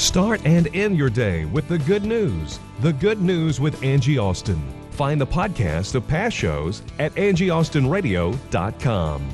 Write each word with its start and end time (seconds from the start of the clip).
Start 0.00 0.40
and 0.46 0.74
end 0.74 0.96
your 0.96 1.10
day 1.10 1.44
with 1.44 1.68
the 1.68 1.76
good 1.76 2.06
news. 2.06 2.58
The 2.80 2.94
Good 2.94 3.20
News 3.20 3.60
with 3.60 3.82
Angie 3.82 4.16
Austin. 4.16 4.58
Find 4.92 5.20
the 5.20 5.26
podcast 5.26 5.94
of 5.94 6.08
past 6.08 6.34
shows 6.34 6.80
at 6.98 7.14
angieaustinradio.com. 7.16 9.28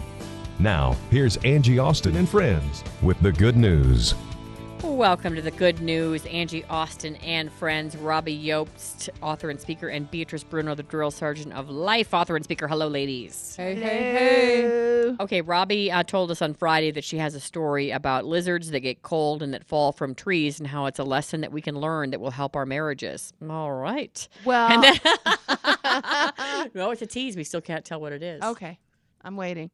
Now, 0.59 0.97
here's 1.09 1.37
Angie 1.39 1.79
Austin 1.79 2.17
and 2.17 2.29
friends 2.29 2.83
with 3.01 3.21
the 3.21 3.31
good 3.31 3.57
news. 3.57 4.17
Welcome 4.87 5.35
to 5.35 5.43
the 5.43 5.51
good 5.51 5.81
news. 5.83 6.25
Angie 6.27 6.65
Austin 6.71 7.17
and 7.17 7.53
friends, 7.53 7.97
Robbie 7.97 8.43
Iobst, 8.47 9.11
author 9.21 9.51
and 9.51 9.61
speaker, 9.61 9.89
and 9.89 10.11
Beatrice 10.11 10.45
Bruno, 10.45 10.75
the 10.75 10.83
drill 10.85 11.11
sergeant 11.11 11.53
of 11.53 11.69
life, 11.69 12.15
author 12.15 12.35
and 12.37 12.45
speaker. 12.45 12.67
Hello, 12.69 12.87
ladies. 12.89 13.55
Hey, 13.57 13.75
hey, 13.75 13.83
hey. 13.83 15.17
Okay, 15.21 15.41
Robbie 15.43 15.91
uh, 15.93 16.03
told 16.03 16.31
us 16.31 16.41
on 16.41 16.55
Friday 16.55 16.93
that 16.93 17.05
she 17.05 17.19
has 17.19 17.35
a 17.35 17.41
story 17.41 17.91
about 17.91 18.25
lizards 18.25 18.71
that 18.71 18.81
get 18.81 19.03
cold 19.03 19.43
and 19.43 19.53
that 19.53 19.65
fall 19.65 19.93
from 19.93 20.15
trees 20.15 20.59
and 20.61 20.67
how 20.69 20.87
it's 20.87 20.99
a 20.99 21.05
lesson 21.05 21.41
that 21.43 21.53
we 21.53 21.61
can 21.61 21.79
learn 21.79 22.11
that 22.11 22.21
will 22.21 22.31
help 22.31 22.57
our 22.57 22.65
marriages. 22.65 23.33
All 23.51 23.73
right. 23.73 24.27
Well, 24.45 24.81
then- 24.81 24.99
no, 26.75 26.91
it's 26.93 27.03
a 27.03 27.07
tease. 27.07 27.37
We 27.37 27.45
still 27.45 27.61
can't 27.61 27.85
tell 27.85 28.01
what 28.01 28.13
it 28.13 28.23
is. 28.23 28.43
okay. 28.43 28.79
I'm 29.23 29.37
waiting. 29.37 29.71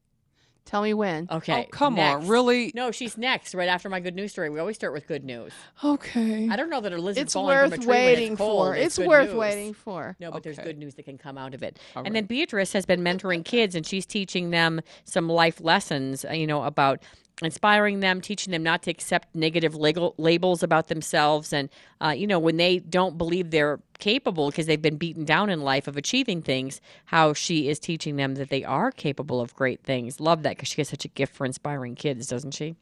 Tell 0.65 0.81
me 0.83 0.95
when. 0.95 1.27
Okay. 1.31 1.67
Oh, 1.67 1.71
come 1.71 1.99
on, 1.99 2.27
really? 2.29 2.73
No, 2.75 2.93
she's 2.93 3.19
next, 3.19 3.55
right 3.55 3.69
after 3.69 3.89
my 3.89 4.01
good 4.01 4.15
news 4.15 4.33
story. 4.33 4.49
We 4.49 4.59
always 4.61 4.77
start 4.77 4.93
with 4.93 5.07
good 5.07 5.25
news. 5.25 5.53
Okay. 5.85 6.49
I 6.49 6.57
don't 6.57 6.71
know 6.71 6.81
that 6.81 6.93
a 6.93 6.97
lizard 6.99 7.23
It's 7.23 7.35
falling 7.35 7.57
from 7.59 7.67
a 7.67 7.71
worth 7.71 7.81
tree 7.81 7.87
when 7.89 7.97
waiting 8.07 8.33
it's 8.33 8.39
cold 8.39 8.67
for. 8.69 8.75
is 8.77 8.87
It's 8.99 9.07
worth 9.07 9.29
news. 9.31 9.37
waiting 9.37 9.75
for. 9.75 10.17
No, 10.21 10.31
but 10.31 10.43
there's 10.45 10.59
good 10.59 10.79
news 10.79 10.95
that 10.95 11.05
can 11.05 11.19
come 11.19 11.37
out 11.37 11.53
of 11.55 11.63
it. 11.63 11.79
All 11.97 12.05
and 12.05 12.15
then. 12.15 12.25
Beatrice 12.27 12.73
has 12.73 12.87
been 12.87 13.01
mentoring 13.03 13.45
kids, 13.45 13.75
and 13.75 13.85
she's 13.85 14.07
teaching 14.07 14.51
them 14.51 14.81
some 15.05 15.29
life 15.29 15.61
lessons. 15.61 16.25
uh, 16.25 16.33
You 16.33 16.47
know 16.47 16.63
about 16.63 17.03
inspiring 17.41 18.00
them, 18.00 18.20
teaching 18.20 18.50
them 18.50 18.62
not 18.62 18.83
to 18.83 18.91
accept 18.91 19.34
negative 19.34 19.75
legal, 19.75 20.14
labels 20.19 20.62
about 20.62 20.88
themselves, 20.88 21.52
and 21.52 21.69
uh, 22.00 22.11
you 22.11 22.27
know 22.27 22.38
when 22.38 22.56
they 22.56 22.78
don't 22.78 23.16
believe 23.16 23.50
they're 23.50 23.80
capable 23.98 24.50
because 24.50 24.66
they've 24.66 24.83
been 24.83 24.97
beaten 24.97 25.25
down 25.25 25.48
in 25.48 25.60
life 25.60 25.86
of 25.88 25.97
achieving 25.97 26.42
things. 26.42 26.80
How 27.06 27.33
she 27.33 27.69
is 27.69 27.78
teaching 27.78 28.16
them 28.16 28.34
that 28.34 28.50
they 28.50 28.64
are 28.64 28.91
capable 28.91 29.41
of 29.41 29.55
great 29.55 29.83
things. 29.83 30.20
Love 30.20 30.42
that 30.42 30.56
because 30.56 30.69
she 30.69 30.80
has 30.80 30.88
such 30.88 31.05
a 31.05 31.08
gift 31.08 31.34
for 31.34 31.47
inspiring 31.47 31.94
kids, 31.94 32.27
doesn't 32.27 32.53
she? 32.53 32.77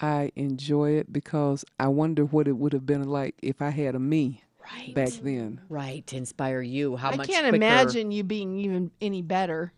I 0.00 0.30
enjoy 0.36 0.90
it 0.92 1.12
because 1.12 1.64
I 1.80 1.88
wonder 1.88 2.24
what 2.24 2.48
it 2.48 2.52
would 2.58 2.72
have 2.74 2.84
been 2.84 3.04
like 3.04 3.34
if 3.42 3.62
I 3.62 3.70
had 3.70 3.94
a 3.94 3.98
me 3.98 4.42
Right. 4.62 4.94
back 4.94 5.12
then. 5.22 5.60
Right 5.68 6.04
to 6.08 6.16
inspire 6.16 6.60
you. 6.60 6.96
How 6.96 7.10
I 7.12 7.16
much? 7.16 7.28
can't 7.28 7.42
quicker- 7.44 7.56
imagine 7.56 8.10
you 8.10 8.24
being 8.24 8.58
even 8.58 8.90
any 9.00 9.22
better. 9.22 9.72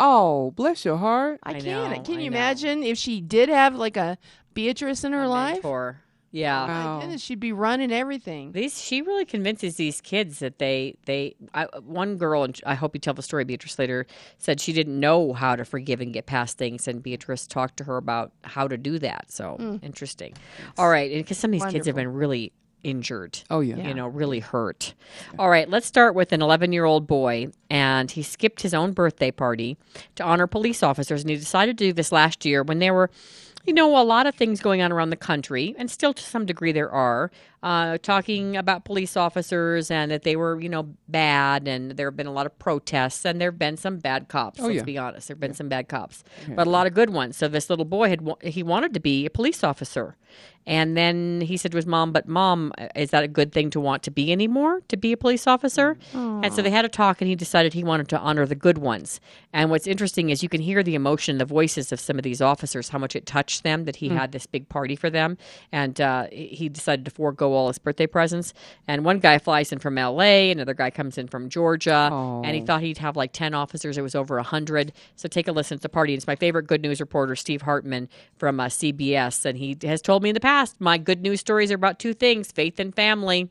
Oh, 0.00 0.50
bless 0.52 0.84
your 0.84 0.96
heart. 0.96 1.40
I, 1.42 1.50
I 1.50 1.60
can't. 1.60 1.96
know, 1.98 2.02
Can 2.02 2.18
I 2.18 2.22
you 2.22 2.30
know. 2.30 2.36
imagine 2.36 2.82
if 2.82 2.98
she 2.98 3.20
did 3.20 3.48
have 3.48 3.74
like 3.74 3.96
a 3.96 4.18
Beatrice 4.54 5.04
in 5.04 5.12
her 5.12 5.22
a 5.24 5.28
life? 5.28 5.54
mentor. 5.54 6.00
Yeah. 6.32 6.62
Oh, 6.62 6.66
my 6.68 6.72
Wow. 6.72 7.00
goodness, 7.00 7.22
she'd 7.22 7.40
be 7.40 7.52
running 7.52 7.90
everything. 7.92 8.52
These 8.52 8.80
she 8.80 9.02
really 9.02 9.24
convinces 9.24 9.74
these 9.76 10.00
kids 10.00 10.38
that 10.38 10.58
they 10.58 10.94
they 11.04 11.34
I, 11.54 11.64
one 11.82 12.16
girl 12.18 12.44
and 12.44 12.58
I 12.64 12.74
hope 12.76 12.94
you 12.94 13.00
tell 13.00 13.14
the 13.14 13.22
story 13.22 13.42
Beatrice 13.44 13.78
later 13.80 14.06
said 14.38 14.60
she 14.60 14.72
didn't 14.72 14.98
know 14.98 15.32
how 15.32 15.56
to 15.56 15.64
forgive 15.64 16.00
and 16.00 16.12
get 16.12 16.26
past 16.26 16.56
things 16.56 16.86
and 16.86 17.02
Beatrice 17.02 17.48
talked 17.48 17.76
to 17.78 17.84
her 17.84 17.96
about 17.96 18.30
how 18.44 18.68
to 18.68 18.76
do 18.78 18.98
that. 19.00 19.30
So 19.32 19.56
hmm. 19.58 19.76
interesting. 19.82 20.34
All 20.78 20.88
right, 20.88 21.10
and 21.10 21.24
because 21.24 21.36
some 21.38 21.52
of 21.52 21.60
these 21.60 21.72
kids 21.72 21.86
have 21.88 21.96
been 21.96 22.12
really 22.12 22.52
injured. 22.82 23.40
Oh, 23.50 23.60
yeah. 23.60 23.76
You 23.76 23.94
know, 23.94 24.06
really 24.06 24.40
hurt. 24.40 24.94
All 25.38 25.50
right, 25.50 25.68
let's 25.68 25.86
start 25.86 26.14
with 26.14 26.32
an 26.32 26.42
11 26.42 26.72
year 26.72 26.84
old 26.84 27.06
boy, 27.06 27.48
and 27.68 28.10
he 28.10 28.22
skipped 28.22 28.62
his 28.62 28.74
own 28.74 28.92
birthday 28.92 29.30
party 29.30 29.76
to 30.16 30.24
honor 30.24 30.46
police 30.46 30.82
officers. 30.82 31.22
And 31.22 31.30
he 31.30 31.36
decided 31.36 31.78
to 31.78 31.84
do 31.84 31.92
this 31.92 32.12
last 32.12 32.44
year 32.44 32.62
when 32.62 32.78
there 32.78 32.94
were, 32.94 33.10
you 33.66 33.72
know, 33.72 34.00
a 34.00 34.02
lot 34.02 34.26
of 34.26 34.34
things 34.34 34.60
going 34.60 34.82
on 34.82 34.92
around 34.92 35.10
the 35.10 35.16
country, 35.16 35.74
and 35.78 35.90
still 35.90 36.14
to 36.14 36.22
some 36.22 36.46
degree 36.46 36.72
there 36.72 36.90
are, 36.90 37.30
uh, 37.62 37.98
talking 37.98 38.56
about 38.56 38.84
police 38.84 39.16
officers 39.16 39.90
and 39.90 40.10
that 40.10 40.22
they 40.22 40.36
were, 40.36 40.60
you 40.60 40.68
know, 40.68 40.94
bad, 41.08 41.68
and 41.68 41.92
there 41.92 42.06
have 42.06 42.16
been 42.16 42.26
a 42.26 42.32
lot 42.32 42.46
of 42.46 42.58
protests, 42.58 43.24
and 43.24 43.40
there 43.40 43.50
have 43.50 43.58
been 43.58 43.76
some 43.76 43.98
bad 43.98 44.28
cops. 44.28 44.58
let's 44.60 44.76
yeah. 44.76 44.82
be 44.82 44.96
honest, 44.96 45.28
there 45.28 45.34
have 45.34 45.40
been 45.40 45.54
some 45.54 45.68
bad 45.68 45.88
cops, 45.88 46.24
but 46.48 46.66
a 46.66 46.70
lot 46.70 46.86
of 46.86 46.94
good 46.94 47.10
ones. 47.10 47.36
So 47.36 47.48
this 47.48 47.68
little 47.68 47.84
boy 47.84 48.08
had 48.08 48.26
he 48.42 48.62
wanted 48.62 48.94
to 48.94 49.00
be 49.00 49.26
a 49.26 49.30
police 49.30 49.62
officer, 49.62 50.16
and 50.66 50.96
then 50.96 51.40
he 51.40 51.56
said 51.56 51.72
to 51.72 51.76
his 51.76 51.86
mom, 51.86 52.12
"But 52.12 52.28
mom, 52.28 52.72
is 52.94 53.10
that 53.10 53.24
a 53.24 53.28
good 53.28 53.52
thing 53.52 53.70
to 53.70 53.80
want 53.80 54.02
to 54.04 54.10
be 54.10 54.32
anymore? 54.32 54.80
To 54.88 54.96
be 54.96 55.12
a 55.12 55.16
police 55.16 55.46
officer?" 55.46 55.98
And 56.42 56.54
so 56.54 56.62
they 56.62 56.70
had 56.70 56.84
a 56.84 56.88
talk, 56.88 57.20
and 57.20 57.28
he 57.28 57.36
decided 57.36 57.74
he 57.74 57.84
wanted 57.84 58.08
to 58.08 58.18
honor 58.18 58.46
the 58.46 58.54
good 58.54 58.78
ones. 58.78 59.20
And 59.52 59.70
what's 59.70 59.86
interesting 59.86 60.30
is 60.30 60.42
you 60.42 60.48
can 60.48 60.60
hear 60.60 60.82
the 60.82 60.94
emotion, 60.94 61.38
the 61.38 61.44
voices 61.44 61.92
of 61.92 62.00
some 62.00 62.18
of 62.18 62.22
these 62.22 62.40
officers, 62.40 62.88
how 62.88 62.98
much 62.98 63.14
it 63.14 63.26
touched 63.26 63.64
them 63.64 63.84
that 63.84 63.96
he 63.96 64.08
had 64.08 64.32
this 64.32 64.46
big 64.46 64.68
party 64.68 64.96
for 64.96 65.10
them, 65.10 65.36
and 65.72 66.00
uh, 66.00 66.26
he 66.30 66.68
decided 66.68 67.04
to 67.04 67.10
forego 67.10 67.49
all 67.52 67.68
his 67.68 67.78
birthday 67.78 68.06
presents. 68.06 68.52
And 68.86 69.04
one 69.04 69.18
guy 69.18 69.38
flies 69.38 69.72
in 69.72 69.78
from 69.78 69.98
L.A., 69.98 70.50
another 70.50 70.74
guy 70.74 70.90
comes 70.90 71.18
in 71.18 71.28
from 71.28 71.48
Georgia, 71.48 72.10
and 72.12 72.54
he 72.54 72.60
thought 72.60 72.82
he'd 72.82 72.98
have 72.98 73.16
like 73.16 73.32
ten 73.32 73.54
officers. 73.54 73.98
It 73.98 74.02
was 74.02 74.14
over 74.14 74.38
a 74.38 74.42
hundred. 74.42 74.92
So 75.16 75.28
take 75.28 75.48
a 75.48 75.52
listen 75.52 75.78
to 75.78 75.82
the 75.82 75.88
party. 75.88 76.14
It's 76.14 76.26
my 76.26 76.36
favorite 76.36 76.66
good 76.66 76.82
news 76.82 77.00
reporter, 77.00 77.36
Steve 77.36 77.62
Hartman 77.62 78.08
from 78.38 78.60
uh, 78.60 78.66
CBS, 78.66 79.44
and 79.44 79.58
he 79.58 79.76
has 79.82 80.02
told 80.02 80.22
me 80.22 80.30
in 80.30 80.34
the 80.34 80.40
past 80.40 80.80
my 80.80 80.98
good 80.98 81.22
news 81.22 81.40
stories 81.40 81.70
are 81.70 81.76
about 81.76 81.98
two 81.98 82.14
things: 82.14 82.52
faith 82.52 82.80
and 82.80 82.94
family. 82.94 83.48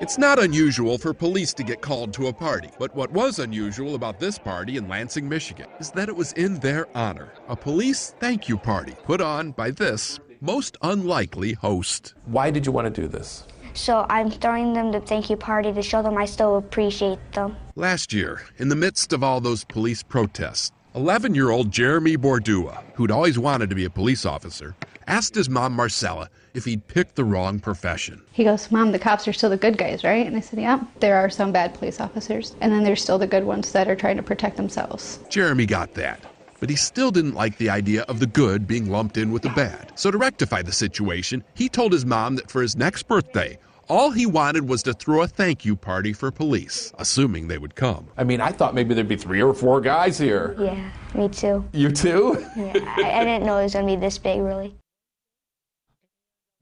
It's 0.00 0.18
not 0.18 0.42
unusual 0.42 0.98
for 0.98 1.14
police 1.14 1.54
to 1.54 1.62
get 1.62 1.80
called 1.80 2.12
to 2.14 2.26
a 2.26 2.32
party, 2.32 2.70
but 2.78 2.92
what 2.94 3.12
was 3.12 3.38
unusual 3.38 3.94
about 3.94 4.18
this 4.18 4.36
party 4.36 4.76
in 4.76 4.88
Lansing, 4.88 5.28
Michigan 5.28 5.68
is 5.78 5.92
that 5.92 6.08
it 6.08 6.16
was 6.16 6.32
in 6.32 6.58
their 6.58 6.88
honor. 6.96 7.32
A 7.48 7.54
police 7.54 8.12
thank 8.18 8.48
you 8.48 8.58
party 8.58 8.96
put 9.04 9.20
on 9.20 9.52
by 9.52 9.70
this 9.70 10.18
most 10.42 10.76
unlikely 10.82 11.52
host. 11.52 12.14
Why 12.26 12.50
did 12.50 12.66
you 12.66 12.72
want 12.72 12.92
to 12.92 13.00
do 13.00 13.06
this? 13.06 13.44
So 13.74 14.04
I'm 14.10 14.28
throwing 14.28 14.72
them 14.72 14.90
the 14.90 15.00
thank 15.00 15.30
you 15.30 15.36
party 15.36 15.72
to 15.72 15.82
show 15.82 16.02
them 16.02 16.18
I 16.18 16.26
still 16.26 16.56
appreciate 16.56 17.20
them. 17.32 17.56
Last 17.76 18.12
year, 18.12 18.42
in 18.58 18.68
the 18.68 18.76
midst 18.76 19.12
of 19.12 19.22
all 19.22 19.40
those 19.40 19.64
police 19.64 20.02
protests, 20.02 20.72
11 20.94 21.34
year 21.34 21.50
old 21.50 21.70
Jeremy 21.70 22.16
Bordua, 22.16 22.82
who'd 22.94 23.12
always 23.12 23.38
wanted 23.38 23.70
to 23.70 23.76
be 23.76 23.84
a 23.84 23.90
police 23.90 24.26
officer, 24.26 24.74
asked 25.06 25.34
his 25.34 25.48
mom 25.48 25.72
Marcella 25.74 26.28
if 26.54 26.64
he'd 26.64 26.86
picked 26.86 27.14
the 27.14 27.24
wrong 27.24 27.60
profession. 27.60 28.20
He 28.32 28.44
goes, 28.44 28.70
Mom, 28.70 28.92
the 28.92 28.98
cops 28.98 29.26
are 29.26 29.32
still 29.32 29.48
the 29.48 29.56
good 29.56 29.78
guys, 29.78 30.04
right? 30.04 30.26
And 30.26 30.36
I 30.36 30.40
said, 30.40 30.58
Yeah, 30.58 30.82
there 31.00 31.16
are 31.16 31.30
some 31.30 31.52
bad 31.52 31.72
police 31.74 32.00
officers. 32.00 32.54
And 32.60 32.72
then 32.72 32.84
there's 32.84 33.02
still 33.02 33.18
the 33.18 33.26
good 33.26 33.44
ones 33.44 33.72
that 33.72 33.88
are 33.88 33.96
trying 33.96 34.16
to 34.16 34.22
protect 34.22 34.56
themselves. 34.56 35.20
Jeremy 35.30 35.66
got 35.66 35.94
that. 35.94 36.20
But 36.62 36.70
he 36.70 36.76
still 36.76 37.10
didn't 37.10 37.34
like 37.34 37.58
the 37.58 37.70
idea 37.70 38.02
of 38.02 38.20
the 38.20 38.26
good 38.28 38.68
being 38.68 38.88
lumped 38.88 39.16
in 39.16 39.32
with 39.32 39.42
the 39.42 39.48
bad. 39.48 39.90
So, 39.96 40.12
to 40.12 40.16
rectify 40.16 40.62
the 40.62 40.70
situation, 40.70 41.42
he 41.54 41.68
told 41.68 41.90
his 41.90 42.06
mom 42.06 42.36
that 42.36 42.52
for 42.52 42.62
his 42.62 42.76
next 42.76 43.08
birthday, 43.08 43.58
all 43.88 44.12
he 44.12 44.26
wanted 44.26 44.68
was 44.68 44.84
to 44.84 44.92
throw 44.92 45.22
a 45.22 45.26
thank 45.26 45.64
you 45.64 45.74
party 45.74 46.12
for 46.12 46.30
police, 46.30 46.92
assuming 47.00 47.48
they 47.48 47.58
would 47.58 47.74
come. 47.74 48.06
I 48.16 48.22
mean, 48.22 48.40
I 48.40 48.52
thought 48.52 48.76
maybe 48.76 48.94
there'd 48.94 49.08
be 49.08 49.16
three 49.16 49.42
or 49.42 49.52
four 49.52 49.80
guys 49.80 50.16
here. 50.16 50.54
Yeah, 50.56 50.92
me 51.16 51.28
too. 51.28 51.68
You 51.72 51.90
too? 51.90 52.46
Yeah, 52.56 52.74
I, 52.96 53.10
I 53.10 53.24
didn't 53.24 53.44
know 53.44 53.58
it 53.58 53.64
was 53.64 53.72
gonna 53.72 53.84
be 53.84 53.96
this 53.96 54.18
big, 54.18 54.40
really. 54.40 54.76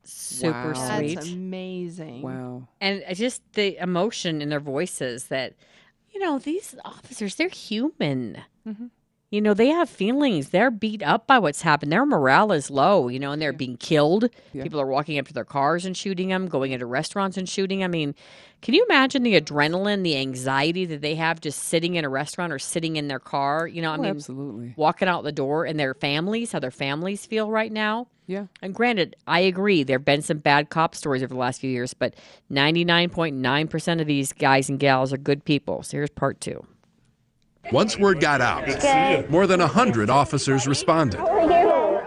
Super 0.02 0.72
Wow. 0.72 0.96
sweet. 0.96 1.16
That's 1.16 1.30
amazing. 1.30 2.22
Wow. 2.22 2.68
and 2.80 3.04
just 3.12 3.42
the 3.52 3.76
emotion 3.76 4.40
in 4.40 4.48
their 4.48 4.60
voices 4.60 5.24
that 5.24 5.52
you 6.10 6.20
know 6.20 6.38
these 6.38 6.74
officers 6.86 7.34
they're 7.34 7.48
human 7.48 8.38
mm-hmm. 8.66 8.86
You 9.30 9.40
know 9.40 9.54
they 9.54 9.68
have 9.68 9.88
feelings 9.88 10.48
they're 10.50 10.70
beat 10.70 11.02
up 11.02 11.26
by 11.26 11.38
what's 11.38 11.62
happened 11.62 11.92
their 11.92 12.04
morale 12.04 12.50
is 12.52 12.70
low 12.70 13.08
you 13.08 13.18
know 13.18 13.30
and 13.32 13.40
they're 13.40 13.52
being 13.52 13.76
killed 13.76 14.28
Yeah. 14.52 14.64
people 14.64 14.80
are 14.80 14.86
walking 14.86 15.18
up 15.18 15.26
to 15.28 15.32
their 15.32 15.44
cars 15.44 15.84
and 15.84 15.96
shooting 15.96 16.28
them 16.28 16.48
going 16.48 16.72
into 16.72 16.84
restaurants 16.86 17.36
and 17.36 17.48
shooting 17.48 17.84
i 17.84 17.86
mean 17.88 18.14
can 18.60 18.74
you 18.74 18.84
imagine 18.90 19.22
the 19.22 19.40
adrenaline 19.40 20.02
the 20.02 20.16
anxiety 20.16 20.84
that 20.86 21.00
they 21.00 21.14
have 21.14 21.40
just 21.40 21.60
sitting 21.60 21.94
in 21.94 22.04
a 22.04 22.08
restaurant 22.08 22.52
or 22.52 22.58
sitting 22.58 22.96
in 22.96 23.08
their 23.08 23.20
car 23.20 23.66
you 23.66 23.80
know 23.80 23.92
i 23.92 23.96
Oh, 23.96 24.02
mean 24.02 24.10
absolutely. 24.10 24.74
walking 24.76 25.08
out 25.08 25.22
the 25.24 25.32
door 25.32 25.64
and 25.64 25.78
their 25.78 25.94
families 25.94 26.52
how 26.52 26.58
their 26.58 26.70
families 26.72 27.24
feel 27.24 27.50
right 27.50 27.72
now 27.72 28.08
Yeah. 28.26 28.46
and 28.62 28.74
granted, 28.74 29.16
I 29.26 29.40
agree, 29.40 29.82
there 29.84 29.98
have 29.98 30.04
been 30.04 30.22
some 30.22 30.38
bad 30.38 30.70
cop 30.70 30.94
stories 30.94 31.22
over 31.22 31.34
the 31.34 31.40
last 31.40 31.60
few 31.60 31.70
years, 31.70 31.94
but 31.94 32.14
99.9% 32.50 34.00
of 34.00 34.06
these 34.06 34.32
guys 34.32 34.68
and 34.68 34.78
gals 34.78 35.12
are 35.12 35.16
good 35.18 35.44
people. 35.44 35.82
So 35.82 35.96
here's 35.96 36.10
part 36.10 36.40
two. 36.40 36.64
Once 37.72 37.96
word 37.98 38.20
got 38.20 38.40
out, 38.40 39.30
more 39.30 39.46
than 39.46 39.60
a 39.60 39.66
hundred 39.66 40.10
officers 40.10 40.66
responded. 40.66 41.20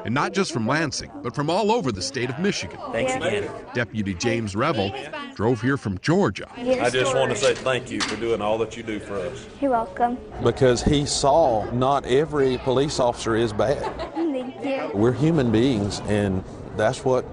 And 0.06 0.14
not 0.14 0.34
just 0.34 0.52
from 0.52 0.68
Lansing, 0.68 1.10
but 1.22 1.34
from 1.34 1.50
all 1.50 1.72
over 1.72 1.90
the 1.90 2.02
state 2.02 2.30
of 2.30 2.38
Michigan. 2.38 2.78
Thanks 2.92 3.14
again. 3.14 3.50
Deputy 3.74 4.14
James 4.14 4.54
Revel 4.54 4.94
drove 5.34 5.62
here 5.62 5.78
from 5.78 5.98
Georgia. 6.00 6.46
I 6.58 6.90
just 6.90 7.16
want 7.16 7.32
to 7.32 7.38
say 7.38 7.56
thank 7.56 7.90
you 7.90 8.02
for 8.02 8.18
doing 8.18 8.42
all 8.42 8.58
that 8.58 8.76
you 8.76 8.84
do 8.84 9.00
for 9.00 9.16
us. 9.16 9.46
You're 9.62 9.72
welcome. 9.72 10.18
Because 10.44 10.84
he 10.84 11.06
saw 11.06 11.70
not 11.72 12.06
every 12.06 12.58
police 12.58 13.00
officer 13.00 13.38
is 13.38 13.54
bad. 13.54 13.80
Thank 14.14 14.66
you. 14.66 14.92
We're 14.94 15.14
human 15.14 15.52
beings, 15.52 16.02
and 16.08 16.44
that's 16.76 17.06
what 17.06 17.24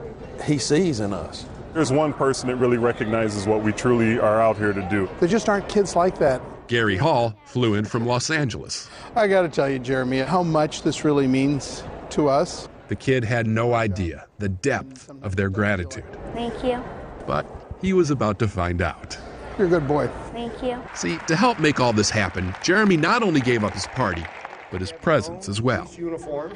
he 0.44 0.58
sees 0.58 1.00
in 1.00 1.12
us. 1.12 1.46
There's 1.74 1.90
one 1.90 2.12
person 2.12 2.48
that 2.48 2.56
really 2.56 2.78
recognizes 2.78 3.46
what 3.46 3.62
we 3.62 3.72
truly 3.72 4.20
are 4.20 4.40
out 4.40 4.56
here 4.56 4.72
to 4.72 4.88
do. 4.88 5.08
There 5.18 5.28
just 5.28 5.48
aren't 5.48 5.68
kids 5.68 5.96
like 5.96 6.18
that. 6.18 6.40
Gary 6.70 6.96
Hall 6.96 7.34
flew 7.46 7.74
in 7.74 7.84
from 7.84 8.06
Los 8.06 8.30
Angeles. 8.30 8.88
I 9.16 9.26
got 9.26 9.42
to 9.42 9.48
tell 9.48 9.68
you, 9.68 9.80
Jeremy, 9.80 10.20
how 10.20 10.44
much 10.44 10.82
this 10.82 11.04
really 11.04 11.26
means 11.26 11.82
to 12.10 12.28
us. 12.28 12.68
The 12.86 12.94
kid 12.94 13.24
had 13.24 13.48
no 13.48 13.74
idea 13.74 14.28
the 14.38 14.50
depth 14.50 15.10
of 15.22 15.34
their 15.34 15.48
gratitude, 15.48 16.04
Thank 16.32 16.62
you. 16.62 16.80
but 17.26 17.44
he 17.82 17.92
was 17.92 18.12
about 18.12 18.38
to 18.38 18.46
find 18.46 18.80
out. 18.80 19.18
You're 19.58 19.66
a 19.66 19.70
good 19.70 19.88
boy. 19.88 20.08
Thank 20.30 20.62
you. 20.62 20.80
See, 20.94 21.18
to 21.26 21.34
help 21.34 21.58
make 21.58 21.80
all 21.80 21.92
this 21.92 22.08
happen, 22.08 22.54
Jeremy 22.62 22.96
not 22.96 23.24
only 23.24 23.40
gave 23.40 23.64
up 23.64 23.72
his 23.74 23.88
party, 23.88 24.22
but 24.70 24.80
his 24.80 24.92
presence 24.92 25.48
as 25.48 25.60
well. 25.60 25.90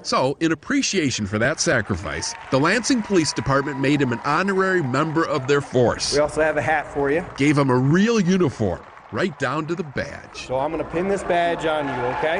So, 0.03 0.37
in 0.39 0.53
appreciation 0.53 1.27
for 1.27 1.41
that 1.41 1.59
sacrifice, 1.59 2.33
the 2.53 2.61
Lansing 2.61 3.03
Police 3.03 3.33
Department 3.33 3.81
made 3.81 4.01
him 4.01 4.13
an 4.13 4.21
honorary 4.25 4.85
member 4.85 5.27
of 5.27 5.49
their 5.49 5.61
force. 5.61 6.15
We 6.15 6.21
also 6.21 6.41
have 6.41 6.57
a 6.57 6.63
hat 6.63 6.87
for 6.87 7.11
you. 7.11 7.27
Gave 7.37 7.59
him 7.59 7.69
a 7.69 7.77
real 7.77 8.21
uniform, 8.21 8.81
right 9.15 9.39
down 9.39 9.65
to 9.69 9.77
the 9.77 9.85
badge. 9.85 10.47
So 10.49 10.59
I'm 10.59 10.73
going 10.73 10.83
to 10.85 10.91
pin 10.91 11.07
this 11.07 11.23
badge 11.23 11.65
on 11.67 11.87
you, 11.87 12.05
okay? 12.17 12.39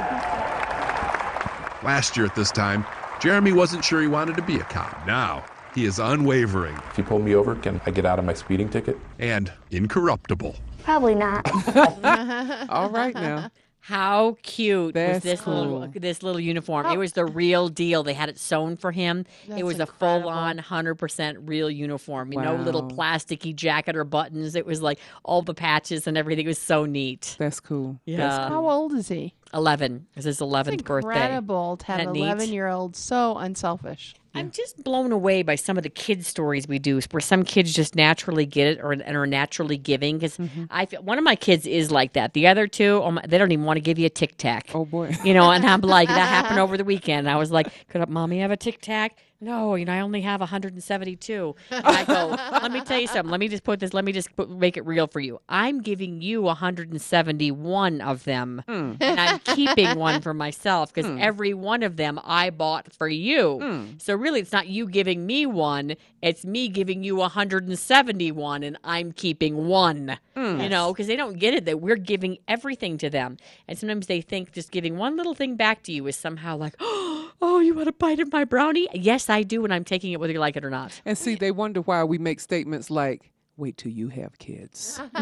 Last 1.85 2.17
year 2.17 2.27
at 2.27 2.35
this 2.35 2.51
time, 2.51 2.85
Jeremy 3.21 3.53
wasn't 3.53 3.85
sure 3.85 4.03
he 4.03 4.09
wanted 4.09 4.35
to 4.37 4.43
be 4.43 4.57
a 4.59 4.65
cop. 4.65 5.07
Now, 5.07 5.45
he 5.75 5.85
is 5.85 5.99
unwavering 5.99 6.77
If 6.91 6.99
you 6.99 7.05
pull 7.05 7.21
me 7.21 7.35
over, 7.35 7.55
can 7.55 7.81
I 7.87 7.91
get 7.93 8.05
out 8.05 8.19
of 8.19 8.25
my 8.25 8.35
speeding 8.35 8.69
ticket? 8.69 8.99
and 9.21 9.53
incorruptible. 9.71 10.57
Probably 10.83 11.15
not. 11.15 11.49
All 12.69 12.91
right 12.91 13.15
now. 13.15 13.51
How 13.85 14.39
cute 14.43 14.95
That's 14.95 15.17
was 15.17 15.23
this 15.23 15.47
little 15.47 15.87
this 15.89 16.23
little 16.23 16.41
uniform? 16.41 16.87
It 16.87 16.97
was 16.97 17.13
the 17.13 17.27
real 17.27 17.69
deal. 17.69 18.03
They 18.03 18.15
had 18.15 18.31
it 18.31 18.39
sewn 18.39 18.79
for 18.79 18.93
him. 18.93 19.27
That's 19.47 19.61
it 19.61 19.65
was 19.65 19.79
a 19.79 19.85
full 19.85 20.27
on, 20.27 20.57
hundred 20.57 20.95
percent 20.95 21.37
real 21.43 21.71
uniform. 21.71 22.33
You 22.33 22.41
know, 22.41 22.57
little 22.57 22.89
plasticky 22.89 23.55
jacket 23.55 23.95
or 23.95 24.05
buttons. 24.05 24.55
It 24.55 24.65
was 24.65 24.81
like 24.81 25.01
all 25.23 25.43
the 25.43 25.53
patches 25.53 26.07
and 26.07 26.17
everything. 26.17 26.47
It 26.47 26.49
was 26.49 26.59
so 26.59 26.87
neat. 26.87 27.37
That's 27.39 27.61
cool. 27.61 28.01
Yeah, 28.07 28.49
How 28.49 28.71
old 28.71 28.95
is 28.95 29.09
he? 29.09 29.35
Eleven. 29.55 30.07
It 30.13 30.17
was 30.17 30.25
his 30.27 30.37
It's 30.37 30.41
eleventh 30.43 30.85
birthday. 30.85 31.09
incredible 31.09 31.77
to 31.79 31.87
have 31.87 32.01
an 32.01 32.17
11 32.17 32.49
year 32.53 32.69
old 32.69 32.97
so 32.97 33.37
unselfish. 33.39 34.15
I'm 34.37 34.51
just 34.51 34.83
blown 34.83 35.13
away 35.13 35.45
by 35.45 35.55
some 35.55 35.77
of 35.77 35.85
the 35.85 35.89
kids' 35.89 36.27
stories 36.27 36.67
we 36.67 36.81
do, 36.81 37.01
where 37.13 37.21
some 37.21 37.45
kids 37.45 37.73
just 37.73 37.95
naturally 37.95 38.45
get 38.47 38.67
it 38.67 38.81
or 38.83 38.91
and 38.91 39.17
are 39.17 39.27
naturally 39.29 39.77
giving. 39.79 40.19
Because 40.19 40.37
Mm-hmm. 40.37 40.65
I 40.71 40.87
feel 40.87 41.03
one 41.05 41.19
of 41.19 41.25
my 41.25 41.37
kids 41.37 41.67
is 41.69 41.93
like 41.93 42.15
that. 42.15 42.33
The 42.35 42.49
other 42.49 42.67
two, 42.67 43.01
oh 43.05 43.13
my, 43.13 43.23
they 43.29 43.39
don't 43.39 43.53
even 43.53 43.65
want 43.65 43.77
to 43.77 43.81
give 43.81 43.97
you 43.97 44.07
a 44.07 44.11
tic 44.11 44.37
tac. 44.37 44.71
Oh 44.75 44.85
boy. 44.85 45.15
You 45.23 45.35
know, 45.35 45.53
and 45.53 45.65
I'm 45.65 45.83
like, 45.83 46.09
that 46.09 46.29
happened 46.29 46.59
over 46.65 46.77
the 46.77 46.83
weekend. 46.83 47.31
I 47.31 47.37
was 47.37 47.53
like, 47.53 47.69
could 47.89 48.09
mommy 48.09 48.41
have 48.41 48.51
a 48.51 48.57
tic 48.57 48.81
tac? 48.81 49.17
No, 49.45 49.75
you 49.75 49.85
know, 49.85 49.93
I 49.93 50.01
only 50.01 50.23
have 50.23 50.41
172. 50.41 51.55
And 51.71 51.87
I 51.87 52.05
go, 52.05 52.29
let 52.53 52.73
me 52.73 52.81
tell 52.81 52.99
you 52.99 53.07
something. 53.07 53.31
Let 53.31 53.41
me 53.41 53.49
just 53.49 53.63
put 53.63 53.79
this, 53.79 53.93
let 53.93 54.05
me 54.05 54.13
just 54.13 54.35
put, 54.37 54.49
make 54.49 54.79
it 54.79 54.87
real 54.87 55.07
for 55.07 55.21
you. 55.21 55.39
I'm 55.51 55.83
giving 55.83 56.23
you 56.23 56.41
171 56.43 58.01
of 58.01 58.25
them, 58.25 58.63
hmm. 58.67 58.95
and 59.01 59.21
I'm 59.21 59.39
keeping 59.41 59.99
one 59.99 60.23
for 60.23 60.33
myself 60.33 60.95
because 60.95 61.11
hmm. 61.11 61.19
every 61.21 61.53
one 61.53 61.83
of 61.83 61.97
them 61.97 62.19
I 62.25 62.49
bought 62.49 62.91
for 62.95 63.07
you. 63.07 63.59
Hmm. 63.61 63.85
So 63.99 64.15
really, 64.15 64.41
it's 64.41 64.53
not 64.53 64.67
you 64.67 64.89
giving 64.89 65.27
me 65.27 65.45
one, 65.45 65.97
it's 66.23 66.47
me 66.47 66.69
giving 66.69 67.05
you 67.05 67.17
171, 67.17 68.63
and 68.63 68.79
I'm 68.83 69.13
keeping 69.13 69.67
one. 69.67 70.19
You 70.63 70.69
know, 70.69 70.93
because 70.93 71.07
they 71.07 71.17
don't 71.17 71.39
get 71.39 71.55
it 71.55 71.65
that 71.67 71.81
we're 71.81 71.97
giving 71.97 72.39
everything 72.49 72.99
to 72.99 73.11
them. 73.11 73.37
And 73.69 73.79
sometimes 73.79 74.07
they 74.07 74.21
think 74.21 74.53
just 74.53 74.71
giving 74.71 74.97
one 74.97 75.17
little 75.17 75.35
thing 75.35 75.57
back 75.57 75.83
to 75.85 75.93
you 75.93 76.07
is 76.07 76.17
somehow 76.17 76.57
like, 76.57 76.75
oh, 76.81 77.14
you 77.63 77.75
want 77.75 77.89
a 77.89 77.93
bite 77.93 78.21
of 78.21 78.33
my 78.33 78.45
brownie? 78.45 78.89
Yes, 78.95 79.29
I 79.31 79.43
do, 79.43 79.65
and 79.65 79.73
I'm 79.73 79.85
taking 79.85 80.13
it 80.13 80.21
whether 80.21 80.33
you 80.33 80.39
like 80.41 80.57
it 80.57 80.65
or 80.65 80.71
not. 80.71 81.01
And 81.05 81.17
see, 81.17 81.35
they 81.35 81.51
wonder 81.51 81.81
why 81.81 82.03
we 82.05 82.19
make 82.19 82.41
statements 82.41 82.91
like, 82.91 83.31
"Wait 83.57 83.77
till 83.77 83.93
you 83.93 84.09
have 84.09 84.39
kids." 84.39 85.01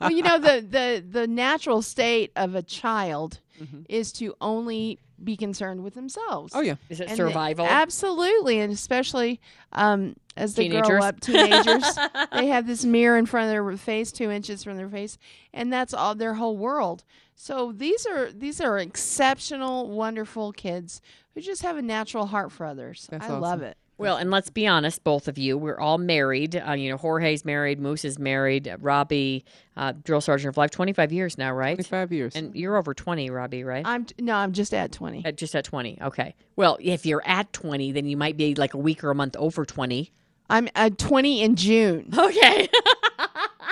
well, 0.00 0.10
you 0.10 0.22
know 0.22 0.38
the 0.38 0.60
the 0.68 1.04
the 1.08 1.26
natural 1.26 1.82
state 1.82 2.32
of 2.36 2.54
a 2.54 2.62
child 2.62 3.40
is 3.88 4.12
to 4.12 4.34
only 4.40 4.98
be 5.24 5.34
concerned 5.34 5.82
with 5.82 5.94
themselves. 5.94 6.52
Oh 6.54 6.60
yeah. 6.60 6.74
Is 6.90 7.00
it 7.00 7.04
And 7.04 7.12
they- 7.12 7.16
survival? 7.16 7.64
absolutely, 7.66 8.60
and 8.60 8.70
especially 8.72 9.40
um, 9.72 10.14
as 10.36 10.54
they 10.56 10.64
Teenagers. 10.68 10.88
grow 10.88 11.00
up, 11.00 11.20
teenagers, 11.20 11.98
they 12.32 12.48
have 12.48 12.66
this 12.66 12.84
mirror 12.84 13.16
in 13.16 13.24
front 13.24 13.46
of 13.46 13.50
their 13.50 13.76
face, 13.78 14.12
two 14.12 14.30
inches 14.30 14.62
from 14.62 14.76
their 14.76 14.90
face, 14.90 15.16
and 15.54 15.72
that's 15.72 15.94
all 15.94 16.14
their 16.14 16.34
whole 16.34 16.56
world. 16.58 17.02
So 17.38 17.70
these 17.70 18.06
are 18.06 18.32
these 18.32 18.60
are 18.62 18.78
exceptional, 18.78 19.90
wonderful 19.90 20.52
kids 20.52 21.02
who 21.34 21.42
just 21.42 21.62
have 21.62 21.76
a 21.76 21.82
natural 21.82 22.26
heart 22.26 22.50
for 22.50 22.64
others. 22.64 23.06
That's 23.10 23.28
I 23.28 23.36
love 23.36 23.60
it. 23.62 23.76
Well, 23.98 24.16
and 24.18 24.30
let's 24.30 24.50
be 24.50 24.66
honest, 24.66 25.02
both 25.04 25.26
of 25.26 25.38
you, 25.38 25.56
we're 25.56 25.78
all 25.78 25.96
married. 25.96 26.56
Uh, 26.56 26.72
you 26.72 26.90
know, 26.90 26.98
Jorge's 26.98 27.46
married, 27.46 27.80
Moose 27.80 28.04
is 28.04 28.18
married, 28.18 28.68
uh, 28.68 28.76
Robbie, 28.78 29.42
uh, 29.74 29.94
drill 30.04 30.20
sergeant 30.20 30.50
of 30.52 30.58
life, 30.58 30.70
25 30.70 31.12
years 31.12 31.38
now, 31.38 31.52
right? 31.54 31.76
Twenty-five 31.76 32.12
years. 32.12 32.36
And 32.36 32.54
you're 32.54 32.76
over 32.76 32.92
20, 32.92 33.30
Robbie, 33.30 33.64
right? 33.64 33.86
I'm 33.86 34.06
no, 34.18 34.34
I'm 34.34 34.52
just 34.52 34.74
at 34.74 34.92
twenty. 34.92 35.24
At, 35.24 35.36
just 35.36 35.54
at 35.54 35.64
20. 35.64 35.98
Okay. 36.02 36.34
Well, 36.56 36.76
if 36.80 37.06
you're 37.06 37.22
at 37.26 37.52
20, 37.52 37.92
then 37.92 38.06
you 38.06 38.16
might 38.16 38.36
be 38.36 38.54
like 38.54 38.74
a 38.74 38.78
week 38.78 39.02
or 39.04 39.10
a 39.10 39.14
month 39.14 39.36
over 39.36 39.64
20. 39.64 40.10
I'm 40.48 40.68
at 40.74 40.96
twenty 40.98 41.42
in 41.42 41.56
June, 41.56 42.08
Okay. 42.16 42.68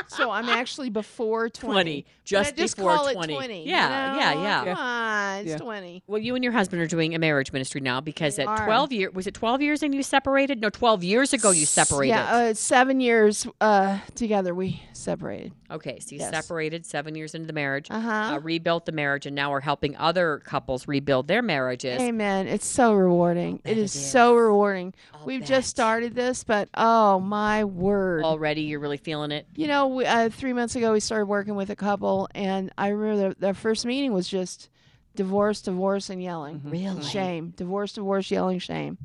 so 0.09 0.31
I'm 0.31 0.49
actually 0.49 0.91
before 0.91 1.49
20. 1.49 1.73
20, 1.75 2.07
just 2.25 2.53
I 2.53 2.57
just 2.57 2.77
before 2.77 2.97
call 2.97 3.13
20. 3.13 3.33
It 3.33 3.37
20 3.37 3.65
Yeah, 3.69 4.17
yeah, 4.17 4.35
know? 4.35 4.43
yeah. 4.43 4.65
Come 4.75 4.79
on, 4.79 5.39
it's 5.41 5.49
Yeah. 5.51 5.57
20. 5.59 6.03
well, 6.07 6.21
you 6.21 6.35
and 6.35 6.43
your 6.45 6.53
husband 6.53 6.81
are 6.83 6.87
doing 6.87 7.15
a 7.15 7.19
marriage 7.19 7.53
ministry 7.53 7.81
now 7.81 8.01
because 8.01 8.39
We 8.39 8.45
at 8.45 8.49
are. 8.49 8.65
12 8.67 8.93
years, 8.93 9.15
was 9.15 9.27
it 9.27 9.35
12 9.35 9.63
years 9.63 9.83
and 9.83 9.95
you 9.95 10.03
separated? 10.03 10.61
No, 10.61 10.71
12 10.71 11.05
years 11.05 11.33
ago 11.33 11.51
you 11.51 11.67
separated. 11.67 12.15
Yeah, 12.15 12.25
uh, 12.35 12.55
seven 12.55 13.01
years 13.01 13.47
uh, 13.61 13.99
together 14.15 14.55
we 14.55 14.83
separated. 14.93 15.53
Okay, 15.71 15.99
so 16.01 16.15
you 16.15 16.21
Yes. 16.21 16.31
separated 16.31 16.87
seven 16.87 17.15
years 17.17 17.35
into 17.35 17.47
the 17.47 17.53
marriage, 17.53 17.89
Uh-huh. 17.91 18.35
uh, 18.35 18.39
rebuilt 18.39 18.87
the 18.87 18.93
marriage, 18.93 19.27
and 19.27 19.35
now 19.35 19.51
we're 19.51 19.61
helping 19.61 19.97
other 19.97 20.41
couples 20.45 20.87
rebuild 20.87 21.27
their 21.27 21.43
marriages. 21.43 22.01
Amen. 22.01 22.47
It's 22.47 22.67
so 22.67 22.93
rewarding. 22.95 23.61
It 23.65 23.77
is, 23.79 23.93
so 23.93 24.35
rewarding. 24.35 24.95
We've 25.25 25.45
just 25.45 25.69
started 25.71 26.15
this, 26.15 26.45
but 26.45 26.69
oh 26.75 27.19
my 27.19 27.65
word! 27.65 28.23
Already, 28.25 28.63
you're 28.63 28.79
really 28.81 28.99
feeling 28.99 29.33
it. 29.33 29.47
You 29.57 29.67
know, 29.67 29.84
we, 29.89 30.05
uh, 30.07 30.29
three 30.31 30.53
months 30.53 30.77
ago 30.77 30.93
we 30.93 31.01
started 31.01 31.27
working 31.27 31.55
with 31.55 31.71
a 31.71 31.77
couple, 31.77 32.29
and 32.35 32.71
I 32.79 32.89
remember 32.89 33.35
the, 33.35 33.47
the 33.49 33.55
first 33.55 33.85
meeting 33.87 34.13
was 34.13 34.29
just 34.29 34.69
divorce, 35.15 35.63
divorce, 35.63 36.11
and 36.11 36.23
yelling. 36.23 36.61
Really? 36.65 37.03
Shame. 37.03 37.51
Divorce, 37.57 37.93
divorce, 37.93 38.31
yelling, 38.31 38.59
shame. 38.59 38.99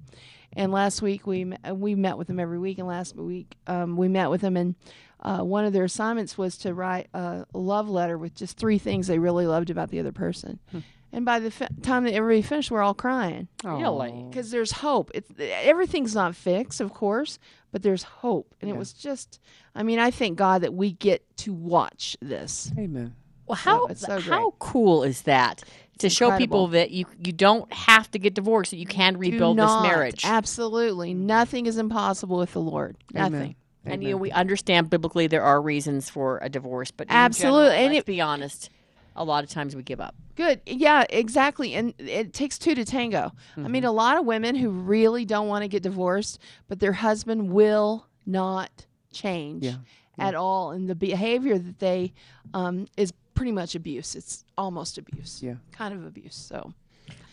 And 0.54 0.72
last 0.72 1.02
week 1.02 1.28
we 1.28 1.54
uh, 1.68 1.76
we 1.76 1.94
met 1.96 2.18
with 2.18 2.28
them 2.28 2.40
every 2.40 2.58
week, 2.60 2.80
and 2.80 2.88
last 2.88 3.16
week 3.16 3.56
um, 3.68 3.96
we 3.98 4.08
met 4.08 4.30
with 4.32 4.42
them, 4.42 4.58
and 4.58 4.76
uh, 5.22 5.40
one 5.40 5.66
of 5.66 5.74
their 5.74 5.84
assignments 5.84 6.38
was 6.38 6.58
to 6.60 6.74
write 6.74 7.08
a 7.14 7.46
love 7.54 7.88
letter 7.90 8.18
with 8.18 8.34
just 8.36 8.58
three 8.58 8.80
things 8.80 9.06
they 9.08 9.20
really 9.20 9.46
loved 9.46 9.70
about 9.70 9.90
the 9.90 10.00
other 10.00 10.12
person. 10.12 10.60
And 11.12 11.26
by 11.26 11.40
the 11.40 11.50
fi- 11.52 11.68
time 11.82 12.04
that 12.06 12.14
everybody 12.14 12.42
finished, 12.44 12.70
we're 12.72 12.84
all 12.84 12.94
crying 12.94 13.48
Really? 13.64 14.26
because 14.30 14.52
there's 14.52 14.72
hope. 14.72 15.10
It's 15.16 15.30
everything's 15.40 16.14
not 16.16 16.36
fixed, 16.36 16.82
of 16.82 16.94
course, 16.94 17.38
but 17.72 17.82
there's 17.84 18.04
hope, 18.04 18.56
and 18.62 18.70
it 18.72 18.76
was 18.78 18.94
just. 18.94 19.40
I 19.80 19.84
mean, 19.84 19.98
I 19.98 20.12
thank 20.12 20.38
God 20.38 20.62
that 20.62 20.74
we 20.74 20.92
get 20.92 21.24
to 21.38 21.54
watch 21.54 22.18
this. 22.22 22.72
Amen. 22.78 23.16
Well, 23.48 23.56
how 23.56 23.86
it's 23.88 24.02
so 24.02 24.20
how 24.20 24.52
cool 24.60 25.04
is 25.04 25.24
that 25.24 25.64
to 26.00 26.10
show 26.10 26.38
people 26.38 26.68
that 26.68 26.92
you 26.92 27.06
you 27.26 27.32
don't 27.32 27.72
have 27.74 28.12
to 28.12 28.20
get 28.20 28.34
divorced; 28.36 28.72
that 28.72 28.78
you 28.78 28.86
can 28.86 29.18
rebuild 29.18 29.58
not- 29.58 29.82
this 29.82 29.90
marriage. 29.92 30.22
Absolutely, 30.26 31.14
nothing 31.14 31.66
is 31.66 31.78
impossible 31.78 32.38
with 32.38 32.54
the 32.54 32.62
Lord. 32.62 32.98
Amen. 33.16 33.32
Nothing. 33.32 33.56
And 33.86 34.04
you 34.04 34.12
know, 34.12 34.18
we 34.18 34.30
understand 34.32 34.90
biblically 34.90 35.26
there 35.28 35.42
are 35.42 35.60
reasons 35.62 36.10
for 36.10 36.38
a 36.44 36.50
divorce, 36.50 36.92
but 36.92 37.08
in 37.08 37.14
Absolutely, 37.14 37.70
general, 37.70 37.80
and 37.86 37.94
let's 37.94 38.04
it- 38.04 38.06
be 38.06 38.22
honest, 38.22 38.70
a 39.16 39.24
lot 39.24 39.44
of 39.44 39.50
times 39.50 39.76
we 39.76 39.82
give 39.82 40.00
up. 40.02 40.14
Good. 40.36 40.62
Yeah, 40.68 41.06
exactly. 41.10 41.74
And 41.74 41.94
it 41.98 42.34
takes 42.34 42.60
two 42.60 42.76
to 42.76 42.86
tango. 42.86 43.32
I 43.58 43.62
mean, 43.62 43.82
Mm-hmm. 43.82 43.86
a 43.88 43.92
lot 43.92 44.18
of 44.18 44.26
women 44.26 44.56
who 44.56 44.70
really 44.70 45.26
don't 45.26 45.48
want 45.48 45.64
to 45.64 45.68
get 45.68 45.82
divorced, 45.82 46.40
but 46.68 46.80
their 46.80 46.94
husband 46.94 47.50
will 47.52 48.06
not 48.28 48.86
change 49.12 49.64
Yeah. 49.66 49.76
at 50.18 50.36
all. 50.36 50.72
And 50.72 50.90
the 50.90 50.96
behavior 50.96 51.58
that 51.58 51.80
they 51.80 52.14
um, 52.54 52.88
is 52.98 53.14
pretty 53.34 53.52
much 53.52 53.76
abuse. 53.76 54.16
It's 54.16 54.44
almost 54.58 54.98
abuse. 54.98 55.42
Yeah. 55.42 55.56
Kind 55.72 55.94
of 55.94 56.06
abuse. 56.06 56.36
So, 56.36 56.74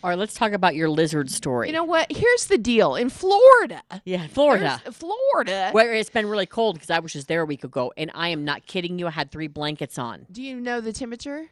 All 0.05 0.11
right, 0.11 0.19
let's 0.19 0.35
talk 0.35 0.53
about 0.53 0.75
your 0.77 0.89
lizard 0.89 1.31
story. 1.31 1.67
you 1.69 1.73
know 1.73 1.85
what? 1.85 2.11
Here's 2.13 2.47
the 2.47 2.59
deal 2.59 2.95
in 2.95 3.09
Florida. 3.11 3.83
yeah, 4.05 4.27
Florida. 4.29 4.81
Florida. 4.93 5.71
Where 5.73 5.95
it's 5.95 6.11
been 6.11 6.27
really 6.27 6.47
cold 6.47 6.77
because 6.77 6.91
I 6.91 6.99
was 7.01 7.13
just 7.13 7.27
there 7.29 7.41
a 7.43 7.47
week 7.47 7.65
ago, 7.65 7.93
and 7.97 8.11
I 8.15 8.29
am 8.29 8.45
not 8.45 8.67
kidding 8.67 8.99
you. 8.99 9.07
I 9.09 9.11
had 9.11 9.31
three 9.33 9.49
blankets 9.49 9.99
on. 9.99 10.27
Do 10.31 10.43
you 10.43 10.61
know 10.61 10.81
the 10.81 10.93
temperature? 10.93 11.47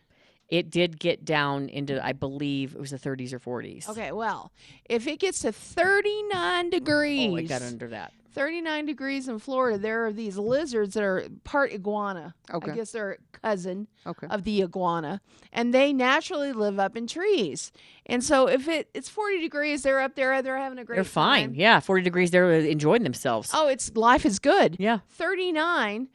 it 0.50 0.71
did 0.71 1.00
get 1.00 1.25
down 1.25 1.71
into, 1.71 2.04
I 2.04 2.12
believe 2.12 2.75
it 2.75 2.78
was 2.81 2.90
the 2.90 2.99
30s 2.99 3.33
or 3.33 3.40
40s. 3.40 3.88
Okay, 3.88 4.12
well, 4.12 4.52
if 4.85 5.07
it 5.07 5.19
gets 5.19 5.40
to 5.40 5.50
39 5.52 6.71
degrees, 6.71 7.33
Oh, 7.33 7.37
it 7.37 7.43
got 7.49 7.62
under 7.62 7.88
that. 7.88 8.12
39 8.35 8.87
degrees 8.87 9.29
in 9.29 9.38
Florida, 9.38 9.79
there 9.79 10.05
are 10.07 10.12
these 10.12 10.37
lizards 10.37 10.95
that 10.95 11.03
are 11.05 11.25
part 11.45 11.73
iguana. 11.73 12.35
Okay. 12.53 12.73
I 12.73 12.75
guess 12.75 12.91
they're 12.93 13.12
a 13.12 13.38
cousin 13.38 13.87
Okay. 14.07 14.26
of 14.29 14.45
the 14.45 14.62
iguana, 14.62 15.21
and 15.53 15.73
they 15.73 15.93
naturally 15.93 16.53
live 16.53 16.79
up 16.79 16.97
in 16.97 17.07
trees. 17.07 17.71
And 18.07 18.23
so 18.25 18.49
if 18.49 18.67
it 18.69 18.91
it's 18.93 19.09
40 19.09 19.41
degrees, 19.41 19.83
they're 19.83 20.00
up 20.00 20.14
there, 20.17 20.43
they're 20.43 20.59
having 20.59 20.79
a 20.79 20.85
great 20.85 20.97
They're 20.97 21.05
fine. 21.05 21.50
time. 21.50 21.55
Yeah, 21.55 21.81
40 21.81 22.03
degrees, 22.03 22.31
they're 22.33 22.53
enjoying 22.53 23.05
themselves. 23.05 23.50
Oh, 23.55 23.69
it's 23.69 23.95
life 23.97 24.26
is 24.26 24.38
good. 24.41 24.76
Yeah. 24.79 24.99
39, 25.11 26.09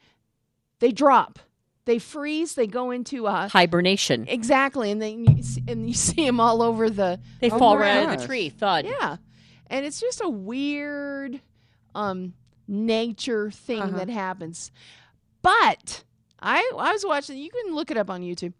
they 0.80 0.92
drop. 0.92 1.38
They 1.86 1.98
freeze, 1.98 2.54
they 2.54 2.66
go 2.66 2.90
into 2.90 3.26
a 3.26 3.48
Hibernation. 3.48 4.26
Exactly, 4.28 4.90
and 4.90 5.00
then 5.00 5.24
you 5.24 5.42
see, 5.42 5.64
and 5.66 5.88
you 5.88 5.94
see 6.08 6.24
them 6.26 6.38
all 6.38 6.62
over 6.62 6.90
the. 6.90 7.18
They 7.40 7.50
oh 7.50 7.58
fall 7.58 7.78
right 7.78 7.96
out 7.96 8.12
of 8.14 8.20
the 8.20 8.26
tree. 8.26 8.50
Thud. 8.50 8.84
Yeah, 8.84 9.16
and 9.66 9.86
it's 9.86 9.98
just 9.98 10.20
a 10.22 10.28
weird, 10.28 11.40
um, 11.94 12.34
nature 12.68 13.50
thing 13.50 13.80
Uh-huh. 13.82 13.96
that 13.98 14.08
happens. 14.10 14.70
But 15.42 16.04
I 16.40 16.58
I 16.78 16.92
was 16.92 17.04
watching. 17.04 17.38
You 17.38 17.50
can 17.50 17.74
look 17.74 17.90
it 17.90 17.96
up 17.96 18.10
on 18.10 18.22
YouTube. 18.22 18.52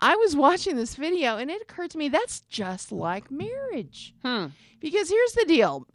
I 0.00 0.16
was 0.16 0.34
watching 0.46 0.76
this 0.76 0.96
video, 0.96 1.36
and 1.36 1.50
it 1.50 1.62
occurred 1.62 1.90
to 1.92 1.98
me 1.98 2.08
that's 2.08 2.40
just 2.42 2.92
like 2.92 3.30
marriage. 3.30 4.14
Hmm. 4.22 4.46
Because 4.80 5.08
here's 5.08 5.32
the 5.32 5.44
deal: 5.46 5.86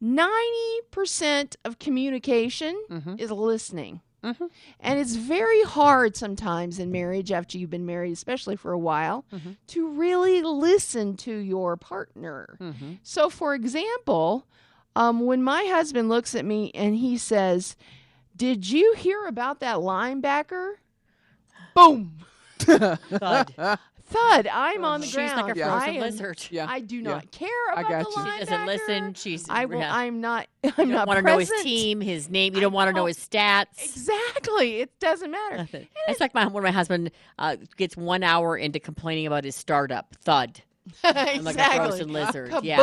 ninety 0.00 0.80
percent 0.90 1.56
of 1.64 1.78
communication 1.78 2.80
Mm-hmm. 2.90 3.14
is 3.18 3.30
listening. 3.30 4.00
And 4.22 4.98
it's 5.00 5.14
very 5.14 5.62
hard 5.62 6.14
sometimes 6.14 6.78
in 6.78 6.92
marriage 6.92 7.32
after 7.32 7.56
you've 7.56 7.70
been 7.70 7.86
married, 7.86 8.12
especially 8.12 8.54
for 8.54 8.70
a 8.72 8.78
while, 8.78 9.24
Mm-hmm. 9.32 9.52
to 9.68 9.88
really 9.88 10.42
listen 10.42 11.16
to 11.18 11.34
your 11.34 11.78
partner. 11.78 12.58
Mm-hmm. 12.60 12.92
So, 13.02 13.30
for 13.30 13.54
example, 13.54 14.46
um, 14.96 15.20
when 15.26 15.42
my 15.42 15.64
husband 15.64 16.08
looks 16.08 16.34
at 16.34 16.44
me 16.44 16.70
and 16.74 16.96
he 16.96 17.16
says, 17.18 17.76
Did 18.36 18.68
you 18.68 18.94
hear 18.96 19.26
about 19.26 19.60
that 19.60 19.76
linebacker? 19.76 20.74
Boom. 21.74 22.18
Thud. 22.58 23.54
Thud. 24.10 24.48
I'm 24.52 24.84
on 24.84 25.00
the 25.00 25.06
She's 25.06 25.14
ground. 25.14 25.46
like 25.46 25.56
a 25.56 25.62
I 25.64 25.68
frozen 25.68 25.94
am- 25.94 26.00
lizard. 26.00 26.46
Yeah, 26.50 26.66
I 26.68 26.80
do 26.80 26.96
yeah. 26.96 27.02
not 27.02 27.30
care 27.30 27.48
I 27.74 27.80
about 27.82 27.88
got 27.90 28.04
the 28.04 28.10
you. 28.10 28.16
linebacker. 28.16 28.32
She 28.32 28.44
doesn't 28.44 28.66
listen. 28.66 29.14
She's 29.14 29.46
I 29.48 29.64
will, 29.66 29.78
yeah. 29.78 29.94
I'm 29.94 30.20
not. 30.20 30.48
I'm 30.64 30.70
you 30.70 30.76
don't 30.86 30.88
not 30.90 31.06
want 31.06 31.18
to 31.18 31.22
know 31.24 31.38
his 31.38 31.52
team, 31.62 32.00
his 32.00 32.28
name. 32.28 32.54
You 32.54 32.60
don't 32.60 32.72
want 32.72 32.88
to 32.88 32.92
know 32.92 33.02
know. 33.02 33.06
his 33.06 33.18
stats. 33.18 33.66
Exactly. 33.84 34.80
It 34.80 34.98
doesn't 34.98 35.30
matter. 35.30 35.58
Nothing. 35.58 35.86
It's 36.08 36.18
like 36.20 36.34
my 36.34 36.46
when 36.48 36.64
my 36.64 36.72
husband 36.72 37.12
uh, 37.38 37.56
gets 37.76 37.96
one 37.96 38.24
hour 38.24 38.56
into 38.56 38.80
complaining 38.80 39.28
about 39.28 39.44
his 39.44 39.54
startup. 39.54 40.16
Thud. 40.16 40.62
I'm 41.04 41.44
like 41.44 41.58
a 41.58 41.76
frozen 41.76 42.12
lizard. 42.12 42.54
Yeah. 42.62 42.76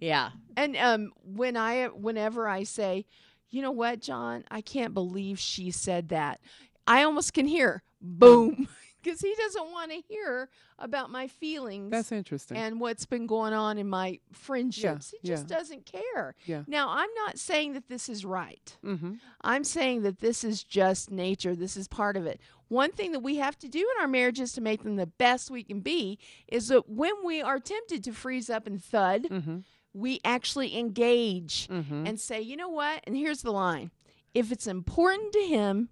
Yeah. 0.00 0.30
And 0.56 0.76
um, 0.76 1.12
when 1.24 1.56
I, 1.56 1.86
whenever 1.86 2.48
I 2.48 2.64
say, 2.64 3.06
you 3.50 3.62
know 3.62 3.70
what, 3.70 4.00
John, 4.00 4.44
I 4.50 4.60
can't 4.60 4.94
believe 4.94 5.38
she 5.38 5.70
said 5.70 6.08
that. 6.08 6.40
I 6.86 7.04
almost 7.04 7.34
can 7.34 7.46
hear 7.46 7.82
boom 8.00 8.68
because 9.02 9.20
he 9.20 9.34
doesn't 9.36 9.70
want 9.70 9.90
to 9.90 10.00
hear 10.08 10.48
about 10.78 11.10
my 11.10 11.26
feelings. 11.28 11.90
That's 11.90 12.12
interesting. 12.12 12.56
and 12.56 12.80
what's 12.80 13.06
been 13.06 13.26
going 13.26 13.52
on 13.52 13.78
in 13.78 13.88
my 13.88 14.20
friendships. 14.32 15.10
he 15.20 15.26
just 15.28 15.48
yeah. 15.48 15.56
doesn't 15.56 15.86
care. 15.86 16.34
Yeah. 16.46 16.62
Now, 16.66 16.90
I'm 16.90 17.10
not 17.24 17.38
saying 17.38 17.72
that 17.74 17.88
this 17.88 18.08
is 18.08 18.24
right. 18.24 18.76
mm-hmm. 18.84 19.14
I'm 19.42 19.64
saying 19.64 20.02
that 20.02 20.20
this 20.20 20.44
is 20.44 20.62
just 20.64 21.10
nature. 21.10 21.54
This 21.56 21.76
is 21.76 21.88
part 21.88 22.16
of 22.16 22.26
it. 22.26 22.40
One 22.68 22.90
thing 22.92 23.12
that 23.12 23.20
we 23.20 23.36
have 23.36 23.58
to 23.58 23.68
do 23.68 23.80
in 23.80 24.00
our 24.02 24.08
marriages 24.08 24.52
to 24.52 24.60
make 24.60 24.82
them 24.82 24.96
the 24.96 25.06
best 25.06 25.50
we 25.50 25.62
can 25.62 25.80
be 25.80 26.18
is 26.48 26.68
that 26.68 26.88
when 26.88 27.12
we 27.24 27.42
are 27.42 27.58
tempted 27.58 28.02
to 28.04 28.12
freeze 28.12 28.48
up 28.48 28.66
and 28.66 28.82
thud, 28.82 29.24
Mm-hmm. 29.24 29.58
we 29.92 30.20
actually 30.24 30.76
engage 30.78 31.68
Mm-hmm. 31.68 32.06
and 32.06 32.18
say, 32.20 32.40
you 32.40 32.56
know 32.56 32.68
what? 32.70 33.02
And 33.06 33.16
here's 33.16 33.42
the 33.42 33.52
line 33.52 33.90
if 34.34 34.50
it's 34.50 34.66
important 34.66 35.32
to 35.34 35.40
him, 35.40 35.90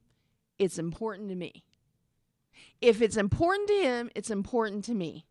it's 0.59 0.79
important 0.79 1.29
to 1.29 1.35
me. 1.35 1.65
If 2.81 3.03
it's 3.03 3.17
important 3.17 3.69
to 3.69 3.75
him, 3.75 4.11
it's 4.15 4.31
important 4.31 4.85
to 4.87 4.95
me. 4.95 5.27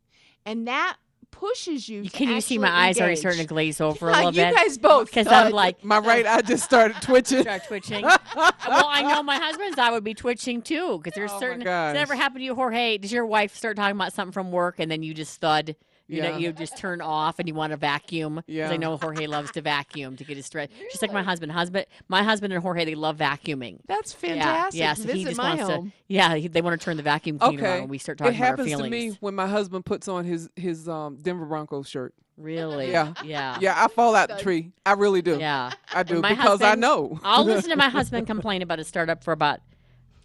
And 0.46 0.68
that 0.68 0.98
pushes 1.32 1.88
you. 1.88 2.04
to 2.04 2.10
Can 2.10 2.30
you 2.30 2.42
see 2.42 2.58
my 2.58 2.68
actually 2.68 2.82
eyes 2.88 3.00
already 3.00 3.16
starting 3.18 3.42
to 3.42 3.48
glaze 3.48 3.80
over 3.82 4.10
a 4.10 4.12
Yeah, 4.12 4.18
little 4.18 4.32
you 4.32 4.42
bit? 4.50 4.56
guys 4.56 4.78
both 4.78 5.08
Because 5.08 5.28
I'm 5.28 5.52
like, 5.52 5.84
My 5.84 6.00
right 6.00 6.26
eye 6.26 6.42
just 6.42 6.64
started 6.64 7.02
twitching. 7.02 7.42
start 7.44 7.64
twitching. 7.68 8.04
well, 8.36 8.52
I 8.68 9.04
know 9.04 9.22
my 9.24 9.38
husband's 9.38 9.78
eye 9.78 9.92
would 9.92 10.04
be 10.04 10.14
twitching 10.14 10.62
too 10.62 10.98
because 10.98 11.14
there's 11.16 11.32
Oh, 11.32 11.36
my 11.36 11.40
certain. 11.40 11.60
Does 11.60 11.66
that 11.66 11.96
ever 11.98 12.16
happen 12.16 12.40
to 12.40 12.44
you, 12.46 12.56
Jorge? 12.56 12.98
Does 12.98 13.12
your 13.12 13.26
wife 13.26 13.56
start 13.56 13.76
talking 13.78 13.96
about 13.96 14.14
something 14.14 14.32
from 14.32 14.52
work 14.52 14.76
and 14.80 14.90
then 14.90 15.04
you 15.04 15.14
just 15.14 15.40
thud? 15.40 15.76
You 16.10 16.22
know, 16.24 16.38
you 16.38 16.52
just 16.52 16.78
turn 16.78 17.02
off 17.02 17.40
and 17.40 17.48
you 17.48 17.54
want 17.54 17.72
to 17.72 17.78
vacuum. 17.78 18.42
Yeah. 18.48 18.70
I 18.70 18.78
know 18.78 18.98
Jorge 18.98 19.28
loves 19.28 19.52
to 19.52 19.62
vacuum 19.62 20.18
to 20.18 20.24
get 20.24 20.38
his 20.38 20.46
stress. 20.48 20.70
Just 20.90 21.02
like 21.02 21.14
my 21.14 21.24
husband. 21.24 21.52
Husband, 21.52 21.86
my 22.08 22.24
husband 22.24 22.52
and 22.52 22.62
Jorge, 22.62 22.86
they 22.86 22.96
love 22.96 23.18
vacuuming. 23.18 23.80
That's 23.88 24.12
fantastic. 24.12 24.80
Yeah, 24.80 24.94
so 24.96 25.14
he 25.14 25.24
just 25.24 25.38
my 25.38 25.56
wants 25.56 25.64
home. 25.64 25.92
to. 25.92 25.96
Yeah, 26.08 26.36
he, 26.36 26.48
they 26.48 26.62
want 26.62 26.80
to 26.80 26.84
turn 26.84 26.98
the 26.98 27.04
vacuum 27.04 27.38
cleaner 27.38 27.68
on 27.68 27.80
when 27.82 27.90
we 27.90 27.98
start 28.00 28.20
It 28.20 28.24
talking 28.24 28.36
about 28.38 28.44
our 28.44 28.48
happens 28.58 28.82
to 28.82 28.90
me 28.90 29.10
when 29.20 29.36
my 29.36 29.48
husband 29.48 29.86
puts 29.86 30.08
on 30.08 30.26
his 30.26 30.50
his 30.56 30.90
um 30.90 31.18
Denver 31.18 31.46
Broncos 31.46 31.88
shirt. 31.88 32.14
Really? 32.40 32.90
Yeah. 32.90 33.14
Yeah. 33.24 33.58
Yeah, 33.60 33.84
I 33.84 33.88
fall 33.90 34.16
out 34.16 34.30
the 34.30 34.38
tree. 34.38 34.72
I 34.86 34.94
really 34.94 35.22
do. 35.22 35.38
Yeah. 35.38 35.72
I 35.94 36.04
do 36.04 36.16
When 36.16 36.22
my 36.22 36.30
because 36.30 36.62
I 36.62 36.76
know. 36.76 37.20
I'll 37.24 37.44
listen 37.46 37.70
to 37.70 37.76
my 37.76 37.90
husband 37.90 38.28
complain 38.28 38.62
about 38.62 38.80
a 38.80 38.86
startup 38.86 39.24
for 39.24 39.34
about, 39.34 39.60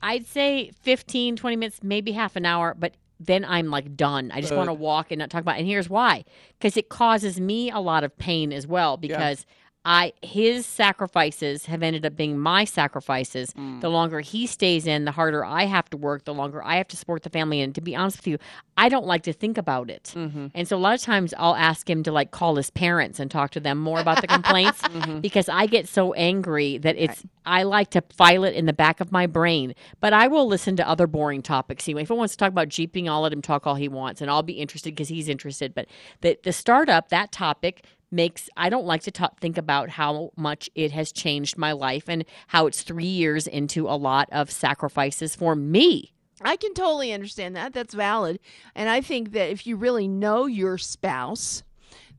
I'd 0.00 0.26
say 0.26 0.70
15, 0.82 1.34
20 1.36 1.56
minutes, 1.56 1.80
maybe 1.82 2.12
half 2.12 2.36
an 2.36 2.46
hour, 2.46 2.74
but 2.78 2.94
then 3.20 3.44
I'm 3.44 3.70
like 3.70 3.96
done. 3.96 4.30
I 4.32 4.40
just 4.40 4.54
want 4.54 4.68
to 4.68 4.74
walk 4.74 5.10
and 5.10 5.18
not 5.18 5.30
talk 5.30 5.42
about 5.42 5.56
it. 5.56 5.60
And 5.60 5.68
here's 5.68 5.88
why 5.88 6.24
because 6.58 6.76
it 6.76 6.88
causes 6.88 7.40
me 7.40 7.70
a 7.70 7.78
lot 7.78 8.04
of 8.04 8.16
pain 8.18 8.52
as 8.52 8.66
well 8.66 8.96
because. 8.96 9.46
I 9.84 10.14
his 10.22 10.64
sacrifices 10.64 11.66
have 11.66 11.82
ended 11.82 12.06
up 12.06 12.16
being 12.16 12.38
my 12.38 12.64
sacrifices. 12.64 13.52
Mm. 13.52 13.80
The 13.82 13.90
longer 13.90 14.20
he 14.20 14.46
stays 14.46 14.86
in, 14.86 15.04
the 15.04 15.10
harder 15.10 15.44
I 15.44 15.64
have 15.64 15.90
to 15.90 15.96
work. 15.96 16.24
The 16.24 16.32
longer 16.32 16.64
I 16.64 16.76
have 16.76 16.88
to 16.88 16.96
support 16.96 17.22
the 17.22 17.30
family. 17.30 17.60
And 17.60 17.74
to 17.74 17.80
be 17.80 17.94
honest 17.94 18.18
with 18.18 18.26
you, 18.26 18.38
I 18.78 18.88
don't 18.88 19.06
like 19.06 19.22
to 19.24 19.32
think 19.32 19.58
about 19.58 19.90
it. 19.90 20.12
Mm-hmm. 20.16 20.46
And 20.54 20.66
so 20.66 20.76
a 20.76 20.78
lot 20.78 20.94
of 20.94 21.02
times 21.02 21.34
I'll 21.36 21.54
ask 21.54 21.88
him 21.88 22.02
to 22.04 22.12
like 22.12 22.30
call 22.30 22.56
his 22.56 22.70
parents 22.70 23.20
and 23.20 23.30
talk 23.30 23.50
to 23.52 23.60
them 23.60 23.78
more 23.78 24.00
about 24.00 24.20
the 24.20 24.26
complaints 24.26 24.80
Mm-hmm. 24.94 25.20
because 25.20 25.48
I 25.48 25.66
get 25.66 25.88
so 25.88 26.12
angry 26.12 26.78
that 26.78 26.96
it's 26.96 27.24
I 27.44 27.64
like 27.64 27.90
to 27.90 28.02
file 28.16 28.44
it 28.44 28.54
in 28.54 28.66
the 28.66 28.72
back 28.72 29.00
of 29.00 29.10
my 29.10 29.26
brain. 29.26 29.74
But 30.00 30.12
I 30.12 30.28
will 30.28 30.46
listen 30.46 30.76
to 30.76 30.88
other 30.88 31.06
boring 31.06 31.42
topics. 31.42 31.88
Anyway, 31.88 32.02
if 32.02 32.08
he 32.08 32.14
wants 32.14 32.34
to 32.34 32.38
talk 32.38 32.50
about 32.50 32.68
jeeping, 32.68 33.08
I'll 33.08 33.22
let 33.22 33.32
him 33.32 33.42
talk 33.42 33.66
all 33.66 33.74
he 33.74 33.88
wants 33.88 34.20
and 34.20 34.30
I'll 34.30 34.42
be 34.42 34.54
interested 34.54 34.94
because 34.94 35.08
he's 35.08 35.28
interested. 35.28 35.74
But 35.74 35.86
the 36.20 36.38
the 36.42 36.52
startup, 36.52 37.08
that 37.08 37.32
topic 37.32 37.84
makes 38.14 38.48
I 38.56 38.70
don't 38.70 38.86
like 38.86 39.02
to 39.02 39.10
talk, 39.10 39.40
think 39.40 39.58
about 39.58 39.90
how 39.90 40.30
much 40.36 40.70
it 40.74 40.92
has 40.92 41.12
changed 41.12 41.58
my 41.58 41.72
life 41.72 42.08
and 42.08 42.24
how 42.46 42.66
it's 42.66 42.82
3 42.82 43.04
years 43.04 43.46
into 43.46 43.86
a 43.88 43.96
lot 43.96 44.28
of 44.32 44.50
sacrifices 44.50 45.34
for 45.34 45.54
me. 45.54 46.12
I 46.40 46.56
can 46.56 46.74
totally 46.74 47.12
understand 47.12 47.56
that. 47.56 47.72
That's 47.72 47.94
valid. 47.94 48.40
And 48.74 48.88
I 48.88 49.00
think 49.00 49.32
that 49.32 49.50
if 49.50 49.66
you 49.66 49.76
really 49.76 50.08
know 50.08 50.46
your 50.46 50.78
spouse, 50.78 51.62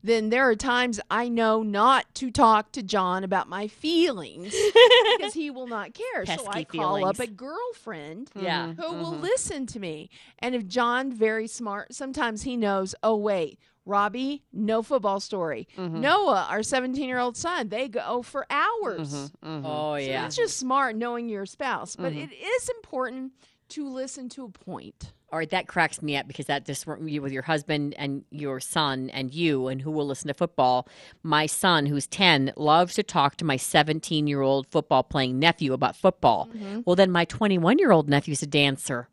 then 0.02 0.30
there 0.30 0.48
are 0.48 0.54
times 0.54 1.00
I 1.10 1.28
know 1.28 1.62
not 1.62 2.06
to 2.16 2.30
talk 2.30 2.72
to 2.72 2.82
John 2.82 3.24
about 3.24 3.48
my 3.48 3.66
feelings 3.66 4.54
because 5.18 5.34
he 5.34 5.50
will 5.50 5.66
not 5.66 5.94
care. 5.94 6.24
so 6.24 6.46
I 6.48 6.64
Pesky 6.64 6.78
call 6.78 7.04
up 7.04 7.18
a 7.18 7.26
girlfriend 7.26 8.30
Yeah. 8.34 8.72
who 8.74 8.92
will 8.94 9.12
mm-hmm. 9.12 9.22
listen 9.22 9.66
to 9.66 9.80
me. 9.80 10.08
And 10.38 10.54
if 10.54 10.66
John 10.66 11.12
very 11.12 11.48
smart, 11.48 11.92
sometimes 11.92 12.42
he 12.42 12.56
knows, 12.56 12.94
oh 13.02 13.16
wait, 13.16 13.58
Robbie, 13.86 14.42
no 14.52 14.82
football 14.82 15.20
story. 15.20 15.68
Mm-hmm. 15.78 16.00
Noah, 16.00 16.48
our 16.50 16.58
17-year-old 16.58 17.36
son, 17.36 17.68
they 17.68 17.88
go 17.88 18.20
for 18.22 18.44
hours. 18.50 19.14
Mm-hmm. 19.14 19.48
mm-hmm. 19.48 19.66
Oh 19.66 19.94
So 19.94 20.00
yeah. 20.00 20.26
it's 20.26 20.36
just 20.36 20.58
smart 20.58 20.96
knowing 20.96 21.28
your 21.28 21.46
spouse, 21.46 21.96
but 21.96 22.12
mm-hmm. 22.12 22.22
it 22.22 22.32
is 22.32 22.68
important 22.68 23.32
to 23.70 23.88
listen 23.88 24.28
to 24.30 24.44
a 24.44 24.48
point. 24.48 25.12
All 25.32 25.38
right, 25.40 25.50
that 25.50 25.66
cracks 25.66 26.00
me 26.02 26.16
up 26.16 26.28
because 26.28 26.46
that 26.46 26.64
just 26.64 26.86
you 27.02 27.20
with 27.20 27.32
your 27.32 27.42
husband 27.42 27.94
and 27.98 28.24
your 28.30 28.60
son 28.60 29.10
and 29.10 29.34
you 29.34 29.66
and 29.66 29.82
who 29.82 29.90
will 29.90 30.06
listen 30.06 30.28
to 30.28 30.34
football. 30.34 30.88
My 31.24 31.46
son, 31.46 31.86
who's 31.86 32.06
ten, 32.06 32.52
loves 32.56 32.94
to 32.94 33.02
talk 33.02 33.36
to 33.38 33.44
my 33.44 33.56
seventeen-year-old 33.56 34.68
football 34.68 35.02
playing 35.02 35.40
nephew 35.40 35.72
about 35.72 35.96
football. 35.96 36.48
Well, 36.84 36.94
then 36.94 37.10
my 37.10 37.24
twenty-one-year-old 37.24 38.08
nephew's 38.08 38.42
a 38.42 38.46
dancer, 38.46 39.08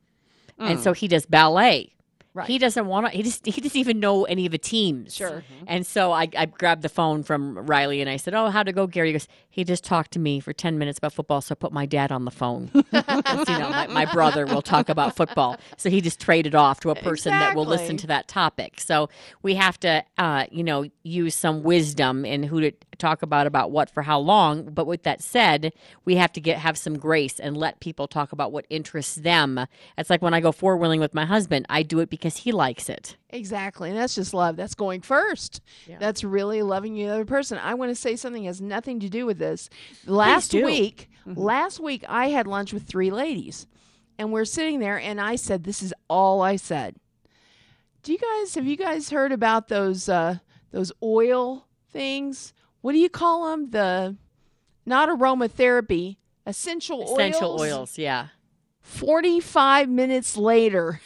and 0.59 0.77
mm. 0.77 0.83
so 0.83 0.93
he 0.93 1.07
does 1.07 1.25
ballet. 1.25 1.93
Right. 2.35 2.47
He 2.47 2.57
doesn't 2.57 2.87
want 2.87 3.05
to. 3.05 3.11
He 3.15 3.21
just 3.21 3.45
he 3.45 3.61
doesn't 3.61 3.77
even 3.77 3.99
know 3.99 4.25
any 4.25 4.47
of 4.47 4.51
the 4.51 4.57
teams. 4.57 5.13
Sure. 5.15 5.43
And 5.67 5.85
so 5.85 6.11
I, 6.11 6.27
I 6.35 6.47
grabbed 6.47 6.81
the 6.81 6.89
phone 6.89 7.21
from 7.21 7.57
Riley 7.59 8.01
and 8.01 8.09
I 8.09 8.17
said, 8.17 8.33
"Oh, 8.33 8.49
how'd 8.49 8.67
it 8.67 8.73
go, 8.73 8.87
Gary?" 8.87 9.09
He 9.09 9.13
goes, 9.13 9.27
He 9.53 9.63
just 9.63 9.83
talked 9.83 10.09
to 10.13 10.19
me 10.19 10.39
for 10.39 10.51
10 10.51 10.79
minutes 10.79 10.97
about 10.97 11.13
football, 11.13 11.39
so 11.39 11.53
I 11.53 11.55
put 11.55 11.71
my 11.71 11.85
dad 11.85 12.11
on 12.11 12.25
the 12.25 12.31
phone. 12.31 12.71
you 12.73 12.81
know, 12.91 13.69
my, 13.69 13.85
my 13.85 14.05
brother 14.11 14.47
will 14.47 14.63
talk 14.63 14.89
about 14.89 15.15
football. 15.15 15.57
So 15.77 15.91
he 15.91 16.01
just 16.01 16.19
traded 16.19 16.55
off 16.55 16.79
to 16.79 16.89
a 16.89 16.95
person 16.95 17.29
that 17.29 17.55
will 17.55 17.65
listen 17.65 17.95
to 17.97 18.07
that 18.07 18.27
topic. 18.27 18.81
So 18.81 19.09
we 19.43 19.53
have 19.53 19.79
to, 19.81 20.03
uh, 20.17 20.45
you 20.49 20.63
know, 20.63 20.85
use 21.03 21.35
some 21.35 21.61
wisdom 21.61 22.25
in 22.25 22.41
who 22.41 22.61
to 22.61 22.71
talk 22.97 23.21
about 23.21 23.45
about 23.45 23.69
what 23.69 23.91
for 23.91 24.01
how 24.01 24.17
long. 24.17 24.63
But 24.71 24.87
with 24.87 25.03
that 25.03 25.21
said, 25.21 25.71
we 26.03 26.15
have 26.15 26.33
to 26.33 26.41
get 26.41 26.57
have 26.57 26.75
some 26.75 26.97
grace 26.97 27.39
and 27.39 27.55
let 27.55 27.79
people 27.79 28.07
talk 28.07 28.31
about 28.31 28.51
what 28.51 28.65
interests 28.71 29.17
them. 29.17 29.67
It's 29.99 30.09
like 30.09 30.23
when 30.23 30.33
I 30.33 30.41
go 30.41 30.51
four 30.51 30.77
wheeling 30.77 30.99
with 30.99 31.13
my 31.13 31.25
husband, 31.25 31.67
I 31.69 31.83
do 31.83 31.99
it 31.99 32.09
because 32.09 32.37
he 32.37 32.51
likes 32.51 32.89
it. 32.89 33.17
Exactly. 33.33 33.89
And 33.89 33.97
that's 33.97 34.13
just 34.15 34.33
love. 34.33 34.55
That's 34.55 34.75
going 34.75 35.01
first. 35.01 35.59
That's 35.99 36.23
really 36.23 36.61
loving 36.61 36.93
the 36.93 37.07
other 37.09 37.25
person. 37.25 37.57
I 37.57 37.73
want 37.73 37.89
to 37.89 37.95
say 37.95 38.15
something 38.15 38.43
that 38.43 38.47
has 38.47 38.61
nothing 38.61 38.99
to 39.01 39.09
do 39.09 39.25
with 39.25 39.39
this. 39.39 39.69
Last 40.05 40.51
week, 40.67 41.09
last 41.25 41.79
week 41.79 42.05
I 42.07 42.29
had 42.29 42.45
lunch 42.47 42.73
with 42.73 42.83
three 42.83 43.09
ladies. 43.11 43.65
And 44.19 44.31
we're 44.31 44.45
sitting 44.45 44.79
there 44.79 44.99
and 44.99 45.19
I 45.19 45.35
said 45.35 45.63
this 45.63 45.81
is 45.81 45.93
all 46.07 46.41
I 46.41 46.55
said. 46.57 46.95
Do 48.03 48.11
you 48.11 48.19
guys 48.19 48.53
have 48.55 48.67
you 48.67 48.77
guys 48.77 49.09
heard 49.09 49.31
about 49.31 49.67
those 49.67 50.07
uh 50.07 50.37
those 50.71 50.91
oil 51.01 51.65
things? 51.91 52.53
What 52.81 52.91
do 52.91 52.99
you 52.99 53.09
call 53.09 53.49
them? 53.49 53.71
The 53.71 54.15
not 54.85 55.09
aromatherapy, 55.09 56.17
essential 56.45 56.99
oils. 56.99 57.11
Essential 57.13 57.59
oils, 57.59 57.97
yeah. 57.97 58.27
45 58.81 59.89
minutes 59.89 60.35
later, 60.35 60.99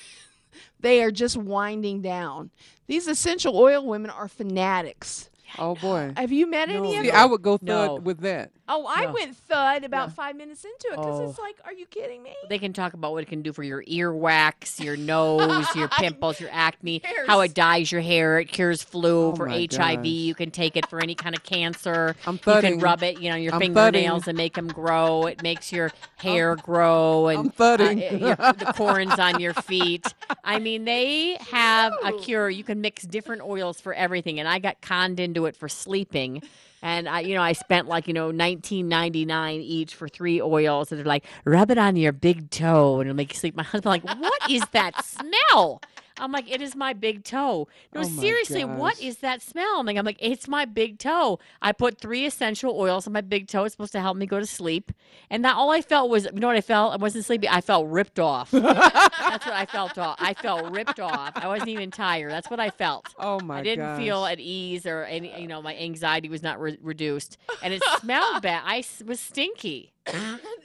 they 0.79 1.01
are 1.03 1.11
just 1.11 1.37
winding 1.37 2.01
down. 2.01 2.51
These 2.87 3.07
essential 3.07 3.57
oil 3.57 3.85
women 3.85 4.09
are 4.11 4.27
fanatics. 4.27 5.29
Oh 5.57 5.75
boy. 5.75 6.13
Have 6.17 6.31
you 6.31 6.47
met 6.47 6.69
any 6.69 6.97
of 6.97 7.03
See, 7.03 7.09
them? 7.11 7.15
I 7.19 7.25
would 7.25 7.41
go 7.41 7.57
thud 7.57 7.65
No. 7.67 7.95
with 7.95 8.19
that. 8.21 8.51
Oh, 8.69 8.85
I 8.87 9.05
No. 9.05 9.13
went 9.13 9.35
thud 9.37 9.83
about 9.85 10.11
five 10.13 10.35
minutes 10.35 10.65
into 10.65 10.87
it 10.87 10.97
because 10.97 11.19
Oh. 11.21 11.29
it's 11.29 11.39
like, 11.39 11.55
are 11.63 11.71
you 11.73 11.85
kidding 11.85 12.21
me? 12.21 12.33
They 12.49 12.59
can 12.59 12.73
talk 12.73 12.93
about 12.93 13.13
what 13.13 13.23
it 13.23 13.27
can 13.29 13.41
do 13.41 13.53
for 13.53 13.63
your 13.63 13.81
earwax, 13.83 14.83
your 14.83 14.97
nose, 14.97 15.73
your 15.75 15.87
pimples, 15.99 16.39
your 16.41 16.49
acne, 16.51 17.01
Hairs. 17.03 17.27
how 17.27 17.39
it 17.41 17.53
dyes 17.53 17.91
your 17.91 18.01
hair, 18.01 18.39
it 18.39 18.45
cures 18.45 18.83
flu 18.83 19.27
Oh 19.27 19.35
for 19.35 19.45
my 19.47 19.67
HIV. 19.71 19.97
gosh. 19.99 20.05
You 20.05 20.35
can 20.35 20.51
take 20.51 20.75
it 20.75 20.85
for 20.89 20.99
any 21.01 21.15
kind 21.15 21.35
of 21.35 21.43
cancer. 21.43 22.15
I'm 22.25 22.33
you 22.35 22.39
can 22.39 22.53
thudding. 22.53 22.79
rub 22.79 23.03
it, 23.03 23.21
you 23.21 23.29
know, 23.29 23.35
your 23.37 23.53
I'm 23.53 23.61
fingernails 23.61 24.23
thudding. 24.23 24.29
and 24.31 24.37
make 24.37 24.53
them 24.55 24.67
grow. 24.67 25.27
It 25.27 25.41
makes 25.43 25.71
your 25.71 25.91
hair 26.17 26.55
grow 26.57 27.27
and 27.27 27.39
I'm 27.39 27.49
thudding. 27.51 27.99
uh, 28.03 28.17
your, 28.27 28.35
the 28.35 28.73
corns 28.75 29.17
on 29.17 29.39
your 29.39 29.53
feet. 29.53 30.05
I 30.43 30.59
mean, 30.59 30.83
they 30.85 31.37
have 31.51 31.93
a 32.03 32.11
cure. 32.13 32.49
You 32.49 32.63
can 32.65 32.81
mix 32.81 33.03
different 33.03 33.41
oils 33.43 33.79
for 33.79 33.93
everything, 33.93 34.39
and 34.39 34.47
I 34.49 34.59
got 34.59 34.81
conned 34.81 35.19
into 35.21 35.45
it 35.45 35.55
for 35.55 35.69
sleeping. 35.69 36.41
And 36.81 37.09
I, 37.09 37.21
you 37.21 37.35
know, 37.35 37.41
I 37.41 37.53
spent 37.53 37.87
like 37.87 38.07
you 38.07 38.13
know 38.13 38.31
nineteen 38.31 38.87
ninety 38.87 39.25
nine 39.25 39.61
each 39.61 39.95
for 39.95 40.07
three 40.07 40.41
oils, 40.41 40.91
and 40.91 40.99
they're 40.99 41.05
like, 41.05 41.25
rub 41.45 41.71
it 41.71 41.77
on 41.77 41.95
your 41.95 42.11
big 42.13 42.49
toe, 42.49 42.99
and 42.99 43.07
it'll 43.09 43.15
make 43.15 43.33
you 43.33 43.39
sleep. 43.39 43.55
My 43.55 43.63
husband 43.63 44.03
like, 44.03 44.19
what 44.19 44.51
is 44.51 44.63
that 44.73 45.03
smell? 45.03 45.81
I'm 46.19 46.31
like, 46.31 46.49
it 46.51 46.61
is 46.61 46.75
my 46.75 46.93
big 46.93 47.23
toe. 47.23 47.67
No, 47.93 48.01
Oh 48.01 48.03
seriously, 48.03 48.65
what 48.65 48.95
gosh. 48.95 49.03
is 49.03 49.17
that 49.17 49.41
smell? 49.41 49.79
I'm 49.79 49.85
like, 49.85 49.97
I'm 49.97 50.05
like, 50.05 50.17
it's 50.19 50.47
my 50.47 50.65
big 50.65 50.99
toe. 50.99 51.39
I 51.61 51.71
put 51.71 51.99
three 51.99 52.25
essential 52.25 52.77
oils 52.79 53.07
on 53.07 53.13
my 53.13 53.21
big 53.21 53.47
toe. 53.47 53.63
It's 53.65 53.73
supposed 53.73 53.91
to 53.93 53.99
help 54.01 54.17
me 54.17 54.25
go 54.25 54.39
to 54.39 54.45
sleep. 54.45 54.91
And 55.29 55.43
that 55.45 55.55
all 55.55 55.69
I 55.71 55.81
felt 55.81 56.09
was, 56.09 56.25
you 56.25 56.31
know 56.39 56.47
what 56.47 56.55
I 56.55 56.61
felt? 56.61 56.93
I 56.93 56.97
wasn't 56.97 57.25
sleepy. 57.25 57.47
I 57.49 57.61
felt 57.61 57.87
ripped 57.87 58.19
off. 58.19 58.51
That's 58.51 59.45
what 59.45 59.53
I 59.55 59.65
felt. 59.65 59.97
Off. 59.97 60.17
I 60.19 60.33
felt 60.33 60.71
ripped 60.71 60.99
off. 60.99 61.31
I 61.35 61.47
wasn't 61.47 61.69
even 61.69 61.91
tired. 61.91 62.31
That's 62.31 62.49
what 62.49 62.59
I 62.59 62.69
felt. 62.69 63.07
Oh 63.19 63.39
my 63.39 63.55
God. 63.55 63.59
I 63.59 63.63
didn't 63.63 63.85
gosh. 63.85 63.99
feel 63.99 64.25
at 64.25 64.39
ease 64.39 64.85
or 64.85 65.03
any, 65.03 65.39
you 65.41 65.47
know, 65.47 65.61
my 65.61 65.75
anxiety 65.77 66.29
was 66.29 66.43
not 66.43 66.59
re- 66.59 66.77
reduced, 66.81 67.37
and 67.61 67.73
it 67.73 67.81
smelled 67.99 68.41
bad. 68.41 68.63
I 68.65 68.83
was 69.05 69.19
stinky. 69.19 69.93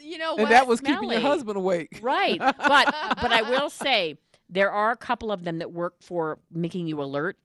You 0.05 0.19
know 0.19 0.37
And 0.37 0.49
that 0.49 0.67
was 0.67 0.81
keeping 0.81 1.11
your 1.11 1.21
husband 1.21 1.57
awake. 1.57 2.01
Right. 2.03 2.39
But 2.41 2.57
but 3.21 3.33
I 3.33 3.43
will 3.43 3.71
say 3.71 4.19
there 4.53 4.71
are 4.71 4.93
a 4.93 4.97
couple 4.97 5.33
of 5.33 5.43
them 5.45 5.59
that 5.59 5.73
work 5.73 5.95
for 6.01 6.39
making 6.53 6.87
you 6.87 7.03
alert. 7.03 7.37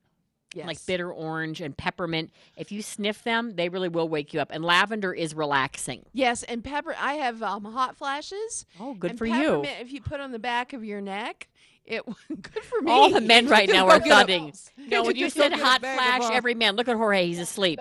Like 0.56 0.84
bitter 0.88 1.12
orange 1.14 1.62
and 1.62 1.78
peppermint. 1.78 2.32
If 2.56 2.72
you 2.72 2.82
sniff 2.82 3.24
them, 3.24 3.52
they 3.52 3.70
really 3.70 3.90
will 3.90 4.10
wake 4.10 4.34
you 4.34 4.40
up. 4.40 4.50
And 4.52 4.66
lavender 4.66 5.14
is 5.14 5.36
relaxing. 5.36 6.04
Yes, 6.14 6.42
and 6.42 6.64
pepper. 6.64 6.96
I 7.00 7.14
have 7.16 7.44
um, 7.44 7.64
hot 7.64 7.96
flashes. 7.96 8.66
Oh, 8.80 8.96
good 8.96 9.12
and 9.12 9.20
for 9.20 9.28
you. 9.28 9.64
If 9.64 9.92
you 9.92 10.02
put 10.02 10.20
on 10.20 10.32
the 10.32 10.40
back 10.40 10.74
of 10.74 10.84
your 10.84 11.00
neck, 11.00 11.48
it 11.86 12.04
good 12.30 12.64
for 12.64 12.82
me. 12.82 12.92
All 12.92 13.12
the 13.12 13.22
men 13.22 13.48
right 13.48 13.70
now 13.70 13.86
are 13.88 14.00
Just 14.00 14.04
go 14.04 14.10
get 14.10 14.14
a- 14.14 14.18
thudding. 14.22 14.54
No, 14.78 15.02
you 15.02 15.04
when 15.04 15.16
you 15.16 15.30
said 15.30 15.54
hot 15.54 15.82
flash, 15.82 16.24
every 16.32 16.56
man, 16.56 16.76
look 16.76 16.88
at 16.88 16.96
Jorge, 16.96 17.28
he's 17.28 17.40
asleep. 17.40 17.80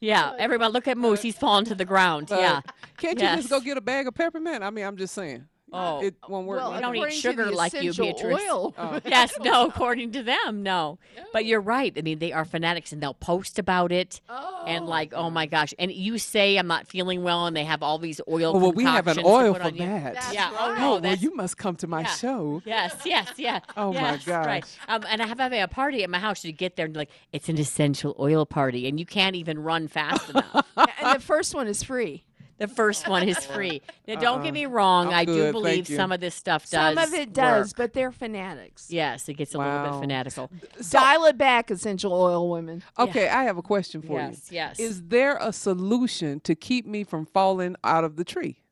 Yeah, 0.00 0.32
everybody, 0.36 0.72
look 0.72 0.88
at 0.88 0.98
Moose, 0.98 1.22
he's 1.22 1.36
fallen 1.38 1.64
to 1.66 1.74
the 1.76 1.84
ground. 1.84 2.28
Yeah. 2.30 2.60
Can't 2.96 3.20
you 3.20 3.26
just 3.26 3.50
go 3.50 3.60
get 3.60 3.76
a 3.76 3.80
bag 3.80 4.08
of 4.08 4.14
peppermint? 4.14 4.64
I 4.64 4.70
mean, 4.70 4.84
I'm 4.84 4.96
just 4.96 5.14
saying. 5.14 5.46
Oh. 5.72 6.00
It 6.02 6.14
won't 6.28 6.46
work. 6.46 6.58
Well, 6.60 6.70
like 6.70 6.80
don't 6.80 6.96
eat 6.96 7.10
sugar 7.12 7.50
like 7.50 7.72
you, 7.74 7.92
Beatrice. 7.92 8.40
Oil. 8.48 8.74
Oh. 8.78 9.00
yes, 9.06 9.34
no, 9.42 9.66
according 9.68 10.12
to 10.12 10.22
them, 10.22 10.62
no. 10.62 10.98
But 11.32 11.44
you're 11.44 11.60
right. 11.60 11.92
I 11.96 12.02
mean, 12.02 12.18
they 12.20 12.32
are 12.32 12.44
fanatics 12.44 12.92
and 12.92 13.02
they'll 13.02 13.14
post 13.14 13.58
about 13.58 13.90
it. 13.92 14.20
oh. 14.28 14.64
And 14.66 14.86
like, 14.86 15.12
oh 15.12 15.28
my 15.30 15.46
gosh. 15.46 15.74
And 15.78 15.92
you 15.92 16.18
say 16.18 16.56
I'm 16.56 16.66
not 16.66 16.86
feeling 16.86 17.22
well 17.22 17.46
and 17.46 17.56
they 17.56 17.64
have 17.64 17.82
all 17.82 17.98
these 17.98 18.20
oil 18.28 18.52
Oh, 18.56 18.58
well, 18.60 18.72
we 18.72 18.84
have 18.84 19.06
an 19.08 19.18
oil 19.24 19.54
for 19.54 19.70
that. 19.70 20.14
That's 20.14 20.32
Yeah. 20.32 20.50
Oh, 20.52 20.70
right. 20.72 20.78
no, 20.80 20.94
Oh, 20.96 21.00
well, 21.00 21.14
you 21.16 21.34
must 21.34 21.56
come 21.58 21.76
to 21.76 21.86
my 21.86 22.02
yeah. 22.02 22.06
show. 22.06 22.62
Yes, 22.64 22.96
yes, 23.04 23.32
yeah. 23.36 23.60
Oh, 23.76 23.92
my 23.92 24.00
yes, 24.00 24.26
Right. 24.26 24.64
Um, 24.88 25.04
and 25.08 25.20
I 25.20 25.26
have 25.26 25.38
having 25.38 25.60
a 25.60 25.68
party 25.68 26.02
at 26.02 26.10
my 26.10 26.18
house. 26.18 26.44
You 26.44 26.52
get 26.52 26.76
there 26.76 26.86
and 26.86 26.96
like, 26.96 27.10
it's 27.32 27.48
an 27.48 27.58
essential 27.58 28.14
oil 28.18 28.46
party, 28.46 28.88
and 28.88 28.98
you 28.98 29.06
can't 29.06 29.36
even 29.36 29.58
run 29.58 29.88
fast 29.88 30.30
enough. 30.30 30.66
and 30.76 31.16
the 31.16 31.20
first 31.22 31.54
one 31.54 31.66
is 31.66 31.82
free. 31.82 32.24
The 32.58 32.68
first 32.68 33.06
one 33.06 33.28
is 33.28 33.44
free. 33.44 33.82
Now, 34.08 34.14
don't 34.18 34.42
get 34.42 34.54
me 34.54 34.64
wrong. 34.64 35.08
I'm 35.08 35.12
I 35.14 35.24
do 35.26 35.34
good, 35.34 35.52
believe 35.52 35.74
thank 35.74 35.88
you. 35.90 35.96
some 35.96 36.10
of 36.10 36.20
this 36.20 36.34
stuff 36.34 36.62
does. 36.70 36.70
Some 36.70 36.96
of 36.98 37.12
it 37.12 37.34
does, 37.34 37.68
work. 37.68 37.76
but 37.76 37.92
they're 37.92 38.12
fanatics. 38.12 38.90
Yes, 38.90 39.28
it 39.28 39.34
gets 39.34 39.54
a 39.54 39.58
little 39.58 39.72
Wow. 39.74 39.92
bit 39.92 40.00
fanatical. 40.00 40.50
Dial 40.90 41.24
it 41.26 41.36
back, 41.36 41.70
essential 41.70 42.14
oil 42.14 42.48
women. 42.50 42.82
Okay, 42.98 43.28
I 43.28 43.42
have 43.44 43.58
a 43.58 43.62
question 43.62 44.00
for 44.00 44.18
Yes, 44.18 44.50
you. 44.50 44.54
yes. 44.56 44.80
Is 44.80 45.02
there 45.08 45.36
a 45.38 45.52
solution 45.52 46.40
to 46.40 46.54
keep 46.54 46.86
me 46.86 47.04
from 47.04 47.26
falling 47.26 47.76
out 47.84 48.04
of 48.04 48.16
the 48.16 48.24
tree? 48.24 48.62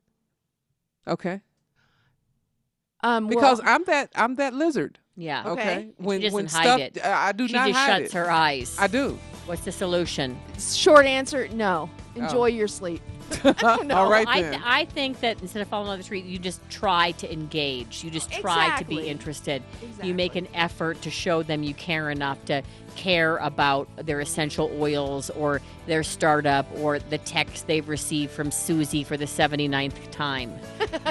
Okay. 1.07 1.41
Um, 3.03 3.27
Because 3.27 3.59
well, 3.61 3.69
I'm 3.75 3.83
that 3.83 4.09
I'm 4.15 4.35
that 4.35 4.53
lizard. 4.55 4.97
Yeah. 5.15 5.43
Okay. 5.45 5.61
Okay. 5.61 5.89
When 5.97 6.19
she 6.21 6.27
doesn't 6.29 6.35
when 6.35 6.45
hide 6.47 6.63
stuff 6.63 6.79
it. 6.79 7.05
I 7.05 7.27
I 7.27 7.31
do 7.33 7.47
she 7.47 7.53
not 7.53 7.67
just 7.67 7.79
hide 7.79 8.01
shuts 8.01 8.13
it. 8.15 8.17
her 8.17 8.31
eyes. 8.31 8.75
I 8.79 8.87
do. 8.87 9.19
What's 9.45 9.61
the 9.63 9.71
solution? 9.71 10.37
short 10.59 11.05
answer, 11.05 11.47
no. 11.49 11.87
Enjoy 12.15 12.47
your 12.47 12.67
sleep. 12.67 13.01
All 13.63 14.09
right 14.09 14.27
I, 14.27 14.41
th- 14.41 14.61
I 14.63 14.85
think 14.85 15.19
that 15.21 15.41
instead 15.41 15.61
of 15.61 15.67
falling 15.67 15.89
on 15.89 15.97
the 15.97 16.03
tree, 16.03 16.21
you 16.21 16.37
just 16.39 16.67
try 16.69 17.11
to 17.13 17.31
engage. 17.31 18.03
You 18.03 18.11
just 18.11 18.31
try 18.31 18.77
to 18.79 18.85
be 18.85 18.95
Exactly. 18.95 19.07
interested. 19.09 19.63
You 20.03 20.13
make 20.13 20.35
an 20.35 20.47
effort 20.53 21.01
to 21.03 21.09
show 21.11 21.43
them 21.43 21.63
you 21.63 21.73
care 21.73 22.09
enough 22.09 22.43
to 22.45 22.61
care 22.95 23.35
about 23.37 23.89
their 24.05 24.21
essential 24.21 24.71
oils 24.79 25.29
or 25.31 25.61
their 25.85 26.01
startup 26.01 26.65
or 26.77 26.97
the 26.99 27.17
text 27.19 27.67
they've 27.67 27.87
received 27.89 28.31
from 28.31 28.51
Susie 28.51 29.03
for 29.03 29.17
the 29.17 29.25
79th 29.25 30.11
time. 30.11 30.53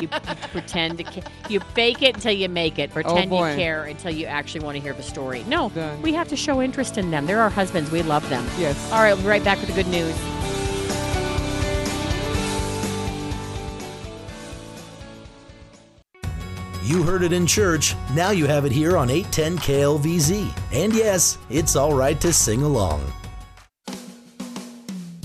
you, 0.00 0.02
you 0.02 0.08
pretend 0.52 0.98
to 0.98 1.04
ca- 1.04 1.28
you 1.50 1.60
fake 1.60 2.00
it 2.02 2.14
until 2.14 2.32
you 2.32 2.48
make 2.48 2.78
it. 2.78 2.90
Oh, 2.90 2.94
pretend 2.94 3.30
you 3.30 3.36
Oh, 3.36 3.40
boy. 3.40 3.54
care 3.56 3.84
until 3.84 4.12
you 4.12 4.24
actually 4.26 4.64
want 4.64 4.76
to 4.76 4.82
hear 4.82 4.94
the 4.94 5.02
story. 5.02 5.44
No, 5.46 5.68
Done. 5.70 6.00
we 6.00 6.12
have 6.14 6.28
to 6.28 6.36
show 6.36 6.62
interest 6.62 6.96
in 6.96 7.10
them. 7.10 7.26
They're 7.26 7.40
our 7.42 7.50
husbands. 7.50 7.90
We 7.90 8.02
love 8.02 8.26
them. 8.30 8.46
yes. 8.58 8.90
All 8.92 9.02
right, 9.02 9.12
we'll 9.12 9.22
be 9.22 9.28
right 9.28 9.44
back 9.44 9.58
with 9.60 9.68
the 9.68 9.74
good 9.74 9.88
news. 9.90 10.14
You 16.84 17.02
heard 17.02 17.22
it 17.22 17.32
in 17.32 17.46
church. 17.46 17.96
Now 18.12 18.30
you 18.30 18.46
have 18.46 18.66
it 18.66 18.72
here 18.72 18.98
on 18.98 19.08
810 19.08 19.56
KLVZ. 19.56 20.54
And 20.70 20.92
yes, 20.92 21.38
it's 21.48 21.76
all 21.76 21.94
right 21.94 22.20
to 22.20 22.30
sing 22.30 22.62
along. 22.62 23.00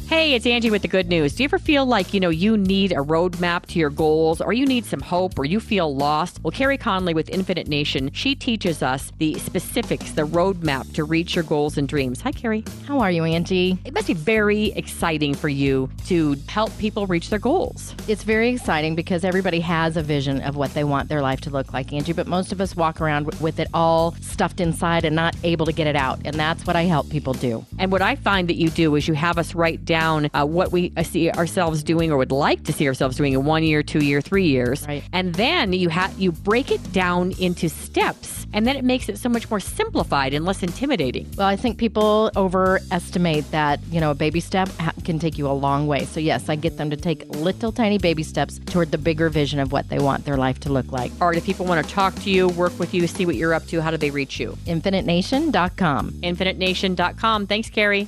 Hey, 0.09 0.33
it's 0.33 0.47
Angie 0.47 0.71
with 0.71 0.81
the 0.81 0.87
good 0.87 1.07
news. 1.07 1.35
Do 1.35 1.43
you 1.43 1.45
ever 1.45 1.59
feel 1.59 1.85
like, 1.85 2.15
you 2.15 2.19
know, 2.19 2.31
you 2.31 2.57
need 2.57 2.93
a 2.93 2.95
roadmap 2.95 3.67
to 3.67 3.77
your 3.77 3.91
goals 3.91 4.41
or 4.41 4.53
you 4.53 4.65
need 4.65 4.83
some 4.83 5.01
hope 5.01 5.37
or 5.37 5.45
you 5.45 5.59
feel 5.59 5.95
lost? 5.95 6.39
Well, 6.41 6.49
Carrie 6.49 6.79
Conley 6.79 7.13
with 7.13 7.29
Infinite 7.29 7.67
Nation, 7.67 8.11
she 8.11 8.33
teaches 8.33 8.81
us 8.81 9.11
the 9.19 9.35
specifics, 9.35 10.13
the 10.13 10.23
roadmap 10.23 10.91
to 10.95 11.03
reach 11.03 11.35
your 11.35 11.43
goals 11.43 11.77
and 11.77 11.87
dreams. 11.87 12.21
Hi, 12.21 12.31
Carrie. 12.31 12.63
How 12.87 12.99
are 13.01 13.11
you, 13.11 13.23
Angie? 13.23 13.77
It 13.85 13.93
must 13.93 14.07
be 14.07 14.15
very 14.15 14.71
exciting 14.71 15.35
for 15.35 15.47
you 15.47 15.91
to 16.07 16.35
help 16.47 16.75
people 16.79 17.05
reach 17.05 17.29
their 17.29 17.37
goals. 17.37 17.93
It's 18.07 18.23
very 18.23 18.49
exciting 18.49 18.95
because 18.95 19.23
everybody 19.23 19.59
has 19.59 19.95
a 19.95 20.01
vision 20.01 20.41
of 20.41 20.55
what 20.55 20.73
they 20.73 20.85
want 20.85 21.07
their 21.07 21.21
life 21.21 21.41
to 21.41 21.51
look 21.51 21.71
like, 21.71 21.93
Angie, 21.93 22.13
but 22.13 22.25
most 22.25 22.51
of 22.51 22.59
us 22.59 22.75
walk 22.75 22.99
around 22.99 23.31
with 23.39 23.59
it 23.59 23.67
all 23.75 24.13
stuffed 24.21 24.59
inside 24.59 25.05
and 25.05 25.15
not 25.15 25.35
able 25.43 25.67
to 25.67 25.71
get 25.71 25.85
it 25.85 25.95
out. 25.95 26.19
And 26.25 26.35
that's 26.35 26.65
what 26.65 26.75
I 26.75 26.85
help 26.85 27.11
people 27.11 27.33
do. 27.33 27.63
And 27.77 27.91
what 27.91 28.01
I 28.01 28.15
find 28.15 28.47
that 28.47 28.55
you 28.55 28.71
do 28.71 28.95
is 28.95 29.07
you 29.07 29.13
have 29.13 29.37
us 29.37 29.53
write 29.53 29.85
down 29.85 29.98
down 29.99 30.29
uh, 30.33 30.45
what 30.45 30.71
we 30.71 30.91
uh, 30.97 31.03
see 31.03 31.29
ourselves 31.31 31.83
doing 31.83 32.11
or 32.11 32.17
would 32.17 32.31
like 32.31 32.63
to 32.63 32.73
see 32.73 32.87
ourselves 32.87 33.17
doing 33.17 33.33
in 33.33 33.43
one 33.45 33.63
year, 33.63 33.81
two 33.83 34.03
year, 34.09 34.21
three 34.21 34.47
years, 34.47 34.85
Right. 34.87 35.03
and 35.13 35.35
then 35.35 35.73
you 35.73 35.89
have 35.89 36.11
you 36.23 36.31
break 36.31 36.71
it 36.71 36.83
down 36.93 37.33
into 37.39 37.67
steps, 37.69 38.45
and 38.53 38.65
then 38.65 38.75
it 38.75 38.83
makes 38.83 39.09
it 39.09 39.17
so 39.17 39.29
much 39.29 39.49
more 39.49 39.59
simplified 39.59 40.33
and 40.33 40.45
less 40.45 40.63
intimidating. 40.63 41.25
Well, 41.37 41.47
I 41.47 41.55
think 41.55 41.77
people 41.77 42.31
overestimate 42.35 43.49
that, 43.51 43.79
you 43.91 43.99
know, 43.99 44.11
a 44.11 44.15
baby 44.15 44.39
step 44.39 44.69
ha- 44.79 44.93
can 45.03 45.19
take 45.19 45.37
you 45.37 45.47
a 45.47 45.53
long 45.67 45.87
way. 45.87 46.05
So, 46.05 46.19
yes, 46.19 46.49
I 46.49 46.55
get 46.55 46.77
them 46.77 46.89
to 46.89 46.97
take 46.97 47.27
little 47.35 47.71
tiny 47.71 47.97
baby 47.97 48.23
steps 48.23 48.59
toward 48.67 48.91
the 48.91 48.97
bigger 48.97 49.29
vision 49.29 49.59
of 49.59 49.71
what 49.71 49.89
they 49.89 49.99
want 49.99 50.25
their 50.25 50.37
life 50.37 50.59
to 50.61 50.69
look 50.71 50.91
like. 50.91 51.11
All 51.21 51.27
right, 51.27 51.37
if 51.37 51.45
people 51.45 51.65
want 51.65 51.85
to 51.85 51.93
talk 51.93 52.15
to 52.23 52.29
you, 52.29 52.47
work 52.49 52.77
with 52.79 52.93
you, 52.93 53.05
see 53.07 53.25
what 53.25 53.35
you're 53.35 53.53
up 53.53 53.65
to, 53.67 53.81
how 53.81 53.91
do 53.91 53.97
they 53.97 54.11
reach 54.11 54.39
you? 54.39 54.57
InfiniteNation.com. 54.65 56.11
InfiniteNation.com. 56.11 57.47
Thanks, 57.47 57.69
Carrie. 57.69 58.07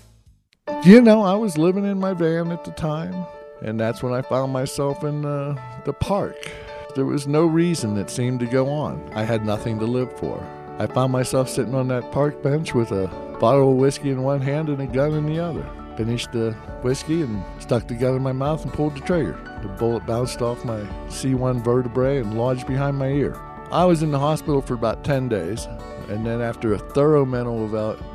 You 0.83 0.99
know, 0.99 1.21
I 1.21 1.35
was 1.35 1.59
living 1.59 1.85
in 1.85 1.99
my 1.99 2.13
van 2.13 2.51
at 2.51 2.63
the 2.63 2.71
time, 2.71 3.27
and 3.61 3.79
that's 3.79 4.01
when 4.01 4.13
I 4.13 4.23
found 4.23 4.51
myself 4.51 5.03
in 5.03 5.23
uh, 5.23 5.55
the 5.85 5.93
park. 5.93 6.51
There 6.95 7.05
was 7.05 7.27
no 7.27 7.45
reason 7.45 7.93
that 7.95 8.09
seemed 8.09 8.39
to 8.39 8.47
go 8.47 8.67
on. 8.67 9.07
I 9.13 9.23
had 9.23 9.45
nothing 9.45 9.77
to 9.77 9.85
live 9.85 10.11
for. 10.17 10.43
I 10.79 10.87
found 10.87 11.11
myself 11.11 11.49
sitting 11.49 11.75
on 11.75 11.87
that 11.89 12.11
park 12.11 12.41
bench 12.41 12.73
with 12.73 12.91
a 12.91 13.07
bottle 13.39 13.71
of 13.71 13.77
whiskey 13.77 14.09
in 14.09 14.23
one 14.23 14.41
hand 14.41 14.69
and 14.69 14.81
a 14.81 14.87
gun 14.87 15.13
in 15.13 15.27
the 15.27 15.39
other. 15.39 15.63
Finished 15.95 16.31
the 16.31 16.53
whiskey 16.81 17.21
and 17.21 17.43
stuck 17.59 17.87
the 17.87 17.93
gun 17.93 18.15
in 18.15 18.23
my 18.23 18.31
mouth 18.31 18.63
and 18.63 18.73
pulled 18.73 18.95
the 18.95 19.01
trigger. 19.01 19.39
The 19.61 19.67
bullet 19.67 20.07
bounced 20.07 20.41
off 20.41 20.65
my 20.65 20.79
C1 21.09 21.63
vertebrae 21.63 22.17
and 22.17 22.39
lodged 22.39 22.65
behind 22.65 22.97
my 22.97 23.09
ear. 23.09 23.39
I 23.71 23.85
was 23.85 24.01
in 24.01 24.09
the 24.09 24.19
hospital 24.19 24.61
for 24.61 24.73
about 24.73 25.03
10 25.03 25.29
days, 25.29 25.67
and 26.09 26.25
then 26.25 26.41
after 26.41 26.73
a 26.73 26.79
thorough 26.79 27.23
mental, 27.23 27.67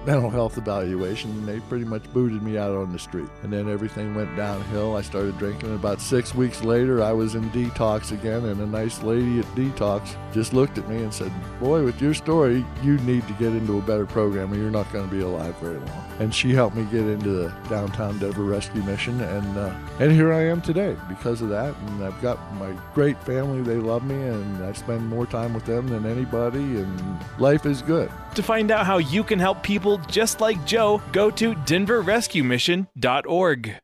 mental 0.07 0.31
health 0.31 0.57
evaluation, 0.57 1.31
and 1.31 1.49
they 1.49 1.61
pretty 1.61 1.85
much 1.85 2.05
booted 2.13 2.43
me 2.43 2.57
out 2.57 2.75
on 2.75 2.93
the 2.93 2.99
street. 2.99 3.29
And 3.43 3.53
then 3.53 3.69
everything 3.69 4.15
went 4.15 4.35
downhill. 4.37 4.97
I 4.97 5.03
started 5.03 5.37
drinking. 5.39 5.71
And 5.71 5.79
about 5.79 6.01
six 6.01 6.35
weeks 6.35 6.63
later, 6.63 7.03
I 7.03 7.13
was 7.13 7.35
in 7.35 7.51
detox 7.51 8.13
again, 8.13 8.45
and 8.45 8.61
a 8.61 8.67
nice 8.67 9.03
lady 9.03 9.41
at 9.41 9.45
detox 9.57 10.17
just 10.33 10.53
looked 10.53 10.79
at 10.79 10.89
me 10.89 10.97
and 10.97 11.13
said, 11.13 11.33
Boy, 11.59 11.83
with 11.83 12.01
your 12.01 12.15
story, 12.15 12.65
you 12.83 12.99
need 12.99 13.27
to 13.27 13.33
get 13.35 13.49
into 13.49 13.79
a 13.79 13.83
better 13.83 14.07
program 14.07 14.53
or 14.53 14.57
you're 14.57 14.71
not 14.71 14.91
going 14.93 15.09
to 15.09 15.15
be 15.15 15.23
alive 15.23 15.57
very 15.59 15.79
long. 15.79 16.05
And 16.19 16.35
she 16.35 16.53
helped 16.53 16.77
me 16.77 16.85
get 16.85 17.07
into 17.07 17.31
the 17.31 17.55
downtown 17.69 18.19
Denver 18.19 18.45
Rescue 18.45 18.83
Mission, 18.83 19.21
and, 19.21 19.59
uh, 19.59 19.75
and 19.99 20.13
here 20.13 20.33
I 20.33 20.43
am 20.45 20.63
today 20.63 20.97
because 21.09 21.43
of 21.43 21.49
that. 21.49 21.75
And 21.75 22.05
I've 22.05 22.21
got 22.23 22.39
my 22.55 22.73
great 22.95 23.21
family. 23.25 23.63
They 23.63 23.77
love 23.77 24.05
me, 24.05 24.15
and 24.15 24.65
I 24.65 24.73
spend 24.73 25.07
more 25.09 25.27
time 25.27 25.53
with 25.53 25.65
them 25.67 25.89
than 25.89 26.07
anybody, 26.07 26.59
and 26.59 27.21
life 27.39 27.67
is 27.67 27.83
good. 27.83 28.11
To 28.35 28.43
find 28.43 28.71
out 28.71 28.87
how 28.87 28.99
you 28.99 29.25
can 29.25 29.39
help 29.39 29.63
people 29.63 29.96
just 29.99 30.41
like 30.41 30.67
Joe, 30.67 31.01
go 31.13 31.31
to 31.31 31.55
denverrescuemission.org. 31.55 33.75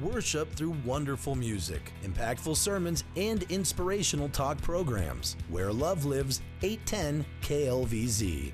Worship 0.00 0.54
through 0.54 0.76
wonderful 0.84 1.34
music, 1.34 1.92
impactful 2.02 2.56
sermons, 2.56 3.04
and 3.16 3.42
inspirational 3.50 4.30
talk 4.30 4.58
programs. 4.62 5.36
Where 5.50 5.70
Love 5.72 6.06
Lives, 6.06 6.40
810 6.62 7.26
KLVZ. 7.42 8.52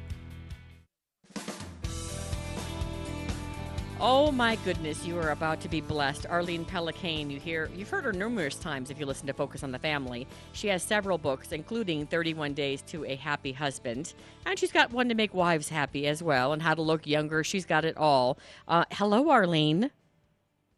Oh 3.99 4.31
my 4.31 4.57
goodness, 4.57 5.07
you 5.07 5.19
are 5.19 5.31
about 5.31 5.63
to 5.63 5.71
be 5.71 5.81
blessed. 5.81 6.27
Arlene 6.27 6.67
Pellicane, 6.67 7.31
you 7.31 7.41
hear 7.41 7.71
you've 7.75 7.89
heard 7.89 8.05
her 8.05 8.13
numerous 8.13 8.57
times 8.57 8.91
if 8.91 9.01
you 9.01 9.07
listen 9.07 9.27
to 9.27 9.33
Focus 9.33 9.63
on 9.63 9.73
the 9.73 9.79
Family. 9.79 10.27
She 10.53 10.69
has 10.69 10.83
several 10.83 11.17
books, 11.17 11.51
including 11.51 12.07
31 12.07 12.53
Days 12.53 12.83
to 12.89 13.07
a 13.07 13.17
Happy 13.17 13.53
Husband. 13.53 14.13
And 14.45 14.59
she's 14.59 14.71
got 14.71 14.93
one 14.93 15.09
to 15.09 15.15
make 15.15 15.33
wives 15.33 15.71
happy 15.71 16.07
as 16.07 16.23
well, 16.23 16.53
and 16.53 16.61
how 16.61 16.75
to 16.75 16.83
look 16.83 17.07
younger. 17.07 17.43
She's 17.43 17.65
got 17.65 17.87
it 17.87 17.97
all. 17.97 18.39
Uh, 18.69 18.85
hello, 18.93 19.31
Arlene. 19.31 19.91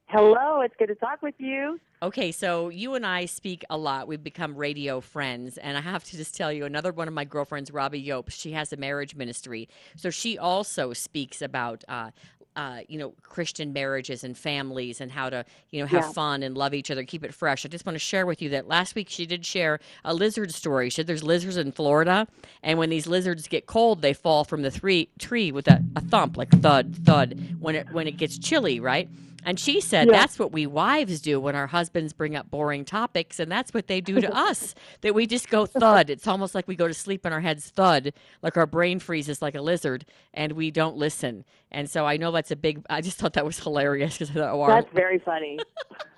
Hello, 0.07 0.61
it's 0.61 0.75
good 0.79 0.87
to 0.87 0.95
talk 0.95 1.21
with 1.21 1.35
you. 1.39 1.81
Okay, 2.01 2.31
so 2.31 2.69
you 2.69 2.95
and 2.95 3.05
I 3.05 3.27
speak 3.27 3.65
a 3.69 3.77
lot. 3.77 4.07
We've 4.09 4.23
become 4.23 4.55
radio 4.57 5.01
friends. 5.01 5.59
And 5.59 5.77
I 5.77 5.81
have 5.81 6.05
to 6.05 6.17
just 6.17 6.35
tell 6.35 6.51
you, 6.53 6.65
another 6.65 6.93
one 6.93 7.09
of 7.09 7.15
my 7.15 7.25
girlfriends, 7.25 7.71
Robbie 7.73 8.07
Iobst, 8.07 8.41
she 8.41 8.53
has 8.53 8.73
a 8.73 8.77
marriage 8.77 9.17
ministry. 9.17 9.69
So 9.97 10.09
she 10.09 10.39
also 10.39 10.93
speaks 10.93 11.43
about, 11.43 11.85
uh, 11.89 12.13
uh, 12.59 12.81
you 12.89 12.99
know, 12.99 13.15
Christian 13.23 13.73
marriages 13.73 14.25
and 14.25 14.37
families 14.37 15.01
and 15.01 15.13
how 15.13 15.31
to, 15.31 15.45
you 15.71 15.81
know, 15.81 15.87
have 15.87 16.07
Yeah. 16.07 16.11
fun 16.11 16.43
and 16.43 16.59
love 16.59 16.75
each 16.75 16.91
other, 16.91 17.05
keep 17.05 17.23
it 17.23 17.33
fresh. 17.33 17.65
I 17.65 17.69
just 17.69 17.87
want 17.87 17.95
to 17.95 18.01
share 18.01 18.27
with 18.27 18.43
you 18.43 18.49
that 18.49 18.67
last 18.67 18.97
week 18.97 19.09
she 19.09 19.27
did 19.27 19.47
share 19.47 19.79
a 20.05 20.13
lizard 20.13 20.53
story. 20.53 20.91
She 20.91 20.97
said 20.97 21.07
there's 21.07 21.23
lizards 21.23 21.57
in 21.57 21.71
Florida, 21.71 22.27
and 22.65 22.77
when 22.77 22.91
these 22.91 23.07
lizards 23.07 23.47
get 23.47 23.67
cold, 23.67 24.03
they 24.03 24.13
fall 24.13 24.43
from 24.45 24.63
the 24.63 24.73
three, 24.73 25.09
tree 25.21 25.53
with 25.53 25.69
a, 25.69 25.81
a 25.95 26.01
thump, 26.01 26.37
like 26.37 26.51
thud, 26.51 26.97
thud, 27.05 27.39
when 27.61 27.77
it 27.77 27.87
when 27.93 28.09
it 28.09 28.17
gets 28.17 28.37
chilly, 28.39 28.81
right? 28.81 29.09
And 29.45 29.59
she 29.59 29.81
said 29.81 30.09
Yeah. 30.09 30.13
that's 30.19 30.39
what 30.39 30.53
we 30.53 30.67
wives 30.67 31.21
do 31.21 31.41
when 31.41 31.55
our 31.55 31.69
husbands 31.69 32.13
bring 32.13 32.35
up 32.37 32.51
boring 32.51 32.85
topics, 32.85 33.39
and 33.39 33.51
that's 33.51 33.73
what 33.73 33.87
they 33.87 34.01
do 34.01 34.21
to 34.21 34.35
us. 34.37 34.75
That 35.03 35.15
we 35.15 35.27
just 35.27 35.49
go 35.49 35.65
thud. 35.67 36.11
It's 36.11 36.27
almost 36.27 36.55
like 36.55 36.67
we 36.69 36.77
go 36.77 36.89
to 36.89 36.95
sleep 36.95 37.25
and 37.25 37.33
our 37.33 37.41
heads 37.41 37.71
thud, 37.71 38.13
like 38.43 38.57
our 38.57 38.67
brain 38.67 38.99
freezes 38.99 39.41
like 39.41 39.55
a 39.55 39.61
lizard, 39.63 40.05
and 40.35 40.53
we 40.53 40.71
don't 40.71 40.97
listen. 40.97 41.45
And 41.71 41.89
so 41.89 42.05
I 42.07 42.17
know 42.17 42.31
that's 42.33 42.51
a 42.51 42.57
big. 42.57 42.85
I 42.91 43.01
just 43.01 43.19
thought 43.19 43.35
that 43.35 43.45
was 43.45 43.59
hilarious 43.61 44.15
because 44.19 44.31
I 44.31 44.35
thought, 44.35 44.55
oh, 44.55 44.61
our- 44.63 44.83
That's 44.83 44.93
very 44.95 45.19
funny. 45.19 45.59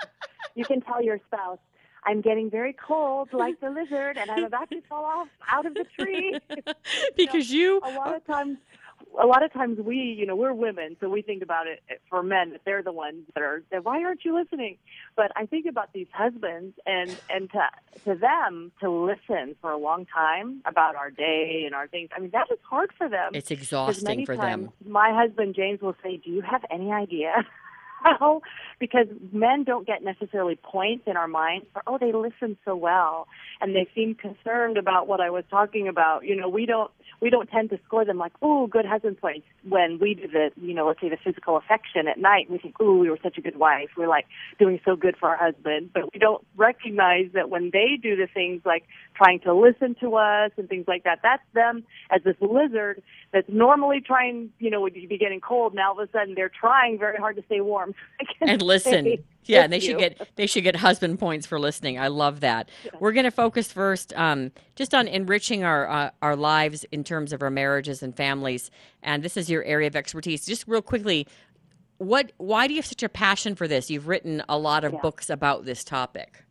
you 0.54 0.64
can 0.64 0.80
tell 0.80 1.02
your 1.02 1.18
spouse, 1.26 1.58
I'm 2.04 2.20
getting 2.22 2.50
very 2.50 2.72
cold 2.72 3.28
like 3.32 3.60
the 3.60 3.68
lizard 3.70 4.16
and 4.16 4.30
I'm 4.30 4.44
about 4.44 4.70
to 4.70 4.80
fall 4.88 5.04
off 5.04 5.28
out 5.50 5.66
of 5.66 5.74
the 5.74 5.84
tree. 5.98 6.38
because 7.16 7.50
you 7.50 7.80
a 7.84 7.92
lot 7.92 8.14
of 8.16 8.26
times 8.26 8.56
a 9.20 9.26
lot 9.26 9.44
of 9.44 9.52
times 9.52 9.78
we, 9.78 9.96
you 9.96 10.26
know, 10.26 10.36
we're 10.36 10.52
women, 10.52 10.96
so 11.00 11.08
we 11.08 11.22
think 11.22 11.42
about 11.42 11.66
it 11.66 11.80
for 12.08 12.22
men 12.22 12.50
that 12.50 12.62
they're 12.64 12.82
the 12.82 12.92
ones 12.92 13.24
that 13.34 13.42
are 13.42 13.62
that 13.70 13.84
why 13.84 14.02
aren't 14.02 14.24
you 14.24 14.34
listening? 14.34 14.76
But 15.16 15.32
I 15.36 15.46
think 15.46 15.66
about 15.66 15.92
these 15.92 16.06
husbands 16.12 16.76
and 16.86 17.14
and 17.28 17.50
to 17.50 17.68
to 18.04 18.14
them 18.14 18.72
to 18.80 18.90
listen 18.90 19.56
for 19.60 19.70
a 19.70 19.76
long 19.76 20.06
time 20.06 20.62
about 20.64 20.96
our 20.96 21.10
day 21.10 21.62
and 21.66 21.74
our 21.74 21.88
things. 21.88 22.10
I 22.16 22.20
mean, 22.20 22.30
that 22.32 22.46
is 22.50 22.58
hard 22.62 22.90
for 22.96 23.08
them. 23.08 23.32
It's 23.34 23.50
exhausting 23.50 24.26
for 24.26 24.36
times 24.36 24.66
them. 24.66 24.92
My 24.92 25.12
husband 25.12 25.54
James 25.54 25.80
will 25.80 25.96
say, 26.02 26.16
"Do 26.16 26.30
you 26.30 26.42
have 26.42 26.64
any 26.70 26.92
idea?" 26.92 27.46
How? 28.18 28.40
Because 28.78 29.06
men 29.32 29.64
don't 29.64 29.86
get 29.86 30.02
necessarily 30.02 30.56
points 30.56 31.04
in 31.06 31.16
our 31.16 31.28
minds 31.28 31.66
for, 31.72 31.82
oh, 31.86 31.98
they 31.98 32.12
listen 32.12 32.56
so 32.64 32.74
well, 32.76 33.26
and 33.60 33.74
they 33.74 33.88
seem 33.94 34.14
concerned 34.14 34.78
about 34.78 35.06
what 35.06 35.20
I 35.20 35.30
was 35.30 35.44
talking 35.50 35.88
about. 35.88 36.24
You 36.24 36.36
know, 36.36 36.48
we 36.48 36.66
don't 36.66 36.90
we 37.20 37.30
don't 37.30 37.48
tend 37.50 37.70
to 37.70 37.78
score 37.86 38.04
them 38.04 38.18
like, 38.18 38.32
oh, 38.42 38.66
good 38.66 38.86
husband 38.86 39.20
points 39.20 39.46
when 39.68 39.98
we 40.00 40.14
do 40.14 40.28
the, 40.28 40.50
you 40.60 40.74
know, 40.74 40.86
let's 40.86 41.00
say 41.00 41.08
the 41.10 41.18
physical 41.22 41.56
affection 41.56 42.08
at 42.08 42.18
night. 42.18 42.50
We 42.50 42.58
think, 42.58 42.76
oh, 42.80 42.96
we 42.96 43.10
were 43.10 43.18
such 43.22 43.36
a 43.38 43.42
good 43.42 43.58
wife. 43.58 43.90
We're 43.96 44.08
like 44.08 44.26
doing 44.58 44.80
so 44.84 44.96
good 44.96 45.16
for 45.18 45.28
our 45.28 45.36
husband, 45.36 45.90
but 45.92 46.12
we 46.12 46.18
don't 46.18 46.44
recognize 46.56 47.26
that 47.34 47.50
when 47.50 47.70
they 47.72 47.98
do 48.02 48.16
the 48.16 48.26
things 48.32 48.62
like 48.64 48.84
trying 49.14 49.40
to 49.40 49.54
listen 49.54 49.96
to 50.00 50.16
us 50.16 50.52
and 50.56 50.68
things 50.68 50.86
like 50.88 51.04
that, 51.04 51.20
that's 51.22 51.42
them 51.54 51.84
as 52.10 52.22
this 52.24 52.36
lizard 52.40 53.02
that's 53.32 53.48
normally 53.48 54.00
trying, 54.04 54.50
you 54.58 54.70
know, 54.70 54.80
would 54.80 54.94
be 54.94 55.18
getting 55.18 55.40
cold. 55.40 55.74
Now 55.74 55.92
all 55.92 56.00
of 56.00 56.08
a 56.08 56.12
sudden 56.12 56.34
they're 56.34 56.50
trying 56.50 56.98
very 56.98 57.18
hard 57.18 57.36
to 57.36 57.42
stay 57.46 57.60
warm. 57.60 57.89
and 58.40 58.62
listen. 58.62 59.24
Yeah, 59.44 59.62
and 59.62 59.72
they 59.72 59.78
"With 59.78 59.84
should 59.84 59.98
get 59.98 60.28
they 60.36 60.46
should 60.46 60.64
get 60.64 60.76
husband 60.76 61.18
points 61.18 61.46
for 61.46 61.58
listening. 61.58 61.98
I 61.98 62.08
love 62.08 62.40
that. 62.40 62.68
We're 63.00 63.12
going 63.12 63.24
to 63.24 63.30
focus 63.30 63.72
first 63.72 64.12
um, 64.16 64.52
just 64.76 64.94
on 64.94 65.08
enriching 65.08 65.64
our 65.64 65.88
uh, 65.88 66.10
our 66.22 66.36
lives 66.36 66.84
in 66.92 67.04
terms 67.04 67.32
of 67.32 67.42
our 67.42 67.50
marriages 67.50 68.02
and 68.02 68.16
families. 68.16 68.70
And 69.02 69.22
this 69.22 69.36
is 69.36 69.50
your 69.50 69.64
area 69.64 69.88
of 69.88 69.96
expertise. 69.96 70.46
Just 70.46 70.68
real 70.68 70.82
quickly, 70.82 71.26
what 71.98 72.32
why 72.36 72.66
do 72.66 72.74
you 72.74 72.78
have 72.78 72.86
such 72.86 73.02
a 73.02 73.08
passion 73.08 73.54
for 73.54 73.66
this? 73.66 73.90
You've 73.90 74.08
written 74.08 74.42
a 74.48 74.58
lot 74.58 74.84
of 74.84 74.92
Yeah. 74.92 75.00
books 75.00 75.30
about 75.30 75.64
this 75.64 75.84
topic. 75.84 76.44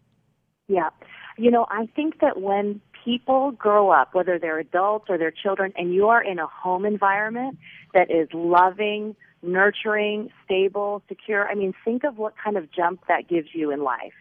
Yeah. 0.67 0.89
You 1.38 1.52
know, 1.52 1.67
I 1.69 1.88
think 1.95 2.19
that 2.19 2.41
when 2.41 2.82
people 3.06 3.52
grow 3.52 3.91
up, 3.91 4.13
whether 4.13 4.38
they're 4.38 4.60
adults 4.60 5.06
or 5.10 5.17
they're 5.17 5.32
children, 5.32 5.71
and 5.78 5.93
you 5.93 6.10
are 6.10 6.21
in 6.21 6.38
a 6.38 6.47
home 6.47 6.86
environment 6.86 7.58
that 7.93 8.12
is 8.12 8.28
loving, 8.34 9.15
nurturing, 9.41 10.30
stable, 10.45 11.02
secure, 11.08 11.47
I 11.47 11.56
mean, 11.56 11.73
think 11.86 12.04
of 12.04 12.17
what 12.17 12.34
kind 12.41 12.58
of 12.58 12.71
jump 12.71 13.02
that 13.08 13.28
gives 13.28 13.49
you 13.54 13.71
in 13.71 13.84
life. 13.84 14.13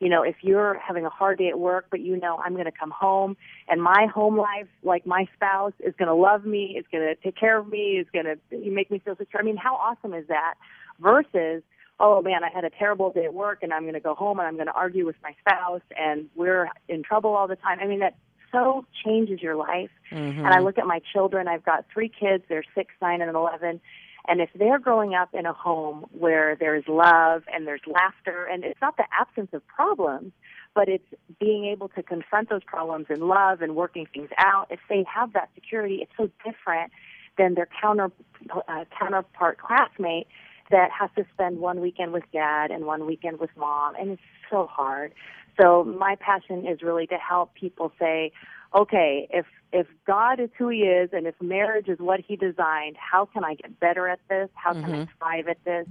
You 0.00 0.08
know, 0.08 0.22
if 0.22 0.36
you're 0.42 0.78
having 0.86 1.06
a 1.06 1.10
hard 1.10 1.38
day 1.38 1.48
at 1.48 1.58
work, 1.58 1.86
but 1.90 2.00
you 2.00 2.16
know, 2.16 2.36
I'm 2.44 2.54
going 2.54 2.66
to 2.66 2.72
come 2.72 2.90
home 2.90 3.36
and 3.68 3.82
my 3.82 4.06
home 4.12 4.36
life, 4.36 4.66
like 4.82 5.06
my 5.06 5.26
spouse, 5.34 5.72
is 5.78 5.94
going 5.98 6.08
to 6.08 6.14
love 6.14 6.44
me, 6.44 6.76
is 6.78 6.84
going 6.90 7.06
to 7.06 7.14
take 7.14 7.36
care 7.36 7.58
of 7.58 7.68
me, 7.68 7.98
is 7.98 8.06
going 8.12 8.26
to 8.26 8.70
make 8.70 8.90
me 8.90 8.98
feel 8.98 9.16
secure. 9.16 9.40
I 9.40 9.44
mean, 9.44 9.56
how 9.56 9.76
awesome 9.76 10.12
is 10.12 10.26
that? 10.28 10.54
Versus, 11.00 11.62
oh 12.00 12.22
man, 12.22 12.42
I 12.42 12.50
had 12.52 12.64
a 12.64 12.70
terrible 12.70 13.12
day 13.12 13.24
at 13.24 13.34
work 13.34 13.60
and 13.62 13.72
I'm 13.72 13.82
going 13.82 13.94
to 13.94 14.00
go 14.00 14.14
home 14.14 14.40
and 14.40 14.48
I'm 14.48 14.54
going 14.54 14.66
to 14.66 14.72
argue 14.72 15.06
with 15.06 15.16
my 15.22 15.34
spouse 15.40 15.82
and 15.96 16.28
we're 16.34 16.68
in 16.88 17.02
trouble 17.02 17.34
all 17.34 17.46
the 17.46 17.56
time. 17.56 17.78
I 17.80 17.86
mean, 17.86 18.00
that 18.00 18.16
so 18.54 18.84
changes 19.04 19.42
your 19.42 19.56
life. 19.56 19.90
Mm-hmm. 20.12 20.40
And 20.40 20.48
I 20.48 20.60
look 20.60 20.78
at 20.78 20.86
my 20.86 21.00
children, 21.12 21.48
I've 21.48 21.64
got 21.64 21.84
three 21.92 22.08
kids, 22.08 22.44
they're 22.48 22.64
six, 22.74 22.92
nine, 23.02 23.20
and 23.20 23.34
11. 23.34 23.80
And 24.26 24.40
if 24.40 24.50
they're 24.54 24.78
growing 24.78 25.14
up 25.14 25.34
in 25.34 25.44
a 25.46 25.52
home 25.52 26.06
where 26.12 26.56
there's 26.56 26.84
love 26.88 27.42
and 27.52 27.66
there's 27.66 27.82
laughter, 27.86 28.46
and 28.46 28.64
it's 28.64 28.80
not 28.80 28.96
the 28.96 29.04
absence 29.18 29.50
of 29.52 29.66
problems, 29.66 30.32
but 30.74 30.88
it's 30.88 31.04
being 31.38 31.66
able 31.66 31.88
to 31.90 32.02
confront 32.02 32.48
those 32.48 32.64
problems 32.64 33.06
in 33.10 33.20
love 33.28 33.60
and 33.60 33.76
working 33.76 34.06
things 34.12 34.30
out, 34.38 34.66
if 34.70 34.80
they 34.88 35.04
have 35.12 35.32
that 35.34 35.50
security, 35.54 35.98
it's 36.02 36.12
so 36.16 36.30
different 36.44 36.90
than 37.36 37.54
their 37.54 37.68
counter, 37.80 38.10
uh, 38.68 38.84
counterpart 38.98 39.58
classmate 39.58 40.26
that 40.70 40.90
has 40.90 41.10
to 41.16 41.24
spend 41.34 41.58
one 41.58 41.80
weekend 41.80 42.12
with 42.12 42.24
dad 42.32 42.70
and 42.70 42.86
one 42.86 43.06
weekend 43.06 43.38
with 43.38 43.50
mom, 43.56 43.94
and 43.96 44.12
it's 44.12 44.22
so 44.50 44.66
hard. 44.66 45.12
So 45.60 45.84
my 45.84 46.16
passion 46.18 46.66
is 46.66 46.82
really 46.82 47.06
to 47.08 47.16
help 47.16 47.54
people 47.54 47.92
say, 47.98 48.32
okay, 48.74 49.28
if 49.30 49.46
if 49.72 49.86
God 50.06 50.40
is 50.40 50.50
who 50.56 50.68
He 50.68 50.80
is, 50.80 51.10
and 51.12 51.26
if 51.26 51.34
marriage 51.40 51.88
is 51.88 51.98
what 51.98 52.20
He 52.20 52.36
designed, 52.36 52.96
how 52.96 53.26
can 53.26 53.44
I 53.44 53.54
get 53.54 53.78
better 53.80 54.08
at 54.08 54.20
this? 54.28 54.48
How 54.54 54.74
can 54.74 54.92
I 54.92 55.00
Mhm. 55.00 55.08
thrive 55.18 55.48
at 55.48 55.62
this? 55.64 55.86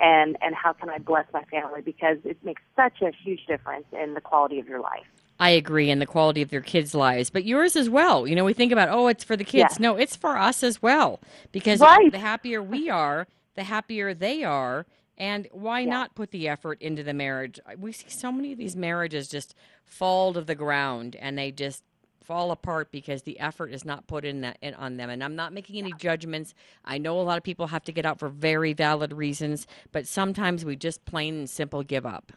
And 0.00 0.36
and 0.40 0.54
how 0.54 0.72
can 0.72 0.88
I 0.90 0.98
bless 0.98 1.26
my 1.32 1.44
family? 1.44 1.82
Because 1.82 2.18
it 2.24 2.42
makes 2.44 2.62
such 2.76 3.02
a 3.02 3.10
huge 3.24 3.46
difference 3.46 3.86
in 3.92 4.14
the 4.14 4.20
quality 4.20 4.58
of 4.58 4.68
your 4.68 4.80
life. 4.80 5.06
I 5.40 5.50
agree 5.50 5.88
in 5.90 6.00
the 6.00 6.06
quality 6.06 6.42
of 6.42 6.52
your 6.52 6.62
kids' 6.62 6.94
lives, 6.94 7.30
but 7.30 7.44
yours 7.44 7.76
as 7.76 7.88
well. 7.88 8.26
You 8.26 8.34
know, 8.34 8.44
we 8.44 8.52
think 8.54 8.72
about, 8.72 8.88
oh, 8.88 9.06
it's 9.06 9.22
for 9.22 9.36
the 9.36 9.44
kids. 9.44 9.74
Yes. 9.74 9.78
No, 9.78 9.96
it's 9.96 10.16
for 10.16 10.36
us 10.36 10.62
as 10.64 10.82
well. 10.82 11.20
Because 11.52 11.80
Right. 11.80 12.10
the 12.10 12.18
happier 12.18 12.60
we 12.62 12.90
are, 12.90 13.28
the 13.54 13.64
happier 13.64 14.14
they 14.14 14.42
are. 14.42 14.86
And 15.16 15.48
why 15.52 15.84
not 15.84 16.14
put 16.14 16.30
the 16.30 16.48
effort 16.48 16.80
into 16.80 17.02
the 17.02 17.12
marriage? 17.14 17.58
We 17.76 17.92
see 17.92 18.08
so 18.08 18.30
many 18.32 18.52
of 18.52 18.58
these 18.58 18.76
marriages 18.76 19.28
just 19.28 19.54
fall 19.84 20.32
to 20.32 20.40
the 20.42 20.54
ground 20.54 21.16
and 21.16 21.36
they 21.38 21.50
just 21.50 21.82
fall 22.28 22.50
apart 22.50 22.92
because 22.92 23.22
the 23.22 23.40
effort 23.40 23.72
is 23.72 23.86
not 23.86 24.06
put 24.06 24.22
in 24.22 24.42
that 24.42 24.58
in, 24.60 24.74
on 24.74 24.98
them. 24.98 25.08
And 25.08 25.24
I'm 25.24 25.34
not 25.34 25.54
making 25.54 25.78
any 25.78 25.94
judgments. 25.94 26.54
I 26.84 26.98
know 26.98 27.18
a 27.18 27.22
lot 27.22 27.38
of 27.38 27.42
people 27.42 27.68
have 27.68 27.84
to 27.84 27.92
get 27.92 28.04
out 28.04 28.18
for 28.18 28.28
very 28.28 28.74
valid 28.74 29.14
reasons, 29.14 29.66
but 29.92 30.06
sometimes 30.06 30.62
we 30.62 30.76
just 30.76 31.02
plain 31.06 31.38
and 31.38 31.48
simple 31.48 31.82
give 31.82 32.04
up. 32.04 32.30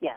Yes. 0.00 0.16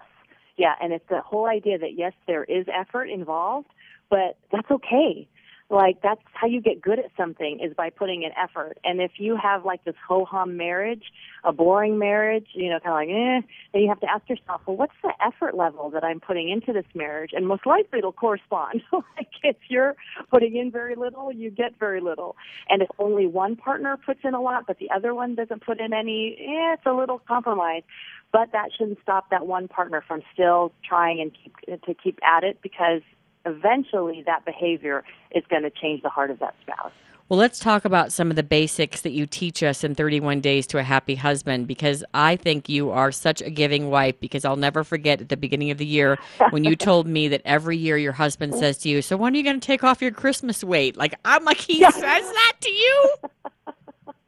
Yeah, 0.56 0.76
and 0.82 0.94
it's 0.94 1.04
the 1.10 1.20
whole 1.20 1.46
idea 1.46 1.78
that 1.78 1.98
yes, 1.98 2.14
there 2.26 2.46
is 2.46 2.68
effort 2.74 3.10
involved, 3.10 3.68
but 4.10 4.38
that's 4.50 4.72
okay. 4.72 5.28
Like 5.70 6.02
that's 6.02 6.22
how 6.34 6.48
you 6.48 6.62
get 6.62 6.82
good 6.82 6.98
at 6.98 7.12
something 7.16 7.60
is 7.62 7.76
by 7.76 7.92
putting 7.92 8.24
in 8.24 8.32
effort. 8.36 8.80
And 8.84 9.00
if 9.00 9.12
you 9.18 9.38
have 9.42 9.66
like 9.66 9.84
this 9.84 9.96
ho 10.08 10.26
hum 10.26 10.58
marriage, 10.58 11.04
a 11.44 11.54
boring 11.54 12.00
marriage, 12.00 12.48
you 12.54 12.70
know, 12.70 12.80
kind 12.80 12.90
of 12.90 12.96
like 12.96 13.10
eh, 13.10 13.48
then 13.74 13.82
you 13.84 13.90
have 13.90 14.00
to 14.00 14.10
ask 14.10 14.28
yourself, 14.28 14.62
well, 14.66 14.78
what's 14.78 14.96
the 15.04 15.14
effort 15.24 15.56
level 15.56 15.92
that 15.92 16.04
I'm 16.04 16.20
putting 16.20 16.50
into 16.50 16.74
this 16.74 16.88
marriage? 16.96 17.32
And 17.34 17.48
most 17.48 17.68
likely 17.68 18.00
it'll 18.00 18.12
correspond. 18.12 18.82
like 18.92 19.30
if 19.44 19.58
you're 19.70 19.96
putting 20.32 20.56
in 20.56 20.72
very 20.72 20.96
little, 20.96 21.32
you 21.32 21.52
get 21.52 21.78
very 21.80 22.02
little. 22.02 22.36
And 22.68 22.82
if 22.82 22.90
only 22.98 23.28
one 23.28 23.56
partner 23.56 23.96
puts 24.04 24.22
in 24.24 24.34
a 24.34 24.42
lot, 24.42 24.66
but 24.66 24.80
the 24.80 24.90
other 24.90 25.14
one 25.14 25.36
doesn't 25.36 25.64
put 25.64 25.80
in 25.80 25.94
any, 25.94 26.36
eh, 26.40 26.74
it's 26.74 26.86
a 26.88 26.94
little 26.94 27.20
compromise 27.28 27.84
but 28.32 28.52
that 28.52 28.70
shouldn't 28.78 29.00
stop 29.02 29.32
that 29.32 29.48
one 29.48 29.68
partner 29.68 30.04
from 30.08 30.22
still 30.34 30.72
trying 30.88 31.20
and 31.20 31.32
keep 31.34 31.82
to 31.84 31.94
keep 31.96 32.20
at 32.24 32.44
it 32.44 32.60
because 32.62 33.02
eventually 33.46 34.24
that 34.26 34.46
behavior 34.46 35.04
is 35.32 35.44
going 35.50 35.64
to 35.64 35.70
change 35.70 36.02
the 36.02 36.10
heart 36.10 36.32
of 36.32 36.40
that 36.40 36.56
spouse. 36.62 36.92
Well, 37.30 37.38
let's 37.38 37.60
talk 37.60 37.86
about 37.86 38.12
some 38.12 38.32
of 38.32 38.36
the 38.36 38.44
basics 38.44 39.02
that 39.02 39.12
you 39.12 39.28
teach 39.28 39.62
us 39.62 39.84
in 39.84 39.94
31 39.94 40.42
Days 40.42 40.66
to 40.66 40.80
a 40.80 40.84
Happy 40.84 41.14
Husband 41.14 41.68
because 41.68 42.04
I 42.12 42.36
think 42.36 42.68
you 42.68 42.90
are 42.90 43.12
such 43.12 43.40
a 43.44 43.52
giving 43.52 43.92
wife. 43.92 44.20
Because 44.20 44.46
I'll 44.46 44.56
never 44.56 44.84
forget 44.84 45.22
at 45.22 45.30
the 45.30 45.38
beginning 45.38 45.70
of 45.70 45.78
the 45.78 45.86
year 45.86 46.18
when 46.50 46.64
you 46.64 46.76
told 46.76 47.06
me 47.06 47.28
that 47.28 47.44
every 47.46 47.78
year 47.78 47.98
your 47.98 48.14
husband 48.14 48.56
says 48.56 48.80
to 48.80 48.90
you, 48.90 49.04
So 49.04 49.16
when 49.16 49.36
are 49.36 49.38
you 49.38 49.44
going 49.44 49.60
to 49.60 49.66
take 49.66 49.84
off 49.84 50.02
your 50.02 50.10
Christmas 50.10 50.64
weight? 50.64 50.98
Like, 50.98 51.14
I'm 51.24 51.46
like, 51.46 51.60
he 51.60 51.84
says 51.84 52.02
that 52.02 52.54
to 52.62 52.72
you? 52.72 53.16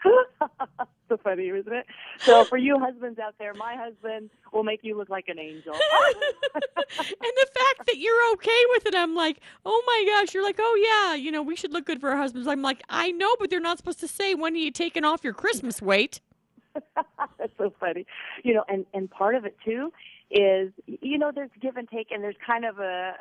so 1.09 1.17
funny, 1.23 1.47
isn't 1.49 1.73
it? 1.73 1.85
So 2.19 2.43
for 2.45 2.57
you 2.57 2.79
husbands 2.79 3.19
out 3.19 3.35
there, 3.39 3.53
my 3.53 3.75
husband 3.75 4.29
will 4.51 4.63
make 4.63 4.79
you 4.83 4.97
look 4.97 5.09
like 5.09 5.27
an 5.27 5.39
angel. 5.39 5.73
and 6.53 6.61
the 6.97 7.47
fact 7.53 7.87
that 7.87 7.97
you're 7.97 8.33
okay 8.33 8.63
with 8.69 8.85
it, 8.87 8.95
I'm 8.95 9.15
like, 9.15 9.39
oh 9.65 9.83
my 9.85 10.05
gosh, 10.07 10.33
you're 10.33 10.43
like, 10.43 10.59
oh 10.59 11.09
yeah, 11.09 11.15
you 11.15 11.31
know, 11.31 11.41
we 11.41 11.55
should 11.55 11.73
look 11.73 11.85
good 11.85 11.99
for 11.99 12.11
our 12.11 12.17
husbands. 12.17 12.47
I'm 12.47 12.61
like, 12.61 12.81
I 12.89 13.11
know, 13.11 13.35
but 13.39 13.49
they're 13.49 13.59
not 13.59 13.77
supposed 13.77 13.99
to 13.99 14.07
say 14.07 14.33
when 14.35 14.53
are 14.53 14.57
you 14.57 14.71
taking 14.71 15.05
off 15.05 15.23
your 15.23 15.33
Christmas 15.33 15.81
weight. 15.81 16.21
That's 16.95 17.53
so 17.57 17.73
funny. 17.79 18.05
You 18.43 18.55
know, 18.55 18.63
and 18.67 18.85
and 18.93 19.09
part 19.09 19.35
of 19.35 19.45
it 19.45 19.57
too 19.63 19.91
is 20.29 20.71
you 20.87 21.17
know 21.17 21.31
there's 21.33 21.49
give 21.59 21.75
and 21.75 21.89
take 21.89 22.11
and 22.11 22.23
there's 22.23 22.37
kind 22.45 22.63
of 22.63 22.79
a 22.79 23.13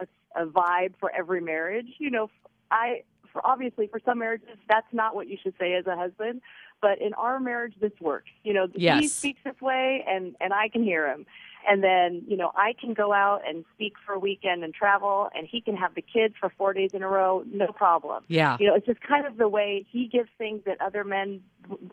a, 0.00 0.04
a, 0.04 0.42
a 0.42 0.46
vibe 0.46 0.94
for 1.00 1.10
every 1.14 1.40
marriage. 1.40 1.88
You 1.98 2.10
know, 2.10 2.30
I 2.70 3.02
for 3.32 3.44
obviously 3.46 3.86
for 3.86 4.00
some 4.04 4.18
marriages 4.18 4.48
that's 4.68 4.86
not 4.92 5.14
what 5.14 5.28
you 5.28 5.36
should 5.42 5.54
say 5.58 5.74
as 5.74 5.86
a 5.86 5.96
husband, 5.96 6.40
but 6.80 7.00
in 7.00 7.14
our 7.14 7.40
marriage 7.40 7.74
this 7.80 7.92
works. 8.00 8.30
You 8.44 8.54
know, 8.54 8.68
he 9.00 9.08
speaks 9.08 9.40
this 9.44 9.60
way 9.60 10.04
and 10.08 10.36
and 10.40 10.52
I 10.52 10.68
can 10.68 10.82
hear 10.82 11.08
him. 11.10 11.26
And 11.66 11.82
then, 11.82 12.22
you 12.26 12.36
know, 12.36 12.52
I 12.54 12.74
can 12.78 12.94
go 12.94 13.12
out 13.12 13.42
and 13.46 13.64
speak 13.74 13.94
for 14.04 14.14
a 14.14 14.18
weekend 14.18 14.64
and 14.64 14.72
travel 14.74 15.28
and 15.34 15.46
he 15.46 15.60
can 15.60 15.76
have 15.76 15.94
the 15.94 16.02
kids 16.02 16.34
for 16.38 16.50
4 16.56 16.72
days 16.72 16.90
in 16.94 17.02
a 17.02 17.08
row, 17.08 17.44
no 17.52 17.68
problem. 17.68 18.24
Yeah. 18.28 18.56
You 18.60 18.68
know, 18.68 18.74
it's 18.74 18.86
just 18.86 19.00
kind 19.00 19.26
of 19.26 19.36
the 19.36 19.48
way 19.48 19.86
he 19.90 20.06
gives 20.06 20.28
things 20.38 20.62
that 20.66 20.80
other 20.80 21.04
men, 21.04 21.40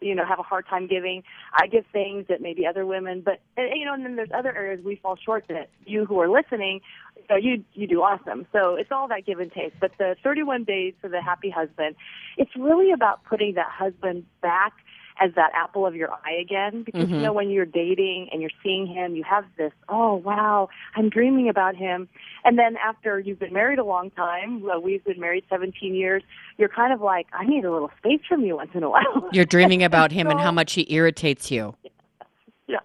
you 0.02 0.16
know, 0.16 0.26
have 0.26 0.40
a 0.40 0.44
hard 0.44 0.68
time 0.68 0.88
giving. 0.88 1.24
I 1.54 1.68
give 1.68 1.86
things 1.92 2.28
that 2.30 2.42
maybe 2.42 2.66
other 2.66 2.86
women, 2.86 3.22
but 3.22 3.40
and, 3.58 3.70
you 3.74 3.86
know, 3.86 3.94
and 3.94 4.06
then 4.06 4.16
there's 4.16 4.32
other 4.34 4.56
areas 4.56 4.82
we 4.84 4.96
fall 4.96 5.18
short 5.18 5.46
that 5.50 5.70
you 5.86 6.06
who 6.06 6.20
are 6.22 6.30
listening, 6.30 6.82
you 7.18 7.24
know, 7.30 7.36
you 7.36 7.64
you 7.74 7.88
do 7.88 8.02
awesome. 8.02 8.48
So 8.54 8.76
it's 8.76 8.92
all 8.92 9.08
that 9.10 9.26
give 9.26 9.40
and 9.40 9.52
take. 9.52 9.78
But 9.80 9.92
the 9.98 10.16
31 10.24 10.64
days 10.64 10.94
for 11.02 11.10
the 11.10 11.22
happy 11.22 11.50
husband, 11.50 11.96
it's 12.38 12.56
really 12.56 12.92
about 12.92 13.24
putting 13.26 13.56
that 13.56 13.70
husband 13.70 14.26
back 14.42 14.74
as 15.22 15.32
that 15.36 15.52
apple 15.54 15.86
of 15.86 15.96
your 15.96 16.12
eye 16.12 16.34
again 16.42 16.84
because 16.84 17.10
you 17.10 17.16
Mhm. 17.16 17.22
know 17.22 17.34
when 17.34 17.50
you're 17.50 17.66
dating 17.66 18.28
and 18.32 18.42
you're 18.42 18.52
seeing 18.62 18.86
him 18.86 19.16
you 19.16 19.24
have 19.24 19.46
this 19.58 19.72
oh 19.90 20.16
wow 20.16 20.68
i'm 20.96 21.10
dreaming 21.10 21.48
about 21.50 21.76
him 21.76 22.10
and 22.44 22.58
then 22.60 22.76
after 22.78 23.20
you've 23.20 23.40
been 23.40 23.54
married 23.54 23.80
a 23.80 23.84
long 23.84 24.10
time 24.12 24.64
we've 24.84 25.04
been 25.06 25.20
married 25.20 25.44
17 25.50 25.96
years 25.96 26.22
you're 26.58 26.70
kind 26.70 26.92
of 26.94 27.02
like 27.02 27.28
i 27.34 27.46
need 27.46 27.64
a 27.66 27.72
little 27.72 27.92
space 27.98 28.22
from 28.28 28.42
you 28.44 28.56
once 28.56 28.72
in 28.74 28.84
a 28.84 28.90
while 28.90 29.30
You're 29.32 29.46
dreaming 29.46 29.84
about 29.92 30.12
him 30.12 30.28
and 30.28 30.40
how 30.40 30.52
much 30.52 30.74
he 30.74 30.86
irritates 30.94 31.50
you. 31.52 31.76
yeah. 32.68 32.80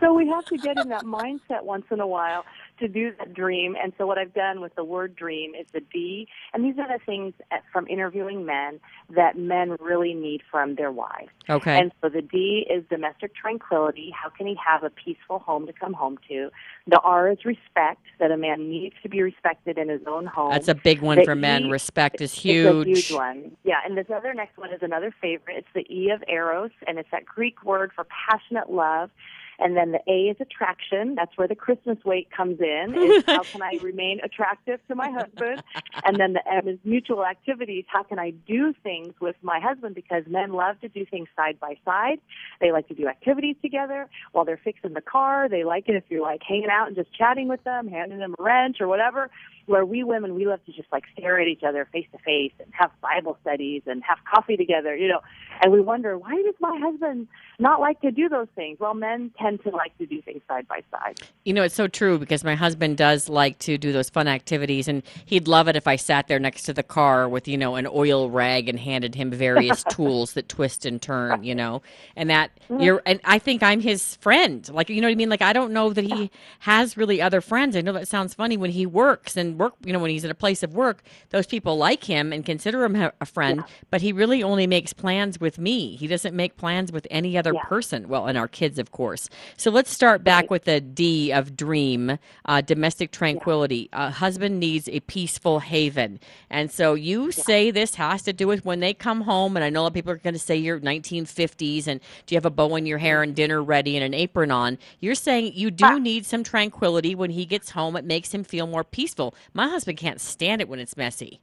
So 0.00 0.12
we 0.12 0.26
have 0.28 0.46
to 0.48 0.58
get 0.58 0.76
in 0.76 0.88
that 0.88 1.04
mindset 1.04 1.62
once 1.62 1.84
in 1.90 2.00
a 2.00 2.06
while 2.06 2.44
to 2.84 2.88
do 2.88 3.12
that 3.18 3.32
dream. 3.34 3.74
And 3.82 3.92
so 3.96 4.06
what 4.06 4.18
I've 4.18 4.34
done 4.34 4.60
with 4.60 4.74
the 4.74 4.84
word 4.84 5.16
dream 5.16 5.54
is 5.54 5.66
the 5.72 5.80
D. 5.80 6.28
And 6.52 6.64
these 6.64 6.74
are 6.78 6.86
the 6.86 7.02
things 7.04 7.32
from 7.72 7.86
interviewing 7.88 8.44
men 8.44 8.80
that 9.14 9.38
men 9.38 9.76
really 9.80 10.14
need 10.14 10.42
from 10.50 10.74
their 10.74 10.92
wives. 10.92 11.30
Okay. 11.48 11.78
And 11.78 11.92
so 12.02 12.08
the 12.08 12.22
D 12.22 12.66
is 12.70 12.84
domestic 12.90 13.34
tranquility. 13.34 14.12
How 14.14 14.28
can 14.28 14.46
he 14.46 14.56
have 14.66 14.84
a 14.84 14.90
peaceful 14.90 15.38
home 15.38 15.66
to 15.66 15.72
come 15.72 15.94
home 15.94 16.18
to? 16.28 16.50
The 16.86 17.00
R 17.00 17.30
is 17.30 17.38
respect, 17.44 18.02
that 18.18 18.30
a 18.30 18.36
man 18.36 18.68
needs 18.68 18.94
to 19.02 19.08
be 19.08 19.22
respected 19.22 19.78
in 19.78 19.88
his 19.88 20.02
own 20.06 20.26
home. 20.26 20.50
That's 20.50 20.68
a 20.68 20.74
big 20.74 21.00
one 21.00 21.18
The 21.18 21.24
for 21.24 21.34
men. 21.34 21.64
E- 21.66 21.70
Respect 21.70 22.20
is 22.20 22.32
It's 22.32 22.42
huge. 22.42 22.86
a 22.86 22.90
huge 22.90 23.12
one. 23.12 23.56
Yeah, 23.64 23.76
and 23.84 23.96
this 23.96 24.06
other 24.14 24.34
next 24.34 24.58
one 24.58 24.72
is 24.72 24.80
another 24.82 25.14
favorite. 25.20 25.56
It's 25.56 25.68
the 25.74 25.86
E 25.92 26.10
of 26.10 26.22
eros, 26.28 26.70
and 26.86 26.98
it's 26.98 27.10
that 27.10 27.24
Greek 27.24 27.64
word 27.64 27.92
for 27.94 28.04
passionate 28.28 28.70
love. 28.70 29.10
And 29.58 29.76
then 29.76 29.92
the 29.92 30.00
A 30.10 30.30
is 30.30 30.36
attraction. 30.40 31.14
That's 31.14 31.36
where 31.36 31.48
the 31.48 31.54
Christmas 31.54 31.98
weight 32.04 32.30
comes 32.30 32.60
in. 32.60 32.94
Is 32.96 33.24
how 33.26 33.42
can 33.42 33.62
I 33.62 33.78
remain 33.82 34.20
attractive 34.22 34.80
to 34.88 34.94
my 34.94 35.10
husband? 35.10 35.62
And 36.04 36.18
then 36.18 36.32
the 36.32 36.42
M 36.50 36.68
is 36.68 36.78
mutual 36.84 37.24
activities. 37.24 37.84
How 37.88 38.02
can 38.02 38.18
I 38.18 38.30
do 38.30 38.74
things 38.82 39.14
with 39.20 39.36
my 39.42 39.60
husband? 39.60 39.94
Because 39.94 40.24
men 40.26 40.52
love 40.52 40.80
to 40.80 40.88
do 40.88 41.04
things 41.06 41.28
side 41.36 41.58
by 41.60 41.76
side. 41.84 42.20
They 42.60 42.72
like 42.72 42.88
to 42.88 42.94
do 42.94 43.08
activities 43.08 43.56
together 43.62 44.08
while 44.32 44.44
they're 44.44 44.60
fixing 44.62 44.94
the 44.94 45.00
car. 45.00 45.48
They 45.48 45.64
like 45.64 45.88
it 45.88 45.94
if 45.94 46.04
you're 46.08 46.22
like 46.22 46.42
hanging 46.46 46.70
out 46.70 46.88
and 46.88 46.96
just 46.96 47.12
chatting 47.14 47.48
with 47.48 47.62
them, 47.64 47.88
handing 47.88 48.18
them 48.18 48.34
a 48.38 48.42
wrench 48.42 48.80
or 48.80 48.88
whatever. 48.88 49.30
Where 49.66 49.86
we 49.86 50.04
women, 50.04 50.34
we 50.34 50.46
love 50.46 50.62
to 50.66 50.72
just 50.72 50.88
like 50.92 51.04
stare 51.16 51.40
at 51.40 51.48
each 51.48 51.62
other 51.66 51.88
face 51.90 52.06
to 52.12 52.18
face 52.18 52.52
and 52.58 52.70
have 52.72 52.90
Bible 53.00 53.38
studies 53.40 53.82
and 53.86 54.02
have 54.06 54.18
coffee 54.30 54.58
together, 54.58 54.94
you 54.94 55.08
know. 55.08 55.20
And 55.62 55.72
we 55.72 55.80
wonder, 55.80 56.18
why 56.18 56.42
does 56.44 56.54
my 56.60 56.78
husband 56.82 57.28
not 57.58 57.80
like 57.80 58.00
to 58.02 58.10
do 58.10 58.28
those 58.28 58.48
things? 58.54 58.78
Well, 58.78 58.92
men 58.92 59.30
tend 59.44 59.62
to 59.62 59.70
like 59.70 59.96
to 59.98 60.06
do 60.06 60.22
things 60.22 60.40
side 60.48 60.66
by 60.68 60.82
side. 60.90 61.20
You 61.44 61.52
know, 61.52 61.62
it's 61.62 61.74
so 61.74 61.86
true 61.86 62.18
because 62.18 62.44
my 62.44 62.54
husband 62.54 62.96
does 62.96 63.28
like 63.28 63.58
to 63.60 63.76
do 63.76 63.92
those 63.92 64.08
fun 64.08 64.26
activities, 64.26 64.88
and 64.88 65.02
he'd 65.26 65.46
love 65.46 65.68
it 65.68 65.76
if 65.76 65.86
I 65.86 65.96
sat 65.96 66.28
there 66.28 66.38
next 66.38 66.62
to 66.62 66.72
the 66.72 66.82
car 66.82 67.28
with, 67.28 67.46
you 67.46 67.58
know, 67.58 67.74
an 67.74 67.86
oil 67.86 68.30
rag 68.30 68.68
and 68.68 68.80
handed 68.80 69.14
him 69.14 69.30
various 69.30 69.84
tools 69.90 70.32
that 70.32 70.48
twist 70.48 70.86
and 70.86 71.00
turn, 71.00 71.44
you 71.44 71.54
know, 71.54 71.82
and 72.16 72.30
that 72.30 72.50
mm. 72.70 72.82
you're, 72.82 73.02
and 73.04 73.20
I 73.24 73.38
think 73.38 73.62
I'm 73.62 73.80
his 73.80 74.16
friend. 74.16 74.66
Like, 74.70 74.88
you 74.88 75.00
know 75.00 75.08
what 75.08 75.12
I 75.12 75.16
mean? 75.16 75.28
Like, 75.28 75.42
I 75.42 75.52
don't 75.52 75.72
know 75.72 75.92
that 75.92 76.04
he 76.04 76.30
has 76.60 76.96
really 76.96 77.20
other 77.20 77.40
friends. 77.40 77.76
I 77.76 77.82
know 77.82 77.92
that 77.92 78.08
sounds 78.08 78.32
funny 78.32 78.56
when 78.56 78.70
he 78.70 78.86
works 78.86 79.36
and 79.36 79.58
work, 79.58 79.74
you 79.84 79.92
know, 79.92 79.98
when 79.98 80.10
he's 80.10 80.24
in 80.24 80.30
a 80.30 80.34
place 80.34 80.62
of 80.62 80.74
work, 80.74 81.02
those 81.30 81.46
people 81.46 81.76
like 81.76 82.04
him 82.04 82.32
and 82.32 82.46
consider 82.46 82.84
him 82.84 82.96
a- 82.96 83.12
a 83.20 83.26
friend, 83.26 83.62
but 83.90 84.00
he 84.00 84.12
really 84.12 84.42
only 84.42 84.66
makes 84.66 84.92
plans 84.94 85.38
with 85.38 85.58
me. 85.58 85.96
He 85.96 86.06
doesn't 86.06 86.34
make 86.34 86.56
plans 86.56 86.90
with 86.90 87.06
any 87.10 87.36
other 87.36 87.52
person. 87.54 88.08
Well, 88.08 88.26
and 88.26 88.38
our 88.38 88.48
kids, 88.48 88.78
of 88.78 88.90
course. 88.90 89.28
So 89.56 89.70
let's 89.70 89.90
start 89.90 90.24
back 90.24 90.50
with 90.50 90.64
the 90.64 90.80
D 90.80 91.32
of 91.32 91.56
dream, 91.56 92.18
uh, 92.44 92.60
domestic 92.60 93.10
tranquility. 93.10 93.88
A 93.92 94.10
husband 94.10 94.60
needs 94.60 94.88
a 94.88 95.00
peaceful 95.00 95.60
haven. 95.60 96.20
And 96.50 96.70
so 96.70 96.94
you 96.94 97.32
say 97.32 97.70
this 97.70 97.94
has 97.96 98.22
to 98.22 98.32
do 98.32 98.46
with 98.46 98.64
when 98.64 98.80
they 98.80 98.94
come 98.94 99.22
home. 99.22 99.56
And 99.56 99.64
I 99.64 99.70
know 99.70 99.80
a 99.80 99.82
lot 99.82 99.88
of 99.88 99.94
people 99.94 100.12
are 100.12 100.16
going 100.16 100.34
to 100.34 100.40
say 100.40 100.56
you're 100.56 100.80
1950s 100.80 101.86
and 101.86 102.00
do 102.26 102.34
you 102.34 102.36
have 102.36 102.46
a 102.46 102.50
bow 102.50 102.76
in 102.76 102.86
your 102.86 102.98
hair 102.98 103.22
and 103.22 103.34
dinner 103.34 103.62
ready 103.62 103.96
and 103.96 104.04
an 104.04 104.14
apron 104.14 104.50
on? 104.50 104.78
You're 105.00 105.14
saying 105.14 105.52
you 105.54 105.70
do 105.70 105.98
need 106.00 106.26
some 106.26 106.44
tranquility 106.44 107.14
when 107.14 107.30
he 107.30 107.44
gets 107.44 107.70
home. 107.70 107.96
It 107.96 108.04
makes 108.04 108.32
him 108.32 108.44
feel 108.44 108.66
more 108.66 108.84
peaceful. 108.84 109.34
My 109.52 109.68
husband 109.68 109.98
can't 109.98 110.20
stand 110.20 110.60
it 110.60 110.68
when 110.68 110.80
it's 110.80 110.96
messy. 110.96 111.40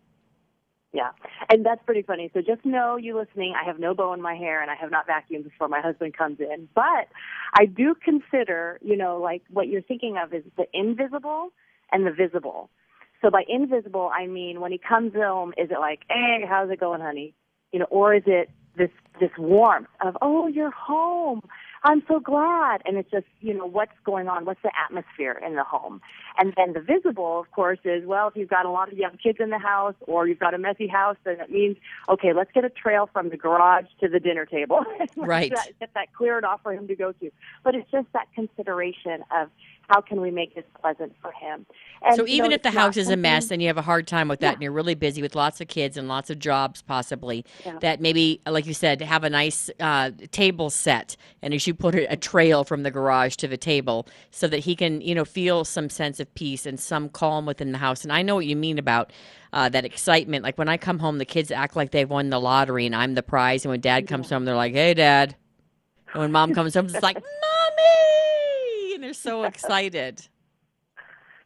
Yeah, 0.94 1.12
and 1.50 1.66
that's 1.66 1.82
pretty 1.86 2.02
funny. 2.02 2.30
So 2.34 2.42
just 2.42 2.66
know, 2.66 2.98
you 2.98 3.18
listening, 3.18 3.54
I 3.60 3.66
have 3.66 3.80
no 3.80 3.94
bow 3.94 4.12
in 4.14 4.22
my 4.22 4.36
hair, 4.36 4.62
and 4.62 4.70
I 4.70 4.76
have 4.76 4.92
not 4.92 5.08
vacuumed 5.08 5.46
before 5.46 5.70
my 5.70 5.80
husband 5.80 6.18
comes 6.18 6.40
in. 6.42 6.68
But 6.76 7.08
I 7.54 7.66
do 7.66 7.96
consider, 7.96 8.78
you 8.82 8.98
know, 8.98 9.18
like 9.18 9.42
what 9.50 9.70
you're 9.70 9.82
thinking 9.82 10.18
of 10.22 10.34
is 10.34 10.44
the 10.58 10.66
invisible 10.74 11.50
and 11.94 12.06
the 12.06 12.12
visible. 12.12 12.70
So 13.22 13.30
by 13.30 13.44
invisible, 13.48 14.12
I 14.14 14.28
mean 14.28 14.60
when 14.60 14.72
he 14.74 14.80
comes 14.80 15.14
home, 15.14 15.54
is 15.58 15.70
it 15.72 15.80
like, 15.80 16.00
hey, 16.10 16.44
how's 16.48 16.70
it 16.72 16.80
going, 16.80 17.02
honey? 17.02 17.36
You 17.72 17.80
know, 17.80 17.88
or 17.90 18.14
is 18.14 18.24
it 18.26 18.50
this 18.76 18.90
this 19.20 19.32
warmth 19.38 19.88
of, 20.04 20.18
oh, 20.22 20.48
you're 20.48 20.72
home. 20.72 21.42
I'm 21.84 22.04
so 22.08 22.20
glad. 22.20 22.82
And 22.86 22.98
it's 22.98 23.10
just, 23.10 23.26
you 23.40 23.54
know, 23.54 23.66
what's 23.66 23.92
going 24.06 24.28
on? 24.28 24.46
What's 24.46 24.62
the 24.62 24.72
atmosphere 24.78 25.42
in 25.46 25.56
the 25.56 25.64
home? 25.64 26.02
And 26.38 26.54
then 26.56 26.74
the 26.74 26.80
visible, 26.80 27.40
of 27.40 27.52
course, 27.52 27.80
is, 27.84 28.06
well, 28.06 28.28
if 28.28 28.36
you've 28.36 28.50
got 28.50 28.66
a 28.66 28.70
lot 28.70 28.92
of 28.92 28.98
young 28.98 29.18
kids 29.18 29.40
in 29.40 29.50
the 29.50 29.58
house 29.58 29.96
or 30.02 30.28
you've 30.28 30.40
got 30.40 30.54
a 30.54 30.60
messy 30.60 30.88
house, 30.88 31.18
then 31.24 31.40
it 31.40 31.50
means, 31.50 31.78
okay, 32.08 32.34
let's 32.34 32.52
get 32.52 32.66
a 32.66 32.70
trail 32.70 33.10
from 33.12 33.30
the 33.30 33.38
garage 33.38 33.86
to 34.00 34.08
the 34.08 34.20
dinner 34.20 34.46
table. 34.46 34.86
Right. 35.18 35.52
Get 35.52 35.74
that, 35.80 35.90
that 35.94 36.14
cleared 36.14 36.44
off 36.44 36.62
for 36.64 36.74
him 36.74 36.88
to 36.88 36.96
go 36.96 37.12
to. 37.12 37.32
But 37.64 37.76
it's 37.76 37.90
just 37.92 38.08
that 38.14 38.28
consideration 38.34 39.24
of 39.32 39.50
how 39.92 40.00
can 40.02 40.22
we 40.22 40.32
make 40.32 40.56
this 40.56 40.64
pleasant 40.80 41.14
for 41.22 41.32
him? 41.34 41.66
And, 42.02 42.16
so 42.16 42.26
you 42.26 42.36
even 42.36 42.50
know, 42.52 42.56
if 42.56 42.64
the 42.64 42.72
house 42.72 42.96
is 42.98 43.10
a 43.10 43.18
mess 43.18 43.52
and 43.52 43.62
you 43.62 43.68
have 43.68 43.78
a 43.78 43.82
hard 43.82 44.08
time 44.08 44.28
with 44.28 44.40
that 44.40 44.48
Yeah. 44.48 44.54
and 44.54 44.62
you're 44.64 44.72
really 44.72 44.96
busy 44.96 45.22
with 45.22 45.36
lots 45.36 45.60
of 45.60 45.68
kids 45.68 45.98
and 45.98 46.08
lots 46.08 46.30
of 46.30 46.40
jobs 46.40 46.82
possibly 46.82 47.46
Yeah. 47.66 47.78
that 47.80 48.00
maybe 48.00 48.42
like 48.48 48.66
you 48.66 48.74
said 48.74 49.02
have 49.02 49.24
a 49.24 49.30
nice 49.30 49.70
uh, 49.80 50.12
table 50.32 50.70
set 50.70 51.18
and 51.42 51.54
as 51.54 51.68
you 51.68 51.74
put 51.74 51.94
it 51.96 52.08
a 52.10 52.16
trail 52.16 52.64
from 52.64 52.84
the 52.84 52.92
garage 52.92 53.36
to 53.38 53.48
the 53.48 53.58
table 53.58 54.08
so 54.32 54.48
that 54.48 54.60
he 54.60 54.76
can 54.76 55.02
you 55.02 55.14
know 55.14 55.26
feel 55.26 55.66
some 55.66 55.90
sense 55.90 56.20
of 56.20 56.34
peace 56.36 56.66
and 56.66 56.80
some 56.80 57.10
calm 57.10 57.46
within 57.46 57.72
the 57.72 57.78
house 57.78 58.04
and 58.04 58.12
i 58.14 58.22
know 58.22 58.36
what 58.36 58.46
you 58.46 58.56
mean 58.56 58.80
about 58.80 59.12
uh, 59.54 59.68
that 59.70 59.84
excitement 59.86 60.44
like 60.44 60.58
when 60.58 60.70
i 60.70 60.78
come 60.78 61.00
home 61.00 61.18
the 61.18 61.26
kids 61.26 61.52
act 61.52 61.76
like 61.76 61.92
they've 61.92 62.10
won 62.10 62.30
the 62.30 62.40
lottery 62.40 62.86
and 62.86 62.96
i'm 62.96 63.14
the 63.16 63.24
prize 63.24 63.66
and 63.66 63.70
when 63.70 63.82
dad 63.82 64.08
comes 64.08 64.30
home 64.30 64.46
they're 64.46 64.56
like 64.56 64.74
hey 64.74 64.94
dad 64.94 65.36
and 66.14 66.22
when 66.22 66.32
mom 66.32 66.54
comes 66.54 66.74
home 66.74 66.86
it's 66.86 67.04
like 67.04 67.16
mommy 67.44 68.31
they're 69.02 69.14
so 69.14 69.44
excited 69.44 70.28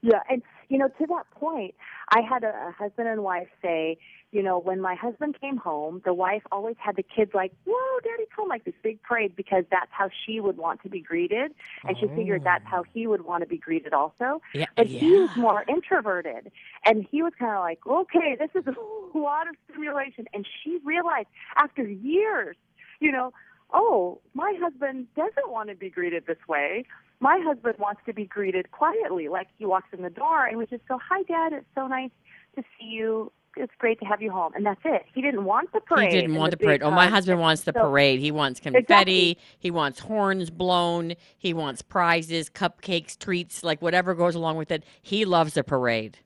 Yeah, 0.06 0.20
and 0.30 0.44
you 0.70 0.78
know, 0.78 0.88
to 0.88 1.06
that 1.08 1.30
point, 1.32 1.74
I 2.10 2.22
had 2.22 2.44
a, 2.44 2.50
a 2.50 2.76
husband 2.78 3.08
and 3.08 3.24
wife 3.24 3.48
say, 3.62 3.98
you 4.32 4.44
know, 4.44 4.60
when 4.60 4.80
my 4.82 4.94
husband 4.94 5.40
came 5.40 5.58
home, 5.58 6.02
the 6.06 6.14
wife 6.14 6.44
always 6.52 6.76
had 6.78 6.96
the 6.96 7.04
kids 7.04 7.32
like, 7.34 7.52
"Whoa, 7.66 8.00
daddy's 8.04 8.28
home!" 8.36 8.50
like 8.50 8.66
this 8.66 8.76
big 8.84 9.02
parade 9.02 9.36
because 9.36 9.64
that's 9.72 9.90
how 9.90 10.10
she 10.26 10.40
would 10.40 10.58
want 10.58 10.84
to 10.84 10.90
be 10.90 11.00
greeted, 11.00 11.54
and 11.88 11.98
she 11.98 12.08
figured 12.08 12.44
that's 12.44 12.66
how 12.68 12.82
oh. 12.82 12.86
he 12.94 13.08
would 13.08 13.24
want 13.26 13.42
to 13.42 13.48
be 13.48 13.58
greeted 13.58 13.94
also. 13.94 14.42
Yeah, 14.54 14.66
But 14.76 14.86
he 14.88 15.12
was 15.12 15.36
more 15.38 15.64
introverted, 15.68 16.52
and 16.86 17.08
he 17.10 17.24
was 17.24 17.34
kind 17.40 17.56
of 17.56 17.62
like, 17.62 17.80
"Okay, 17.88 18.36
this 18.38 18.52
is 18.54 18.68
a 18.68 19.18
lot 19.18 19.48
of 19.48 19.56
stimulation," 19.70 20.26
and 20.34 20.46
she 20.64 20.78
realized 20.84 21.30
after 21.56 21.84
years, 21.88 22.58
you 23.00 23.12
know, 23.12 23.34
oh, 23.76 24.22
my 24.34 24.54
husband 24.60 25.06
doesn't 25.16 25.52
want 25.52 25.70
to 25.70 25.76
be 25.76 25.90
greeted 25.90 26.26
this 26.26 26.38
way. 26.48 26.86
My 27.20 27.40
husband 27.44 27.76
wants 27.78 28.02
to 28.08 28.14
be 28.14 28.26
greeted 28.26 28.72
quietly, 28.72 29.28
like 29.28 29.48
he 29.58 29.66
walks 29.66 29.90
in 29.96 30.02
the 30.02 30.10
door 30.10 30.46
and 30.46 30.58
we 30.58 30.66
just 30.66 30.88
go, 30.88 30.98
"Hi, 31.10 31.22
Dad. 31.24 31.54
It's 31.54 31.66
so 31.76 31.86
nice 31.88 32.12
to 32.56 32.64
see 32.80 32.86
you. 32.88 33.32
It's 33.58 33.72
great 33.78 34.00
to 34.00 34.06
have 34.06 34.22
you 34.22 34.32
home." 34.32 34.54
And 34.56 34.66
that's 34.66 34.82
it. 34.86 35.04
He 35.14 35.22
didn't 35.22 35.44
want 35.44 35.72
the 35.74 35.82
parade. 35.82 36.12
He 36.14 36.22
didn't 36.22 36.36
want 36.36 36.52
the 36.52 36.58
big 36.58 36.66
parade. 36.68 36.84
Oh, 36.84 36.92
my 36.92 37.08
husband 37.08 37.40
wants 37.40 37.64
the 37.64 37.74
So- 37.74 37.82
parade. 37.82 38.20
He 38.20 38.32
wants 38.32 38.60
confetti. 38.60 39.32
Exactly. 39.32 39.38
He 39.60 39.72
wants 39.72 40.00
horns 40.00 40.50
blown. 40.50 41.14
He 41.38 41.54
wants 41.54 41.82
prizes, 41.82 42.50
cupcakes, 42.50 43.18
treats, 43.18 43.64
like 43.64 43.82
whatever 43.82 44.14
goes 44.16 44.36
along 44.36 44.58
with 44.58 44.72
it. 44.72 44.84
He 45.02 45.26
loves 45.26 45.58
a 45.58 45.64
parade. 45.64 46.20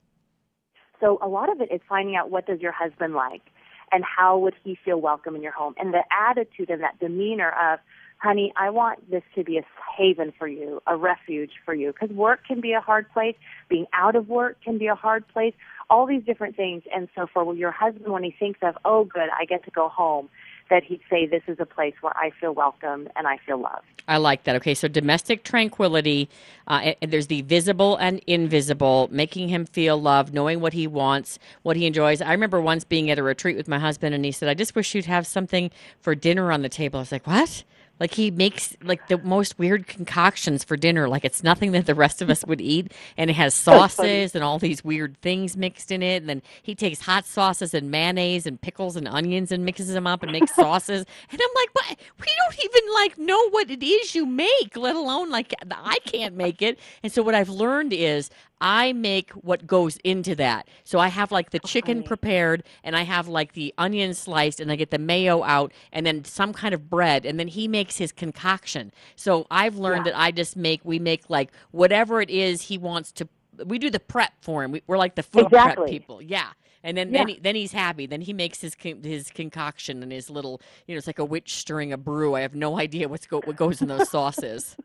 So 1.00 1.18
a 1.22 1.28
lot 1.28 1.50
of 1.50 1.62
it 1.62 1.72
is 1.72 1.82
finding 1.88 2.16
out 2.16 2.30
what 2.30 2.46
does 2.46 2.60
your 2.60 2.74
husband 2.74 3.14
like 3.14 3.52
and 3.92 4.04
how 4.04 4.38
would 4.38 4.56
he 4.64 4.78
feel 4.84 5.00
welcome 5.00 5.36
in 5.36 5.42
your 5.42 5.52
home? 5.52 5.74
And 5.78 5.94
the 5.94 6.04
attitude 6.12 6.70
and 6.70 6.82
that 6.82 7.00
demeanor 7.00 7.50
of 7.50 7.80
honey 8.18 8.52
i 8.58 8.70
want 8.70 9.10
this 9.10 9.24
to 9.34 9.46
be 9.46 9.58
a 9.58 9.62
haven 9.98 10.34
for 10.38 10.48
you 10.48 10.82
a 10.88 10.96
refuge 10.96 11.52
for 11.66 11.74
you. 11.74 11.94
Because 11.94 12.16
work 12.16 12.42
can 12.46 12.62
be 12.62 12.74
a 12.74 12.82
hard 12.82 13.10
place. 13.12 13.36
Being 13.70 13.86
out 13.94 14.16
of 14.16 14.28
work 14.28 14.58
can 14.64 14.78
be 14.78 14.88
a 14.88 14.96
hard 14.96 15.28
place. 15.28 15.54
All 15.90 16.06
these 16.06 16.24
different 16.24 16.56
things. 16.56 16.84
And 16.94 17.08
so 17.16 17.28
for 17.34 17.56
your 17.56 17.72
husband 17.72 18.12
when 18.12 18.24
he 18.24 18.36
thinks 18.38 18.60
of 18.62 18.78
oh 18.86 19.06
good 19.06 19.30
i 19.38 19.46
get 19.46 19.64
to 19.66 19.72
go 19.72 19.90
home 19.90 20.30
that 20.70 20.84
he'd 20.84 21.02
say 21.10 21.26
this 21.26 21.44
is 21.48 21.60
a 21.60 21.66
place 21.66 21.96
where 22.02 22.16
i 22.18 22.32
feel 22.40 22.54
welcome 22.54 23.08
and 23.16 23.28
i 23.28 23.38
feel 23.46 23.60
loved 23.60 23.86
I 24.10 24.18
like 24.18 24.46
that. 24.46 24.56
Okay, 24.56 24.74
so 24.74 24.88
domestic 24.88 25.44
tranquility. 25.44 26.30
Uh, 26.68 26.94
there's 27.08 27.28
the 27.28 27.44
visible 27.44 27.96
and 27.98 28.20
invisible, 28.26 29.08
making 29.12 29.50
him 29.50 29.68
feel 29.68 30.02
loved, 30.02 30.34
knowing 30.34 30.62
what 30.62 30.74
he 30.74 30.88
wants, 30.88 31.38
what 31.62 31.78
he 31.78 31.86
enjoys. 31.86 32.20
I 32.20 32.32
remember 32.32 32.60
once 32.60 32.84
being 32.84 33.12
at 33.12 33.20
a 33.20 33.24
retreat 33.24 33.56
with 33.56 33.68
my 33.68 33.78
husband, 33.78 34.16
and 34.16 34.26
he 34.26 34.32
said, 34.32 34.50
"I 34.50 34.56
just 34.56 34.74
wish 34.74 34.96
you'd 34.96 35.06
have 35.06 35.28
something 35.28 35.70
for 36.02 36.16
dinner 36.16 36.52
on 36.52 36.64
the 36.64 36.70
table." 36.70 36.98
I 36.98 37.02
was 37.04 37.12
like, 37.12 37.28
"What?" 37.28 37.64
Like 38.00 38.14
he 38.14 38.32
makes 38.32 38.76
like 38.84 39.08
the 39.08 39.18
most 39.18 39.60
weird 39.60 39.88
concoctions 39.88 40.64
for 40.64 40.78
dinner. 40.78 41.08
Like 41.08 41.26
it's 41.26 41.44
nothing 41.44 41.72
that 41.74 41.86
the 41.86 41.96
rest 41.96 42.22
of 42.22 42.30
us 42.30 42.46
would 42.46 42.62
eat, 42.62 42.94
and 43.18 43.30
it 43.30 43.34
has 43.34 43.54
sauces 43.54 44.36
and 44.36 44.44
all 44.44 44.60
these 44.60 44.84
weird 44.84 45.18
things 45.22 45.58
mixed 45.58 45.92
in 45.92 46.02
it. 46.02 46.18
And 46.18 46.30
then 46.30 46.42
he 46.62 46.76
takes 46.76 47.02
hot 47.02 47.26
sauces 47.26 47.74
and 47.74 47.92
mayonnaise 47.92 48.46
and 48.46 48.60
pickles 48.60 48.96
and 48.96 49.08
onions 49.08 49.52
and 49.52 49.66
mixes 49.66 49.90
them 49.94 50.08
up 50.08 50.24
and 50.24 50.32
makes 50.32 50.56
sauces. 50.56 51.06
And 51.32 51.42
I'm 51.42 51.50
like, 51.56 51.70
but 51.74 52.00
we 52.20 52.28
don't 52.38 52.66
even 52.66 52.94
like 52.94 53.18
know 53.18 53.50
what 53.50 53.70
it 53.70 53.84
is 53.84 54.16
you 54.16 54.26
make, 54.26 54.76
let 54.76 54.96
alone 54.96 55.30
like 55.30 55.54
I 55.72 56.00
can't 56.06 56.36
make 56.36 56.62
it. 56.62 56.80
And 57.04 57.12
so 57.12 57.22
what 57.22 57.36
I've 57.36 57.50
learned 57.50 57.94
is 57.94 58.30
I 58.62 58.94
make 58.94 59.32
what 59.32 59.66
goes 59.66 59.98
into 60.04 60.36
that. 60.36 60.68
So 60.84 61.00
I 61.00 61.08
have 61.08 61.32
like 61.32 61.52
the 61.52 61.60
chicken 61.60 62.04
prepared 62.04 62.64
and 62.84 62.96
I 62.96 63.04
have 63.04 63.28
like 63.28 63.54
the 63.54 63.74
onion 63.78 64.14
sliced 64.14 64.60
and 64.60 64.72
I 64.72 64.76
get 64.76 64.92
the 64.92 65.00
mayo 65.00 65.44
out 65.44 65.72
and 65.94 66.06
then 66.06 66.26
some 66.26 66.52
kind 66.54 66.74
of 66.74 66.90
bread 66.90 67.26
and 67.26 67.40
then 67.40 67.48
he 67.48 67.68
makes 67.68 67.98
his 67.98 68.12
concoction. 68.12 68.92
So 69.16 69.48
I've 69.50 69.78
learned 69.78 70.06
Yeah. 70.06 70.12
that 70.12 70.20
I 70.20 70.32
just 70.32 70.56
make 70.58 70.82
we 70.84 71.00
make 71.00 71.30
like 71.30 71.52
whatever 71.72 72.22
it 72.22 72.30
is 72.30 72.64
he 72.64 72.78
wants 72.78 73.12
to 73.14 73.28
we 73.66 73.78
do 73.80 73.90
the 73.90 74.00
prep 74.00 74.34
for 74.42 74.64
him. 74.64 74.72
We, 74.72 74.84
we're 74.88 74.98
like 74.98 75.16
the 75.16 75.24
food 75.24 75.48
prep 75.50 75.86
people. 75.88 76.22
Yeah. 76.22 76.48
And 76.82 76.96
then, 76.96 77.12
Yeah. 77.12 77.20
then, 77.20 77.28
he, 77.28 77.40
then 77.42 77.56
he's 77.56 77.74
happy. 77.74 78.06
Then 78.06 78.22
he 78.22 78.32
makes 78.32 78.62
his 78.62 78.74
con- 78.74 79.04
his 79.04 79.32
concoction 79.32 80.02
and 80.02 80.14
his 80.14 80.30
little, 80.30 80.62
you 80.88 80.96
know, 80.96 80.98
it's 80.98 81.08
like 81.08 81.20
a 81.20 81.26
witch 81.26 81.56
stirring 81.56 81.92
a 81.92 81.98
brew. 81.98 82.36
I 82.36 82.40
have 82.42 82.56
no 82.56 82.80
idea 82.80 83.10
what's 83.10 83.28
go- 83.28 83.42
what 83.44 83.58
goes 83.58 83.82
in 83.82 83.90
those 83.90 84.10
sauces. 84.10 84.78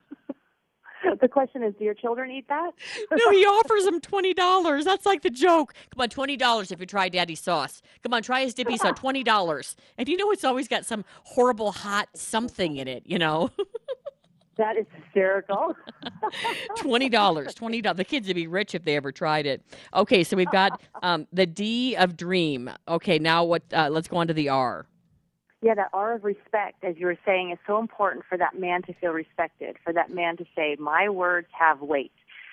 The 1.25 1.29
question 1.29 1.63
is 1.63 1.75
do 1.79 1.85
your 1.85 1.95
children 1.95 2.31
eat 2.31 2.47
that 2.49 2.73
no, 3.11 3.31
he 3.31 3.47
offers 3.47 3.87
them 3.87 3.99
twenty 3.99 4.35
dollars. 4.35 4.85
That's 4.85 5.07
like 5.07 5.23
the 5.23 5.31
joke. 5.31 5.73
Come 5.91 6.03
on, 6.03 6.11
twenty 6.11 6.37
dollars 6.37 6.71
if 6.71 6.81
you 6.81 6.87
try 6.87 7.09
Daddy's 7.09 7.41
sauce. 7.41 7.81
Come 8.03 8.13
on, 8.13 8.23
try 8.23 8.43
his 8.43 8.53
dippy 8.53 8.77
sauce. 8.77 8.93
Twenty 9.01 9.23
dollars. 9.23 9.75
And 9.97 10.07
you 10.07 10.19
know 10.19 10.31
it's 10.33 10.45
always 10.45 10.69
got 10.69 10.85
some 10.85 11.03
horrible 11.23 11.73
hot 11.73 12.09
something 12.15 12.77
in 12.77 12.89
it. 12.89 13.05
You 13.07 13.19
know, 13.19 13.51
that 14.59 14.77
is 14.77 14.85
hysterical 15.03 15.75
twenty 16.77 17.09
dollars. 17.09 17.55
Twenty 17.55 17.81
dollars. 17.81 17.97
The 17.97 18.05
kids 18.05 18.27
would 18.27 18.37
be 18.37 18.47
rich 18.47 18.75
if 18.75 18.85
they 18.85 18.95
ever 18.95 19.11
tried 19.11 19.47
it. 19.47 19.63
Okay, 19.95 20.25
so 20.25 20.37
we've 20.37 20.51
got 20.51 20.83
um, 21.03 21.27
the 21.33 21.47
D 21.47 21.97
of 21.97 22.19
dream. 22.19 22.71
Okay, 22.87 23.19
now 23.19 23.45
what? 23.45 23.63
Uh, 23.73 23.89
let's 23.91 24.09
go 24.09 24.19
on 24.19 24.29
to 24.29 24.35
the 24.35 24.51
R. 24.51 24.87
Yeah, 25.65 25.75
that 25.77 25.89
R 25.95 26.13
of 26.13 26.25
respect, 26.25 26.85
as 26.85 26.97
you 26.99 27.07
were 27.07 27.17
saying, 27.25 27.51
is 27.51 27.59
so 27.67 27.79
important 27.79 28.27
for 28.29 28.37
that 28.37 28.61
man 28.61 28.83
to 28.83 28.93
feel 28.93 29.13
respected, 29.13 29.77
for 29.83 29.95
that 29.95 30.11
man 30.11 30.37
to 30.37 30.45
say, 30.55 30.77
my 30.79 31.09
words 31.09 31.47
have 31.59 31.81
weight. 31.81 32.13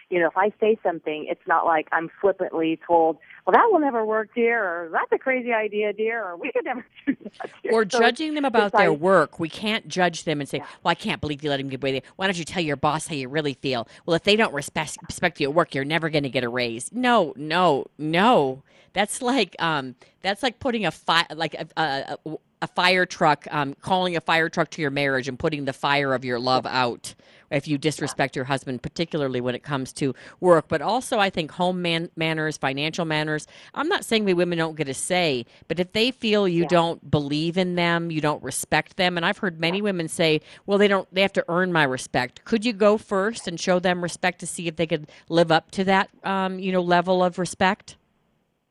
You 0.09 0.21
know, 0.21 0.27
if 0.27 0.37
I 0.37 0.53
say 0.61 0.77
something, 0.81 1.27
it's 1.29 1.45
not 1.45 1.65
like 1.65 1.89
I'm 1.91 2.09
flippantly 2.21 2.79
told, 2.87 3.17
well, 3.45 3.51
that 3.51 3.67
will 3.69 3.81
never 3.81 4.05
work, 4.05 4.29
dear, 4.33 4.63
or 4.63 4.89
that's 4.93 5.11
a 5.11 5.17
crazy 5.17 5.51
idea, 5.51 5.91
dear, 5.91 6.23
or 6.23 6.37
we 6.37 6.53
could 6.53 6.63
never 6.63 6.85
do 7.05 7.17
that, 7.37 7.49
dear. 7.61 7.73
or 7.73 7.83
So 7.83 7.99
judging 7.99 8.33
them 8.33 8.45
about 8.45 8.71
their 8.71 8.93
work. 8.93 9.41
We 9.41 9.49
can't 9.49 9.89
judge 9.89 10.23
them 10.23 10.39
and 10.39 10.47
say, 10.47 10.59
"Well, 10.59 10.91
I 10.91 10.95
can't 10.95 11.19
believe 11.19 11.43
you 11.43 11.49
let 11.49 11.59
him 11.59 11.67
get 11.67 11.83
away." 11.83 11.91
with 11.95 12.03
it. 12.05 12.09
Why 12.15 12.27
don't 12.27 12.37
you 12.37 12.45
tell 12.45 12.63
your 12.63 12.77
boss 12.77 13.07
how 13.07 13.15
you 13.15 13.27
really 13.27 13.55
feel? 13.55 13.89
Well, 14.05 14.15
if 14.15 14.23
they 14.23 14.37
don't 14.37 14.53
respect 14.53 14.97
respect 15.05 15.41
you 15.41 15.49
at 15.49 15.53
work, 15.53 15.75
you're 15.75 15.83
never 15.83 16.09
going 16.09 16.23
to 16.23 16.29
get 16.29 16.45
a 16.45 16.49
raise. 16.49 16.93
No, 16.93 17.33
no, 17.35 17.87
no. 17.97 18.63
That's 18.93 19.21
like 19.21 19.57
um, 19.59 19.95
that's 20.21 20.43
like 20.43 20.59
putting 20.59 20.85
a 20.85 20.91
fire 20.91 21.25
like 21.33 21.55
a, 21.55 21.67
a, 21.75 22.17
a, 22.25 22.37
a 22.61 22.67
fire 22.67 23.05
truck, 23.05 23.47
um, 23.51 23.73
calling 23.81 24.15
a 24.15 24.21
fire 24.21 24.49
truck 24.49 24.69
to 24.71 24.81
your 24.81 24.91
marriage 24.91 25.27
and 25.27 25.37
putting 25.39 25.65
the 25.65 25.73
fire 25.73 26.13
of 26.13 26.23
your 26.23 26.39
love 26.39 26.65
out. 26.65 27.15
If 27.49 27.67
you 27.67 27.77
disrespect 27.77 28.37
your 28.37 28.45
husband, 28.45 28.81
particularly 28.81 29.41
when 29.41 29.55
it 29.55 29.63
comes 29.63 29.91
to 29.93 30.15
work, 30.39 30.69
but 30.69 30.81
also 30.81 31.19
I 31.19 31.29
think 31.29 31.51
home 31.51 31.81
man- 31.81 32.09
manners, 32.15 32.57
financial 32.57 33.03
manners. 33.03 33.45
I'm 33.73 33.89
not 33.89 34.05
saying 34.05 34.23
we 34.23 34.33
women 34.33 34.57
don't 34.57 34.77
get 34.77 34.87
a 34.87 34.93
say, 34.93 35.45
but 35.67 35.77
if 35.77 35.91
they 35.91 36.11
feel 36.11 36.47
you 36.47 36.65
don't 36.65 37.11
believe 37.11 37.57
in 37.57 37.75
them, 37.75 38.09
you 38.09 38.21
don't 38.21 38.41
respect 38.41 38.95
them, 38.95 39.17
and 39.17 39.25
I've 39.25 39.39
heard 39.39 39.59
many 39.59 39.81
women 39.81 40.07
say, 40.07 40.39
"Well, 40.65 40.77
they 40.77 40.87
don't. 40.87 41.13
They 41.13 41.21
have 41.23 41.33
to 41.33 41.45
earn 41.49 41.73
my 41.73 41.83
respect." 41.83 42.45
Could 42.45 42.63
you 42.63 42.71
go 42.71 42.97
first 42.97 43.49
and 43.49 43.59
show 43.59 43.79
them 43.79 44.01
respect 44.01 44.39
to 44.39 44.47
see 44.47 44.67
if 44.67 44.77
they 44.77 44.87
could 44.87 45.09
live 45.27 45.51
up 45.51 45.71
to 45.71 45.83
that, 45.83 46.09
um, 46.23 46.57
you 46.57 46.71
know, 46.71 46.81
level 46.81 47.21
of 47.21 47.37
respect? 47.37 47.97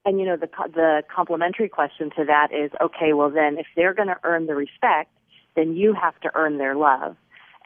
And 0.04 0.18
you 0.18 0.26
know, 0.26 0.36
the 0.36 0.48
the 0.74 1.02
complementary 1.14 1.68
question 1.68 2.10
to 2.16 2.24
that 2.24 2.48
is, 2.52 2.70
okay, 2.80 3.12
well 3.12 3.30
then, 3.30 3.58
if 3.58 3.66
they're 3.76 3.94
going 3.94 4.08
to 4.08 4.18
earn 4.24 4.46
the 4.46 4.54
respect, 4.54 5.10
then 5.56 5.74
you 5.74 5.94
have 5.94 6.18
to 6.20 6.30
earn 6.34 6.58
their 6.58 6.74
love. 6.74 7.16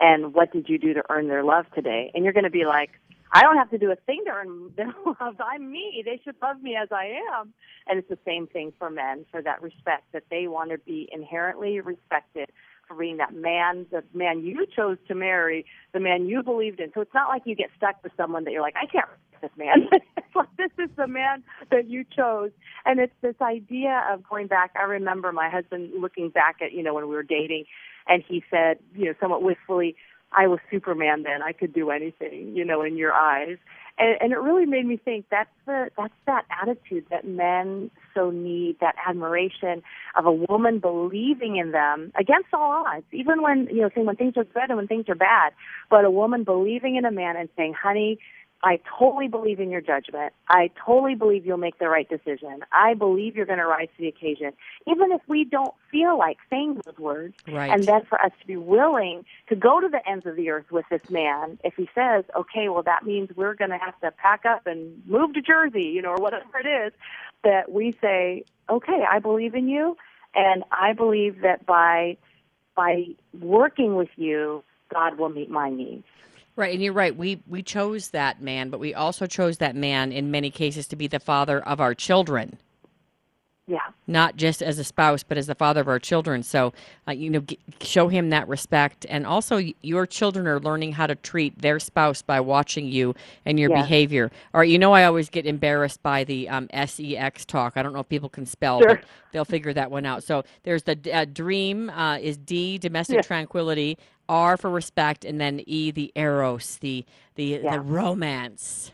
And 0.00 0.34
what 0.34 0.52
did 0.52 0.68
you 0.68 0.78
do 0.78 0.94
to 0.94 1.02
earn 1.08 1.28
their 1.28 1.44
love 1.44 1.66
today? 1.74 2.10
And 2.14 2.24
you're 2.24 2.32
going 2.32 2.44
to 2.44 2.50
be 2.50 2.64
like, 2.64 2.90
I 3.32 3.42
don't 3.42 3.56
have 3.56 3.70
to 3.70 3.78
do 3.78 3.90
a 3.90 3.96
thing 3.96 4.22
to 4.26 4.32
earn 4.32 4.72
their 4.76 4.92
love. 5.06 5.36
I'm 5.40 5.70
me. 5.70 6.02
They 6.04 6.20
should 6.24 6.36
love 6.42 6.60
me 6.60 6.76
as 6.80 6.88
I 6.90 7.18
am. 7.38 7.52
And 7.86 7.98
it's 7.98 8.08
the 8.08 8.18
same 8.24 8.46
thing 8.46 8.72
for 8.78 8.90
men 8.90 9.26
for 9.30 9.42
that 9.42 9.62
respect 9.62 10.04
that 10.12 10.24
they 10.30 10.48
want 10.48 10.70
to 10.70 10.78
be 10.78 11.08
inherently 11.12 11.80
respected 11.80 12.50
being 12.92 13.16
that 13.18 13.34
man, 13.34 13.86
the 13.90 14.02
man 14.12 14.44
you 14.44 14.66
chose 14.74 14.98
to 15.08 15.14
marry, 15.14 15.64
the 15.92 16.00
man 16.00 16.26
you 16.26 16.42
believed 16.42 16.80
in. 16.80 16.90
So 16.92 17.00
it's 17.00 17.14
not 17.14 17.28
like 17.28 17.42
you 17.46 17.54
get 17.54 17.70
stuck 17.76 18.02
with 18.02 18.12
someone 18.16 18.44
that 18.44 18.50
you're 18.50 18.62
like, 18.62 18.76
I 18.76 18.86
can't 18.86 19.08
this 19.44 19.50
man. 19.56 19.88
like 20.34 20.48
this 20.56 20.70
is 20.78 20.90
the 20.96 21.06
man 21.06 21.42
that 21.70 21.88
you 21.88 22.04
chose. 22.04 22.50
And 22.84 22.98
it's 22.98 23.12
this 23.20 23.36
idea 23.40 24.04
of 24.10 24.22
going 24.28 24.46
back. 24.46 24.72
I 24.78 24.84
remember 24.84 25.32
my 25.32 25.48
husband 25.48 25.90
looking 25.98 26.30
back 26.30 26.56
at, 26.62 26.72
you 26.72 26.82
know, 26.82 26.94
when 26.94 27.08
we 27.08 27.14
were 27.14 27.22
dating 27.22 27.64
and 28.06 28.22
he 28.26 28.42
said, 28.50 28.78
you 28.94 29.06
know, 29.06 29.14
somewhat 29.20 29.42
wistfully, 29.42 29.96
I 30.36 30.46
was 30.46 30.58
Superman 30.70 31.22
then. 31.22 31.42
I 31.42 31.52
could 31.52 31.72
do 31.72 31.90
anything, 31.90 32.54
you 32.54 32.64
know, 32.64 32.82
in 32.82 32.96
your 32.96 33.12
eyes. 33.12 33.58
And, 33.96 34.16
and 34.20 34.32
it 34.32 34.38
really 34.38 34.66
made 34.66 34.86
me 34.86 34.96
think 34.96 35.26
that's 35.30 35.50
the 35.66 35.90
that's 35.96 36.12
that 36.26 36.44
attitude 36.50 37.06
that 37.10 37.24
men 37.26 37.90
so 38.12 38.30
need 38.30 38.76
that 38.80 38.96
admiration 39.06 39.82
of 40.16 40.26
a 40.26 40.32
woman 40.32 40.80
believing 40.80 41.56
in 41.56 41.70
them 41.70 42.12
against 42.18 42.48
all 42.52 42.84
odds, 42.86 43.04
even 43.12 43.42
when 43.42 43.68
you 43.70 43.82
know 43.82 43.90
saying 43.94 44.06
when 44.06 44.16
things 44.16 44.34
are 44.36 44.44
good 44.44 44.68
and 44.68 44.76
when 44.76 44.88
things 44.88 45.08
are 45.08 45.14
bad, 45.14 45.52
but 45.90 46.04
a 46.04 46.10
woman 46.10 46.42
believing 46.42 46.96
in 46.96 47.04
a 47.04 47.12
man 47.12 47.36
and 47.36 47.48
saying, 47.56 47.74
"Honey, 47.80 48.18
I 48.64 48.80
totally 48.98 49.28
believe 49.28 49.60
in 49.60 49.70
your 49.70 49.82
judgment. 49.82 50.32
I 50.48 50.70
totally 50.86 51.14
believe 51.14 51.44
you'll 51.44 51.58
make 51.58 51.78
the 51.78 51.88
right 51.90 52.08
decision. 52.08 52.60
I 52.72 52.94
believe 52.94 53.36
you're 53.36 53.44
going 53.44 53.58
to 53.58 53.66
rise 53.66 53.88
to 53.96 54.02
the 54.02 54.08
occasion, 54.08 54.54
even 54.86 55.12
if 55.12 55.20
we 55.28 55.44
don't 55.44 55.74
feel 55.90 56.16
like 56.16 56.38
saying 56.48 56.80
those 56.82 56.98
words. 56.98 57.34
Right. 57.46 57.70
And 57.70 57.84
then 57.84 58.06
for 58.08 58.18
us 58.18 58.32
to 58.40 58.46
be 58.46 58.56
willing 58.56 59.26
to 59.50 59.54
go 59.54 59.80
to 59.80 59.88
the 59.88 60.00
ends 60.08 60.24
of 60.24 60.36
the 60.36 60.48
earth 60.48 60.72
with 60.72 60.86
this 60.90 61.10
man, 61.10 61.58
if 61.62 61.74
he 61.74 61.90
says, 61.94 62.24
okay, 62.34 62.70
well, 62.70 62.82
that 62.82 63.04
means 63.04 63.28
we're 63.36 63.54
going 63.54 63.70
to 63.70 63.76
have 63.76 64.00
to 64.00 64.10
pack 64.10 64.46
up 64.46 64.66
and 64.66 65.02
move 65.06 65.34
to 65.34 65.42
Jersey, 65.42 65.84
you 65.84 66.00
know, 66.00 66.10
or 66.10 66.22
whatever 66.22 66.58
it 66.58 66.66
is, 66.66 66.92
that 67.42 67.70
we 67.70 67.94
say, 68.00 68.44
okay, 68.70 69.04
I 69.08 69.18
believe 69.18 69.54
in 69.54 69.68
you, 69.68 69.98
and 70.34 70.64
I 70.72 70.94
believe 70.94 71.42
that 71.42 71.66
by 71.66 72.16
by 72.74 73.04
working 73.38 73.94
with 73.94 74.08
you, 74.16 74.64
God 74.92 75.18
will 75.18 75.28
meet 75.28 75.50
my 75.50 75.70
needs. 75.70 76.04
Right, 76.56 76.72
and 76.72 76.82
you're 76.82 76.92
right. 76.92 77.16
We 77.16 77.42
we 77.48 77.62
chose 77.62 78.10
that 78.10 78.40
man, 78.40 78.70
but 78.70 78.78
we 78.78 78.94
also 78.94 79.26
chose 79.26 79.58
that 79.58 79.74
man 79.74 80.12
in 80.12 80.30
many 80.30 80.50
cases 80.50 80.86
to 80.88 80.96
be 80.96 81.08
the 81.08 81.18
father 81.20 81.60
of 81.66 81.80
our 81.80 81.94
children. 81.94 82.58
Yeah. 83.66 83.78
Not 84.06 84.36
just 84.36 84.62
as 84.62 84.78
a 84.78 84.84
spouse, 84.84 85.22
but 85.22 85.38
as 85.38 85.46
the 85.46 85.54
father 85.54 85.80
of 85.80 85.88
our 85.88 85.98
children. 85.98 86.42
So, 86.42 86.74
uh, 87.08 87.12
you 87.12 87.30
know, 87.30 87.40
g- 87.40 87.58
show 87.80 88.08
him 88.08 88.28
that 88.28 88.46
respect, 88.46 89.06
and 89.08 89.26
also 89.26 89.56
y- 89.56 89.72
your 89.80 90.06
children 90.06 90.46
are 90.46 90.60
learning 90.60 90.92
how 90.92 91.06
to 91.06 91.14
treat 91.14 91.58
their 91.62 91.80
spouse 91.80 92.20
by 92.20 92.40
watching 92.40 92.86
you 92.86 93.14
and 93.46 93.58
your 93.58 93.70
behavior. 93.70 94.30
All 94.52 94.60
right, 94.60 94.68
you 94.68 94.78
know, 94.78 94.92
I 94.92 95.04
always 95.04 95.30
get 95.30 95.46
embarrassed 95.46 96.02
by 96.02 96.24
the 96.24 96.46
um, 96.50 96.68
sex 96.86 97.46
talk. 97.46 97.72
I 97.76 97.82
don't 97.82 97.94
know 97.94 98.00
if 98.00 98.08
people 98.10 98.28
can 98.28 98.44
spell, 98.44 98.80
Sure. 98.80 98.96
but 98.96 99.04
they'll 99.32 99.46
figure 99.46 99.72
that 99.72 99.90
one 99.90 100.04
out. 100.04 100.22
So 100.24 100.44
there's 100.64 100.82
the 100.82 100.98
uh, 101.10 101.24
dream 101.24 101.88
uh, 101.88 102.18
is 102.18 102.36
D 102.36 102.76
domestic 102.76 103.16
Yeah. 103.16 103.22
tranquility, 103.22 103.96
R 104.28 104.56
for 104.56 104.70
respect, 104.70 105.24
and 105.24 105.40
then 105.40 105.62
E 105.66 105.90
the 105.90 106.12
eros, 106.14 106.76
the 106.78 107.04
the 107.34 107.60
Yeah. 107.62 107.72
the 107.72 107.80
romance. 107.80 108.92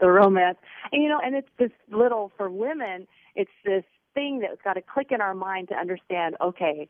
the 0.00 0.08
romance. 0.08 0.58
And 0.92 1.02
you 1.02 1.08
know, 1.08 1.18
and 1.22 1.34
it's 1.34 1.48
this 1.58 1.72
little 1.90 2.30
for 2.36 2.48
women, 2.48 3.08
it's 3.34 3.50
this 3.64 3.84
thing 4.14 4.38
that's 4.40 4.62
got 4.62 4.74
to 4.74 4.80
click 4.82 5.08
in 5.10 5.20
our 5.20 5.34
mind 5.34 5.68
to 5.68 5.74
understand, 5.74 6.36
okay, 6.40 6.86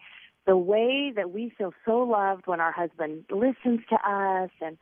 the 0.46 0.56
way 0.56 1.12
that 1.16 1.30
we 1.30 1.50
feel 1.56 1.72
so 1.84 1.98
loved 2.00 2.46
when 2.46 2.60
our 2.60 2.72
husband 2.72 3.24
listens 3.30 3.80
to 3.88 3.96
us 3.96 4.50
and 4.60 4.76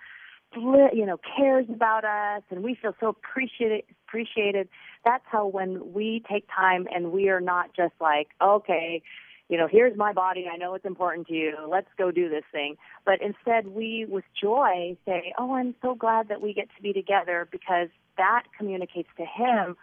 you 0.55 1.05
know 1.05 1.19
cares 1.37 1.67
about 1.69 2.05
us 2.05 2.43
and 2.51 2.63
we 2.63 2.75
feel 2.81 2.95
so 3.01 3.09
appreciated 3.09 3.83
appreciated 4.07 4.69
that's 5.05 5.25
how 5.27 5.47
when 5.47 5.93
we 5.93 6.23
take 6.31 6.47
time 6.55 6.87
and 6.95 7.11
we 7.13 7.29
are 7.29 7.41
not 7.41 7.75
just 7.75 7.93
like 8.01 8.29
okay 8.41 9.03
you 9.49 9.57
know 9.57 9.69
here's 9.71 9.97
my 9.97 10.13
body 10.13 10.47
i 10.53 10.57
know 10.57 10.75
it's 10.75 10.85
important 10.85 11.27
to 11.27 11.35
you 11.35 11.55
let's 11.69 11.89
go 11.99 12.11
do 12.11 12.29
this 12.29 12.45
thing. 12.53 12.77
But 13.05 13.21
instead 13.23 13.69
we 13.69 14.07
with 14.09 14.25
joy 14.41 14.97
say 15.07 15.33
oh 15.39 15.55
i'm 15.55 15.75
so 15.83 15.95
glad 15.95 16.29
that 16.29 16.41
we 16.41 16.53
get 16.53 16.69
to 16.77 16.83
be 16.83 16.93
together 16.93 17.49
because 17.51 17.89
that 18.17 18.45
communicates 18.57 19.09
to 19.17 19.25
him 19.25 19.77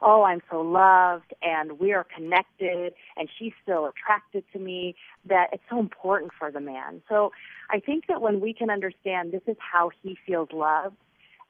oh 0.00 0.22
i'm 0.22 0.40
so 0.50 0.60
loved 0.60 1.32
and 1.42 1.78
we 1.80 1.92
are 1.92 2.04
connected 2.04 2.92
and 3.16 3.28
she's 3.38 3.52
still 3.62 3.86
attracted 3.86 4.44
to 4.52 4.58
me 4.58 4.94
that 5.26 5.48
it's 5.52 5.62
so 5.68 5.78
important 5.78 6.32
for 6.38 6.50
the 6.50 6.60
man. 6.60 7.02
So 7.08 7.32
i 7.70 7.80
think 7.80 8.06
that 8.08 8.20
when 8.20 8.40
we 8.40 8.52
can 8.52 8.70
understand 8.70 9.32
this 9.32 9.42
is 9.46 9.56
how 9.58 9.90
he 10.02 10.16
feels 10.26 10.50
loved 10.52 10.96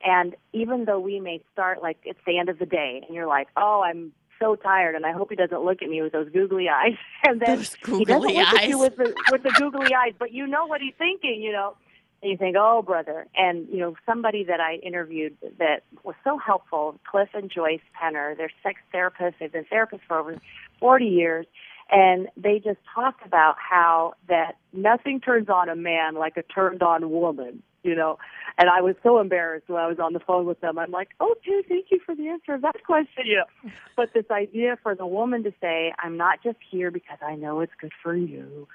and 0.04 0.36
even 0.52 0.84
though 0.84 1.00
we 1.00 1.20
may 1.20 1.42
start 1.52 1.82
like 1.82 1.98
it's 2.04 2.20
the 2.26 2.38
end 2.38 2.48
of 2.48 2.58
the 2.58 2.66
day 2.66 3.02
and 3.06 3.14
you're 3.14 3.26
like 3.26 3.48
oh 3.56 3.82
i'm 3.84 4.12
so 4.38 4.56
tired 4.56 4.94
and 4.94 5.04
i 5.04 5.12
hope 5.12 5.30
he 5.30 5.36
doesn't 5.36 5.64
look 5.64 5.82
at 5.82 5.88
me 5.88 6.02
with 6.02 6.12
those 6.12 6.28
googly 6.30 6.68
eyes 6.68 6.96
and 7.24 7.40
then 7.40 7.58
he 7.58 8.04
doesn't 8.04 8.22
look 8.22 8.36
at 8.36 8.68
you 8.68 8.82
eyes. 8.82 8.90
with 8.90 8.96
the 8.96 9.14
with 9.32 9.42
the 9.42 9.54
googly 9.58 9.94
eyes 9.94 10.12
but 10.18 10.32
you 10.32 10.46
know 10.46 10.66
what 10.66 10.80
he's 10.80 10.94
thinking 10.98 11.40
you 11.42 11.52
know 11.52 11.74
and 12.22 12.32
you 12.32 12.36
think, 12.36 12.56
oh, 12.58 12.82
brother. 12.82 13.26
And, 13.36 13.68
you 13.68 13.78
know, 13.78 13.94
somebody 14.04 14.44
that 14.44 14.60
I 14.60 14.74
interviewed 14.76 15.36
that 15.58 15.84
was 16.02 16.16
so 16.24 16.36
helpful, 16.36 16.98
Cliff 17.08 17.28
and 17.32 17.50
Joyce 17.50 17.80
Penner, 18.00 18.36
they're 18.36 18.50
sex 18.62 18.80
therapists. 18.92 19.34
They've 19.38 19.52
been 19.52 19.66
therapists 19.72 20.00
for 20.08 20.18
over 20.18 20.36
40 20.80 21.04
years. 21.04 21.46
And 21.90 22.28
they 22.36 22.58
just 22.58 22.80
talked 22.92 23.24
about 23.24 23.56
how 23.58 24.14
that 24.28 24.56
nothing 24.72 25.20
turns 25.20 25.48
on 25.48 25.68
a 25.68 25.76
man 25.76 26.16
like 26.16 26.36
a 26.36 26.42
turned 26.42 26.82
on 26.82 27.08
woman, 27.10 27.62
you 27.82 27.94
know. 27.94 28.18
And 28.56 28.68
I 28.68 28.80
was 28.80 28.96
so 29.02 29.20
embarrassed 29.20 29.68
when 29.68 29.80
I 29.80 29.86
was 29.86 29.98
on 29.98 30.12
the 30.12 30.20
phone 30.20 30.46
with 30.46 30.60
them. 30.60 30.78
I'm 30.78 30.90
like, 30.90 31.10
okay, 31.20 31.62
thank 31.68 31.86
you 31.90 32.00
for 32.04 32.14
the 32.14 32.28
answer 32.28 32.54
of 32.54 32.62
that 32.62 32.82
question, 32.86 33.24
you 33.26 33.36
know. 33.36 33.70
But 33.96 34.12
this 34.14 34.26
idea 34.30 34.78
for 34.82 34.94
the 34.94 35.06
woman 35.06 35.44
to 35.44 35.52
say, 35.60 35.92
I'm 35.98 36.16
not 36.16 36.42
just 36.42 36.58
here 36.70 36.90
because 36.90 37.18
I 37.22 37.34
know 37.34 37.60
it's 37.60 37.72
good 37.80 37.92
for 38.02 38.16
you, 38.16 38.68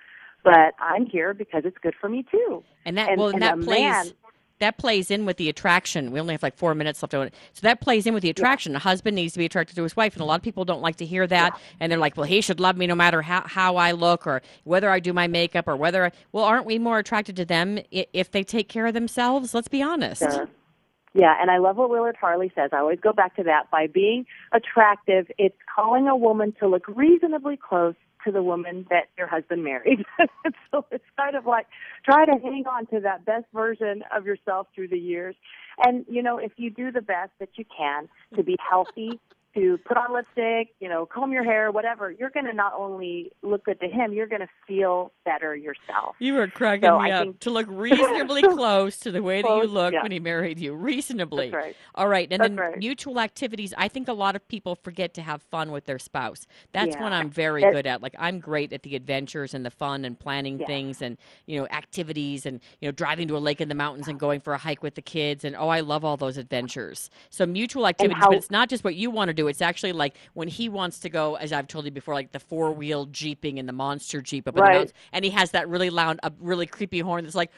but 0.44 0.74
I'm 0.80 1.06
here 1.06 1.34
because 1.34 1.64
it's 1.66 1.78
good 1.82 1.96
for 2.00 2.10
me 2.10 2.26
too. 2.30 2.64
And 2.86 2.98
that 2.98 3.18
well, 3.18 3.28
and, 3.28 3.36
and 3.36 3.44
that 3.44 3.62
plays 3.62 3.82
man- 3.82 4.14
that 4.64 4.78
plays 4.78 5.12
in 5.12 5.26
with 5.26 5.38
the 5.38 5.50
attraction. 5.50 6.12
We 6.12 6.20
only 6.20 6.34
have 6.34 6.44
like 6.44 6.56
four 6.56 6.74
minutes 6.74 7.04
left 7.04 7.14
on 7.14 7.28
it, 7.28 7.36
so 7.54 7.62
that 7.62 7.82
plays 7.82 8.08
in 8.08 8.14
with 8.14 8.24
the 8.24 8.30
attraction. 8.30 8.76
A 8.76 8.80
husband 8.80 9.16
needs 9.16 9.34
to 9.34 9.40
be 9.40 9.46
attracted 9.46 9.76
to 9.76 9.84
his 9.84 9.96
wife, 9.96 10.14
and 10.14 10.22
a 10.22 10.26
lot 10.26 10.36
of 10.36 10.44
people 10.44 10.66
don't 10.66 10.82
like 10.82 10.96
to 10.98 11.06
hear 11.06 11.28
that. 11.28 11.60
And 11.80 11.92
they're 11.92 12.00
like, 12.00 12.18
"Well, 12.18 12.26
he 12.26 12.42
should 12.42 12.60
love 12.60 12.78
me 12.78 12.88
no 12.88 12.96
matter 12.96 13.22
how 13.22 13.42
how 13.46 13.76
I 13.76 13.92
look, 13.92 14.26
or 14.26 14.42
whether 14.64 14.90
I 14.90 15.00
do 15.00 15.14
my 15.14 15.28
makeup, 15.28 15.68
or 15.68 15.76
whether." 15.76 16.06
I, 16.06 16.12
well, 16.32 16.46
aren't 16.46 16.66
we 16.66 16.80
more 16.80 17.00
attracted 17.00 17.36
to 17.38 17.46
them 17.46 17.80
if 17.92 18.32
they 18.32 18.44
take 18.44 18.70
care 18.70 18.88
of 18.88 18.94
themselves? 18.94 19.54
Let's 19.54 19.68
be 19.68 19.82
honest. 19.82 20.22
Sure. 20.22 20.50
Yeah, 21.14 21.36
and 21.40 21.52
I 21.52 21.60
love 21.60 21.78
what 21.78 21.92
Willard 21.92 22.16
Harley 22.20 22.52
says. 22.56 22.72
I 22.74 22.78
always 22.78 23.00
go 23.00 23.14
back 23.14 23.36
to 23.36 23.44
that. 23.44 23.70
By 23.70 23.86
being 23.86 24.26
attractive, 24.52 25.30
it's 25.38 25.56
calling 25.74 26.08
a 26.08 26.16
woman 26.16 26.54
to 26.60 26.68
look 26.68 26.88
reasonably 26.88 27.56
close 27.56 27.94
to 28.26 28.32
the 28.32 28.44
woman 28.44 28.86
that 28.90 29.10
your 29.18 29.28
husband 29.28 29.64
married. 29.64 30.06
so 30.72 30.86
it's 30.92 31.04
kind 31.18 31.36
of 31.36 31.46
like 31.46 31.68
try 32.06 32.26
to 32.26 32.32
hang 32.32 32.66
on 32.68 32.86
to 32.88 33.00
that 33.02 33.26
best 33.26 33.46
version 33.54 34.04
of 34.16 34.26
yourself 34.26 34.68
through 34.74 34.90
the 34.90 35.00
years. 35.00 35.36
And, 35.84 36.06
you 36.10 36.22
know, 36.22 36.38
if 36.38 36.52
you 36.58 36.70
do 36.70 36.92
the 36.92 37.02
best 37.02 37.32
that 37.40 37.50
you 37.56 37.66
can 37.76 38.08
to 38.36 38.44
be 38.44 38.56
healthy, 38.60 39.20
to 39.56 39.78
put 39.86 39.98
on 39.98 40.12
lipstick, 40.14 40.74
you 40.80 40.90
know, 40.90 41.06
comb 41.06 41.32
your 41.32 41.44
hair, 41.44 41.72
whatever, 41.72 42.10
you're 42.12 42.30
going 42.32 42.46
to 42.48 42.54
not 42.54 42.74
only 42.76 43.32
look 43.44 43.66
good 43.66 43.80
to 43.82 43.88
him, 43.88 44.12
you're 44.12 44.26
going 44.28 44.42
to 44.42 44.48
feel 44.68 45.12
better 45.26 45.56
yourself. 45.56 46.16
You 46.20 46.34
were 46.34 46.48
cracking 46.48 46.90
So 46.90 47.00
me 47.00 47.12
I 47.12 47.16
up 47.18 47.24
think- 47.24 47.40
to 47.42 47.50
look 47.52 47.68
reasonably 47.70 48.42
close 48.42 48.98
to 49.02 49.12
the 49.12 49.22
way 49.22 49.42
that 49.44 49.48
you 49.58 49.68
looked 49.68 49.94
yeah. 49.94 50.02
when 50.02 50.12
he 50.12 50.20
married 50.20 50.60
you. 50.60 50.74
Reasonably. 50.74 51.52
That's 51.52 51.64
right. 51.66 51.76
All 51.96 52.08
right. 52.08 52.28
And 52.32 52.40
That's 52.42 52.50
then 52.50 52.58
right. 52.58 52.78
mutual 52.80 53.20
activities. 53.20 53.74
I 53.78 53.88
think 53.88 54.08
a 54.08 54.14
lot 54.14 54.36
of 54.36 54.48
people 54.48 54.76
forget 54.76 55.14
to 55.16 55.22
have 55.22 55.42
fun 55.44 55.72
with 55.72 55.86
their 55.86 56.00
spouse. 56.00 56.48
That's 56.72 56.96
Yeah. 56.96 57.04
what 57.04 57.14
I'm 57.14 57.30
very 57.30 57.62
good 57.62 57.86
at. 57.86 58.02
Like 58.02 58.16
I'm 58.18 58.40
great 58.40 58.74
at 58.74 58.82
the 58.84 58.96
adventures 58.96 59.54
and 59.54 59.64
the 59.66 59.70
fun 59.72 60.04
and 60.06 60.20
planning 60.20 60.60
Yeah. 60.60 60.66
things 60.66 61.02
and, 61.02 61.18
you 61.46 61.60
know, 61.60 61.68
activities 61.68 62.46
and, 62.48 62.60
you 62.82 62.88
know, 62.88 62.92
driving 62.92 63.28
to 63.28 63.38
a 63.38 63.40
lake 63.40 63.62
in 63.62 63.70
the 63.70 63.76
mountains 63.76 64.08
and 64.08 64.20
going 64.20 64.40
for 64.40 64.54
a 64.54 64.58
hike 64.58 64.82
with 64.82 64.96
the 64.96 65.02
kids. 65.02 65.44
And 65.46 65.56
oh, 65.56 65.68
I 65.70 65.82
love 65.82 66.04
all 66.04 66.18
those 66.18 66.38
adventures. 66.38 67.10
So 67.30 67.46
mutual 67.46 67.86
activities, 67.86 68.18
how- 68.20 68.30
but 68.30 68.38
it's 68.38 68.50
not 68.52 68.68
just 68.70 68.84
what 68.84 68.96
you 68.96 69.12
want 69.12 69.30
to 69.30 69.34
do 69.34 69.43
do. 69.44 69.48
It's 69.48 69.62
actually 69.62 69.92
like 69.92 70.16
when 70.34 70.48
he 70.48 70.70
wants 70.70 71.00
to 71.00 71.10
go, 71.10 71.36
as 71.36 71.54
I've 71.54 71.68
told 71.68 71.86
you 71.86 71.92
before, 71.92 72.14
like 72.14 72.32
the 72.32 72.40
four 72.40 72.72
wheel 72.72 73.06
jeeping 73.06 73.60
and 73.60 73.68
the 73.68 73.74
monster 73.74 74.22
jeep 74.22 74.48
up 74.48 74.56
right. 74.56 74.62
in 74.62 74.66
the 74.66 74.78
mountains, 74.80 74.94
and 75.12 75.26
he 75.26 75.32
has 75.32 75.52
that 75.52 75.68
really 75.70 75.90
loud, 75.90 76.20
a 76.24 76.32
really 76.40 76.66
creepy 76.66 77.00
horn 77.00 77.24
that's 77.24 77.36
like 77.36 77.52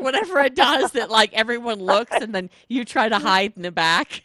whatever 0.00 0.38
it 0.40 0.54
does 0.54 0.92
that 0.92 1.10
like 1.10 1.32
everyone 1.32 1.80
looks, 1.80 2.12
and 2.12 2.34
then 2.34 2.50
you 2.68 2.84
try 2.84 3.08
to 3.08 3.18
hide 3.18 3.52
in 3.56 3.62
the 3.62 3.72
back. 3.72 4.22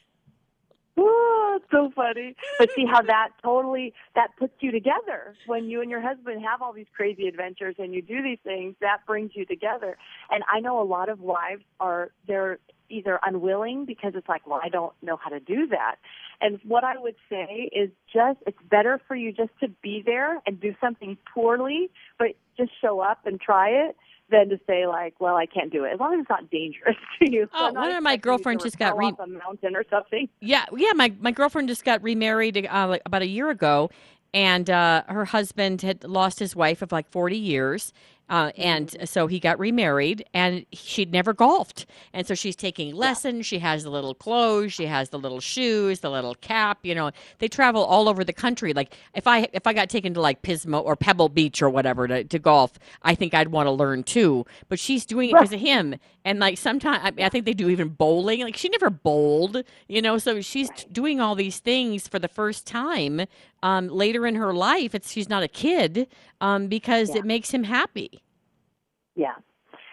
It's 1.56 1.66
so 1.72 1.92
funny. 1.96 2.36
But 2.60 2.70
see 2.76 2.86
how 2.86 3.02
that 3.04 3.30
totally 3.44 3.94
that 4.16 4.30
puts 4.38 4.54
you 4.60 4.72
together 4.72 5.36
when 5.46 5.66
you 5.66 5.82
and 5.82 5.90
your 5.90 6.02
husband 6.02 6.44
have 6.44 6.62
all 6.62 6.74
these 6.74 6.88
crazy 6.96 7.28
adventures 7.28 7.76
and 7.78 7.94
you 7.94 8.02
do 8.02 8.22
these 8.22 8.40
things. 8.44 8.76
That 8.82 9.06
brings 9.06 9.32
you 9.34 9.46
together. 9.46 9.98
And 10.30 10.44
I 10.52 10.60
know 10.60 10.82
a 10.82 10.86
lot 10.86 11.10
of 11.10 11.20
wives 11.20 11.64
are 11.80 12.12
they're 12.28 12.60
either 12.90 13.20
unwilling 13.26 13.86
because 13.86 14.14
it's 14.16 14.28
like, 14.28 14.46
well, 14.46 14.60
I 14.64 14.70
don't 14.70 14.94
know 15.02 15.18
how 15.18 15.30
to 15.30 15.40
do 15.40 15.68
that. 15.68 15.96
And 16.42 16.60
what 16.64 16.84
I 16.84 16.98
would 16.98 17.16
say 17.30 17.70
is 17.74 17.90
just 18.14 18.40
it's 18.46 18.58
better 18.70 19.00
for 19.08 19.16
you 19.16 19.32
just 19.32 19.52
to 19.62 19.68
be 19.82 20.04
there 20.06 20.40
and 20.46 20.60
do 20.60 20.76
something 20.80 21.18
poorly, 21.34 21.90
but 22.20 22.30
just 22.58 22.72
show 22.82 23.00
up 23.00 23.26
and 23.26 23.40
try 23.40 23.70
it 23.70 23.96
than 24.30 24.50
to 24.50 24.60
say 24.68 24.88
like, 24.88 25.16
well, 25.20 25.36
I 25.36 25.46
can't 25.46 25.72
do 25.72 25.84
it 25.84 25.94
as 25.94 26.00
long 26.00 26.14
as 26.14 26.22
it's 26.22 26.30
not 26.30 26.50
dangerous 26.50 26.96
to 27.22 27.30
you. 27.32 27.46
So 27.46 27.50
Oh, 27.54 27.68
I'm 27.68 27.74
not 27.74 27.82
one 27.82 27.96
of 27.96 28.04
my 28.04 28.14
expecting 28.14 28.14
you 28.14 28.18
to 28.18 28.22
girlfriends 28.22 28.64
just 28.64 28.80
got 28.80 28.98
re- 28.98 29.08
off 29.08 29.20
a 29.20 29.28
mountain 29.28 29.76
or 29.76 29.84
something. 29.90 30.30
Yeah, 30.40 30.66
yeah. 30.76 30.94
My 30.96 31.14
my 31.20 31.32
girlfriend 31.32 31.68
just 31.68 31.86
got 31.86 32.02
remarried 32.04 32.68
uh, 32.72 32.88
like 32.88 33.02
about 33.06 33.22
a 33.22 33.28
year 33.28 33.50
ago, 33.50 33.90
and 34.34 34.70
uh, 34.70 35.04
her 35.08 35.26
husband 35.26 35.82
had 35.82 36.04
lost 36.04 36.40
his 36.40 36.56
wife 36.56 36.82
of 36.82 36.92
like 36.92 37.10
forty 37.10 37.38
years. 37.38 37.94
Uh, 38.30 38.52
and 38.58 38.96
so 39.08 39.28
he 39.28 39.40
got 39.40 39.60
remarried, 39.60 40.26
and 40.34 40.66
she'd 40.72 41.12
never 41.12 41.34
golfed, 41.34 41.86
and 42.14 42.26
so 42.26 42.34
she's 42.34 42.56
taking 42.56 42.96
lessons. 42.96 43.46
She 43.46 43.60
has 43.60 43.84
the 43.84 43.92
little 43.92 44.16
clothes, 44.16 44.74
she 44.74 44.86
has 44.86 45.10
the 45.10 45.20
little 45.20 45.42
shoes, 45.42 46.00
the 46.00 46.10
little 46.10 46.36
cap. 46.36 46.80
You 46.84 46.96
know, 46.96 47.12
they 47.40 47.50
travel 47.50 47.84
all 47.84 48.08
over 48.08 48.24
the 48.24 48.34
country. 48.34 48.74
Like 48.74 48.96
if 49.14 49.28
I 49.28 49.50
if 49.52 49.68
I 49.68 49.74
got 49.74 49.90
taken 49.90 50.14
to 50.14 50.22
like 50.22 50.42
Pismo 50.42 50.84
or 50.84 50.96
Pebble 50.96 51.30
Beach 51.30 51.62
or 51.62 51.70
whatever 51.70 52.08
to, 52.08 52.24
to 52.24 52.40
golf, 52.40 52.80
I 53.02 53.14
think 53.14 53.34
I'd 53.34 53.50
want 53.50 53.68
to 53.68 53.72
learn 53.72 54.04
too. 54.04 54.46
But 54.70 54.80
she's 54.80 55.06
doing 55.06 55.30
it 55.30 55.34
because 55.34 55.54
of 55.54 55.60
him, 55.60 55.96
and 56.24 56.40
like 56.40 56.58
sometimes 56.58 57.02
I, 57.04 57.26
I 57.26 57.30
think 57.30 57.46
they 57.46 57.54
do 57.54 57.70
even 57.70 57.90
bowling. 57.90 58.42
Like 58.42 58.56
she 58.56 58.70
never 58.70 58.90
bowled, 58.90 59.64
you 59.88 60.02
know, 60.02 60.18
so 60.18 60.40
she's 60.42 60.70
doing 60.92 61.20
all 61.20 61.36
these 61.36 61.60
things 61.60 62.08
for 62.08 62.20
the 62.20 62.30
first 62.30 62.66
time 62.66 63.26
um, 63.62 63.88
later 63.90 64.26
in 64.26 64.36
her 64.36 64.54
life. 64.54 64.96
It's 64.96 65.12
she's 65.12 65.30
not 65.30 65.44
a 65.44 65.48
kid 65.48 66.08
um, 66.42 66.68
because 66.68 67.16
it 67.16 67.26
makes 67.26 67.52
him 67.52 67.64
happy. 67.64 68.13
Yeah. 69.16 69.36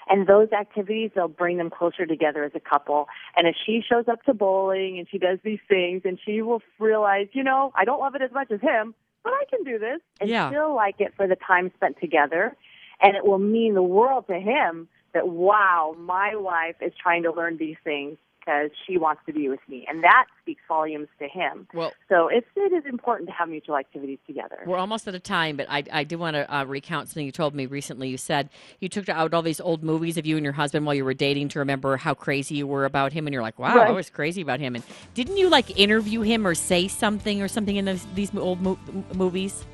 And 0.08 0.26
those 0.26 0.50
activities, 0.50 1.12
they'll 1.14 1.28
bring 1.28 1.56
them 1.56 1.70
closer 1.70 2.04
together 2.04 2.42
as 2.42 2.52
a 2.54 2.60
couple. 2.60 3.06
And 3.36 3.46
if 3.46 3.54
she 3.64 3.80
shows 3.80 4.06
up 4.08 4.24
to 4.24 4.34
bowling 4.34 4.98
and 4.98 5.06
she 5.08 5.18
does 5.18 5.38
these 5.44 5.60
things, 5.68 6.02
and 6.04 6.18
she 6.24 6.42
will 6.42 6.62
realize, 6.80 7.28
you 7.32 7.44
know, 7.44 7.72
I 7.76 7.84
don't 7.84 8.00
love 8.00 8.16
it 8.16 8.22
as 8.22 8.32
much 8.32 8.50
as 8.50 8.60
him, 8.60 8.94
but 9.22 9.32
I 9.32 9.44
can 9.48 9.62
do 9.62 9.78
this 9.78 10.00
and 10.20 10.28
Yeah. 10.28 10.50
still 10.50 10.74
like 10.74 11.00
it 11.00 11.14
for 11.14 11.28
the 11.28 11.36
time 11.36 11.70
spent 11.76 12.00
together. 12.00 12.56
And 13.00 13.16
it 13.16 13.24
will 13.24 13.38
mean 13.38 13.74
the 13.74 13.82
world 13.82 14.26
to 14.26 14.38
him 14.38 14.88
that, 15.12 15.28
wow, 15.28 15.94
my 15.98 16.34
wife 16.34 16.76
is 16.80 16.92
trying 17.00 17.22
to 17.22 17.32
learn 17.32 17.56
these 17.56 17.76
things 17.84 18.18
because 18.41 18.70
she 18.86 18.99
wants 18.99 19.22
to 19.26 19.32
be 19.32 19.49
with 19.49 19.61
me. 19.68 19.84
And 19.88 20.03
that 20.03 20.26
speaks 20.43 20.62
volumes 20.66 21.09
to 21.18 21.28
him. 21.28 21.66
Well, 21.74 21.93
So 22.09 22.28
it's, 22.28 22.47
it 22.57 22.72
is 22.72 22.84
important 22.86 23.28
to 23.28 23.34
have 23.34 23.49
mutual 23.49 23.76
activities 23.76 24.18
together. 24.26 24.59
We're 24.66 24.78
almost 24.78 25.07
out 25.07 25.14
of 25.14 25.22
time, 25.22 25.57
but 25.57 25.66
I, 25.68 25.84
I 25.93 26.05
do 26.05 26.18
want 26.18 26.34
to 26.34 26.55
uh, 26.55 26.64
recount 26.64 27.09
something 27.09 27.24
you 27.24 27.32
told 27.32 27.55
me 27.55 27.66
recently. 27.66 28.09
You 28.09 28.16
said 28.16 28.51
you 28.80 28.88
took 28.88 29.09
out 29.09 29.34
all 29.34 29.43
these 29.43 29.61
old 29.61 29.82
movies 29.82 30.16
of 30.16 30.26
you 30.26 30.36
and 30.36 30.45
your 30.45 30.53
husband 30.53 30.86
while 30.86 30.95
you 30.95 31.05
were 31.05 31.14
dating 31.14 31.49
to 31.51 31.59
remember 31.59 31.97
how 31.97 32.14
crazy 32.14 32.57
you 32.57 32.66
were 32.66 32.84
about 32.84 33.12
him, 33.12 33.26
and 33.26 33.34
you're 33.34 33.43
like, 33.43 33.59
"Wow, 33.59 33.78
I 33.78 33.91
was 33.91 34.11
crazy 34.11 34.41
about 34.41 34.61
him." 34.61 34.74
And 34.74 34.84
didn't 35.14 35.36
you 35.36 35.49
like 35.49 35.78
interview 35.78 36.22
him 36.22 36.47
or 36.47 36.55
say 36.55 36.88
something 36.88 37.43
or 37.43 37.49
something 37.49 37.76
in 37.76 37.84
those, 37.84 38.07
these 38.14 38.34
old 38.34 38.61
mo- 38.61 38.78
movies? 39.14 39.64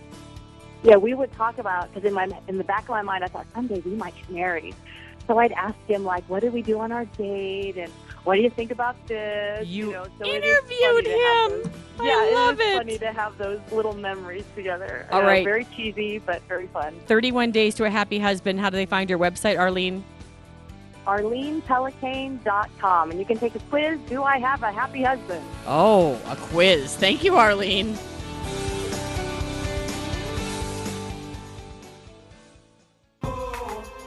Yeah, 0.83 0.97
we 0.97 1.14
would 1.14 1.33
talk 1.33 1.59
about 1.59 1.93
because 1.93 2.07
in 2.07 2.14
my 2.14 2.29
in 2.49 2.59
the 2.59 2.64
back 2.64 2.83
of 2.83 2.91
my 2.91 3.03
mind, 3.03 3.25
I 3.25 3.29
thought 3.29 3.47
someday 3.55 3.81
we 3.81 3.93
might 3.93 4.14
get 4.17 4.31
married. 4.31 4.75
So 5.27 5.39
I'd 5.39 5.53
ask 5.53 5.77
him 5.87 6.05
like, 6.05 6.25
"What 6.29 6.41
did 6.43 6.53
we 6.53 6.62
do 6.62 6.79
on 6.81 6.93
our 6.93 7.05
date?" 7.05 7.77
and 7.77 7.93
"What 8.27 8.35
do 8.35 8.43
you 8.43 8.51
think 8.51 8.70
about 8.72 8.97
this?" 9.07 9.66
You 9.66 9.93
know, 9.93 10.05
so 10.18 10.27
it 10.27 10.45
is 10.45 10.59
interviewed 10.59 10.81
funny 10.81 11.03
to 11.05 11.11
have 11.11 11.53
him. 11.53 11.62
those- 11.62 11.70
I 11.99 12.05
yeah, 12.05 12.29
love 12.35 12.61
it 12.61 12.66
is 12.66 12.74
it. 12.74 12.77
funny 12.77 12.99
to 12.99 13.11
have 13.12 13.39
those 13.39 13.59
little 13.72 13.95
memories 13.95 14.45
together. 14.55 15.07
All 15.11 15.22
Uh, 15.22 15.24
right. 15.24 15.43
very 15.45 15.64
cheesy 15.74 16.18
but 16.18 16.43
very 16.47 16.66
fun. 16.66 16.93
31 17.07 17.53
Days 17.53 17.74
to 17.77 17.85
a 17.85 17.91
Happy 17.91 18.18
Husband. 18.18 18.61
How 18.61 18.68
do 18.68 18.77
they 18.77 18.85
find 18.85 19.09
your 19.09 19.18
website, 19.18 19.59
Arlene? 19.59 20.05
ArlenePellicane.com, 21.07 23.11
and 23.12 23.18
you 23.20 23.24
can 23.24 23.39
take 23.39 23.55
a 23.55 23.61
quiz. 23.70 23.99
Do 24.09 24.24
I 24.24 24.39
have 24.39 24.62
a 24.64 24.72
happy 24.72 25.03
husband? 25.05 25.43
Oh, 25.66 26.18
a 26.29 26.35
quiz. 26.37 26.95
Thank 26.97 27.22
you, 27.24 27.37
Arlene. 27.37 27.97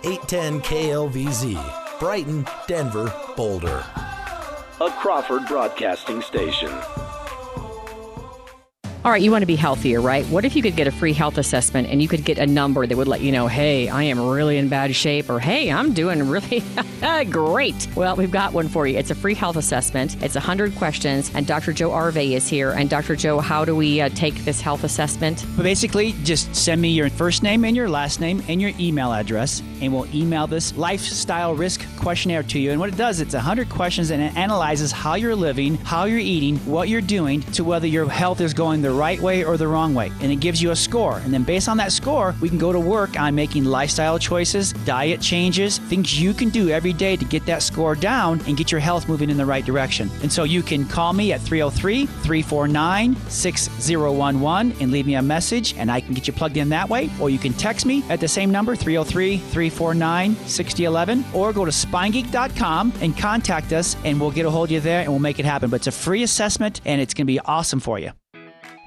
Eight 0.03 0.21
ten 0.27 0.61
KLVZ, 0.61 1.99
Brighton, 1.99 2.45
Denver, 2.67 3.13
Boulder. 3.35 3.83
A 4.81 4.89
Crawford 4.91 5.45
Broadcasting 5.45 6.21
Station. 6.21 6.71
All 9.05 9.11
right, 9.11 9.21
you 9.21 9.31
want 9.31 9.43
to 9.43 9.47
be 9.47 9.55
healthier, 9.55 10.01
right? 10.01 10.25
What 10.25 10.43
if 10.43 10.57
you 10.57 10.61
could 10.61 10.75
get 10.75 10.85
a 10.85 10.91
free 10.91 11.13
health 11.13 11.37
assessment 11.37 11.87
and 11.87 12.01
you 12.01 12.09
could 12.09 12.25
get 12.25 12.37
a 12.37 12.45
number 12.45 12.85
that 12.85 12.97
would 12.97 13.07
let 13.07 13.21
you 13.21 13.31
know, 13.31 13.47
hey, 13.47 13.87
I 13.87 14.03
am 14.03 14.19
really 14.19 14.57
in 14.57 14.67
bad 14.67 14.93
shape, 14.93 15.29
or 15.29 15.39
hey, 15.39 15.71
I'm 15.71 15.93
doing 15.93 16.27
really 16.27 16.61
great? 17.29 17.87
Well, 17.95 18.17
we've 18.17 18.29
got 18.29 18.51
one 18.51 18.67
for 18.67 18.87
you. 18.87 18.97
It's 18.97 19.09
a 19.09 19.15
free 19.15 19.35
health 19.35 19.55
assessment. 19.55 20.21
It's 20.21 20.35
100 20.35 20.75
questions, 20.75 21.31
and 21.33 21.47
Dr. 21.47 21.71
Joe 21.71 21.93
Arve 21.93 22.17
is 22.17 22.49
here. 22.49 22.71
And 22.71 22.89
Dr. 22.89 23.15
Joe, 23.15 23.39
how 23.39 23.63
do 23.63 23.73
we 23.73 24.01
uh, 24.01 24.09
take 24.09 24.35
this 24.43 24.59
health 24.59 24.83
assessment? 24.83 25.45
Basically, 25.55 26.11
just 26.23 26.53
send 26.53 26.81
me 26.81 26.89
your 26.89 27.09
first 27.09 27.41
name 27.41 27.63
and 27.63 27.77
your 27.77 27.87
last 27.87 28.19
name 28.19 28.43
and 28.49 28.61
your 28.61 28.73
email 28.81 29.13
address, 29.13 29.63
and 29.79 29.93
we'll 29.93 30.13
email 30.13 30.45
this 30.45 30.75
lifestyle 30.75 31.55
risk 31.55 31.85
questionnaire 31.97 32.43
to 32.43 32.59
you. 32.59 32.71
And 32.71 32.81
what 32.81 32.89
it 32.89 32.97
does, 32.97 33.21
it's 33.21 33.33
100 33.33 33.69
questions 33.69 34.11
and 34.11 34.21
it 34.21 34.35
analyzes 34.35 34.91
how 34.91 35.15
you're 35.15 35.37
living, 35.37 35.77
how 35.77 36.03
you're 36.03 36.19
eating, 36.19 36.57
what 36.65 36.89
you're 36.89 36.99
doing 36.99 37.41
to 37.53 37.63
whether 37.63 37.87
your 37.87 38.09
health 38.09 38.41
is 38.41 38.53
going 38.53 38.81
the 38.81 38.88
right 38.93 39.19
way 39.19 39.43
or 39.43 39.57
the 39.57 39.67
wrong 39.67 39.93
way. 39.93 40.11
And 40.21 40.31
it 40.31 40.37
gives 40.37 40.61
you 40.61 40.71
a 40.71 40.75
score. 40.75 41.17
And 41.17 41.33
then 41.33 41.43
based 41.43 41.69
on 41.69 41.77
that 41.77 41.91
score, 41.91 42.35
we 42.41 42.49
can 42.49 42.57
go 42.57 42.71
to 42.71 42.79
work 42.79 43.19
on 43.19 43.35
making 43.35 43.65
lifestyle 43.65 44.19
choices, 44.19 44.73
diet 44.85 45.21
changes, 45.21 45.77
things 45.77 46.19
you 46.19 46.33
can 46.33 46.49
do 46.49 46.69
every 46.69 46.93
day 46.93 47.15
to 47.15 47.25
get 47.25 47.45
that 47.45 47.63
score 47.63 47.95
down 47.95 48.41
and 48.47 48.57
get 48.57 48.71
your 48.71 48.81
health 48.81 49.07
moving 49.07 49.29
in 49.29 49.37
the 49.37 49.45
right 49.45 49.65
direction. 49.65 50.09
And 50.21 50.31
so 50.31 50.43
you 50.43 50.61
can 50.61 50.85
call 50.85 51.13
me 51.13 51.33
at 51.33 51.41
303 51.41 52.05
349 52.05 53.15
6011 53.29 54.81
and 54.81 54.91
leave 54.91 55.07
me 55.07 55.15
a 55.15 55.21
message, 55.21 55.75
and 55.75 55.91
I 55.91 56.01
can 56.01 56.13
get 56.13 56.27
you 56.27 56.33
plugged 56.33 56.57
in 56.57 56.69
that 56.69 56.89
way. 56.89 57.09
Or 57.19 57.29
you 57.29 57.39
can 57.39 57.53
text 57.53 57.85
me 57.85 58.03
at 58.09 58.19
the 58.19 58.27
same 58.27 58.51
number, 58.51 58.75
303 58.75 59.37
349 59.37 60.35
6011, 60.35 61.25
or 61.33 61.53
go 61.53 61.65
to 61.65 61.71
spinegeek.com 61.71 62.93
and 63.01 63.17
contact 63.17 63.73
us, 63.73 63.95
and 64.03 64.19
we'll 64.19 64.31
get 64.31 64.45
a 64.45 64.51
hold 64.51 64.67
of 64.67 64.71
you 64.71 64.79
there 64.79 65.01
and 65.01 65.09
we'll 65.09 65.19
make 65.19 65.39
it 65.39 65.45
happen. 65.45 65.69
But 65.69 65.77
it's 65.77 65.87
a 65.87 65.91
free 65.91 66.23
assessment, 66.23 66.81
and 66.85 67.01
it's 67.01 67.13
going 67.13 67.25
to 67.25 67.31
be 67.31 67.39
awesome 67.39 67.79
for 67.79 67.99
you. 67.99 68.11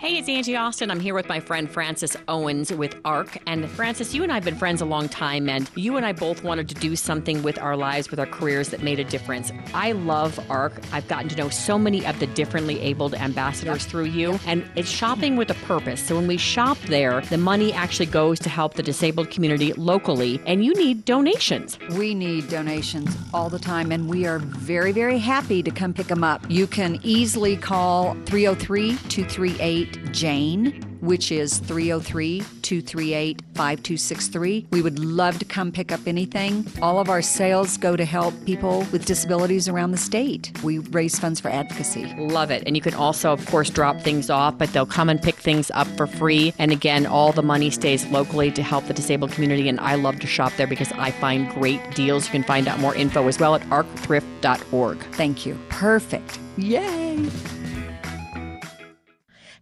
Hey, 0.02 0.18
it's 0.18 0.28
Angie 0.28 0.56
Austin. 0.56 0.90
I'm 0.90 0.98
here 0.98 1.14
with 1.14 1.28
my 1.28 1.38
friend 1.38 1.70
Francis 1.70 2.16
Owens 2.26 2.72
with 2.72 2.96
ARC. 3.04 3.38
And 3.46 3.70
Francis, 3.70 4.12
you 4.12 4.24
and 4.24 4.32
I 4.32 4.34
have 4.34 4.44
been 4.44 4.56
friends 4.56 4.80
a 4.80 4.84
long 4.84 5.08
time, 5.08 5.48
and 5.48 5.70
you 5.76 5.96
and 5.96 6.04
I 6.04 6.10
both 6.10 6.42
wanted 6.42 6.68
to 6.70 6.74
do 6.74 6.96
something 6.96 7.44
with 7.44 7.56
our 7.60 7.76
lives, 7.76 8.10
with 8.10 8.18
our 8.18 8.26
careers 8.26 8.70
that 8.70 8.82
made 8.82 8.98
a 8.98 9.04
difference. 9.04 9.52
I 9.72 9.92
love 9.92 10.40
ARC. 10.50 10.72
I've 10.92 11.06
gotten 11.06 11.28
to 11.28 11.36
know 11.36 11.50
so 11.50 11.78
many 11.78 12.04
of 12.04 12.18
the 12.18 12.26
differently 12.26 12.80
abled 12.80 13.14
ambassadors 13.14 13.84
through 13.84 14.06
you, 14.06 14.40
and 14.44 14.68
it's 14.74 14.90
shopping 14.90 15.36
with 15.36 15.50
a 15.50 15.66
purpose. 15.66 16.04
So 16.04 16.16
when 16.16 16.26
we 16.26 16.36
shop 16.36 16.78
there, 16.86 17.20
the 17.20 17.38
money 17.38 17.72
actually 17.72 18.06
goes 18.06 18.40
to 18.40 18.48
help 18.48 18.74
the 18.74 18.82
disabled 18.82 19.30
community 19.30 19.72
locally, 19.74 20.42
and 20.46 20.64
you 20.64 20.74
need 20.74 21.04
donations. 21.04 21.78
We 21.90 22.12
need 22.12 22.48
donations 22.48 23.16
all 23.32 23.48
the 23.48 23.60
time, 23.60 23.92
and 23.92 24.08
we 24.08 24.26
are 24.26 24.40
very, 24.40 24.90
very 24.90 25.18
happy 25.18 25.62
to 25.62 25.70
come 25.70 25.94
pick 25.94 26.08
them 26.08 26.24
up. 26.24 26.44
You 26.48 26.66
can 26.66 26.98
easily 27.04 27.56
call 27.56 28.14
303 28.26 28.96
238 29.08 29.91
Jane. 30.12 30.82
Which 31.00 31.32
is 31.32 31.58
303 31.58 32.44
238 32.62 33.42
5263. 33.54 34.68
We 34.70 34.82
would 34.82 35.00
love 35.00 35.38
to 35.40 35.44
come 35.44 35.72
pick 35.72 35.90
up 35.90 36.00
anything. 36.06 36.64
All 36.80 37.00
of 37.00 37.10
our 37.10 37.20
sales 37.20 37.76
go 37.76 37.96
to 37.96 38.04
help 38.04 38.32
people 38.46 38.86
with 38.92 39.04
disabilities 39.04 39.68
around 39.68 39.90
the 39.90 39.98
state. 39.98 40.52
We 40.62 40.78
raise 40.78 41.18
funds 41.18 41.40
for 41.40 41.48
advocacy. 41.48 42.14
Love 42.16 42.52
it. 42.52 42.62
And 42.66 42.76
you 42.76 42.82
can 42.82 42.94
also, 42.94 43.32
of 43.32 43.44
course, 43.46 43.68
drop 43.68 44.00
things 44.00 44.30
off, 44.30 44.56
but 44.58 44.72
they'll 44.72 44.86
come 44.86 45.08
and 45.08 45.20
pick 45.20 45.34
things 45.34 45.72
up 45.74 45.88
for 45.96 46.06
free. 46.06 46.54
And 46.58 46.70
again, 46.70 47.04
all 47.04 47.32
the 47.32 47.42
money 47.42 47.70
stays 47.70 48.06
locally 48.06 48.52
to 48.52 48.62
help 48.62 48.86
the 48.86 48.94
disabled 48.94 49.32
community. 49.32 49.68
And 49.68 49.80
I 49.80 49.96
love 49.96 50.20
to 50.20 50.28
shop 50.28 50.52
there 50.56 50.68
because 50.68 50.92
I 50.92 51.10
find 51.10 51.48
great 51.50 51.80
deals. 51.96 52.26
You 52.26 52.30
can 52.32 52.44
find 52.44 52.68
out 52.68 52.78
more 52.78 52.94
info 52.94 53.26
as 53.26 53.40
well 53.40 53.56
at 53.56 53.62
arcthrift.org. 53.62 54.98
Thank 55.14 55.46
you. 55.46 55.58
Perfect. 55.68 56.38
Yay! 56.56 57.28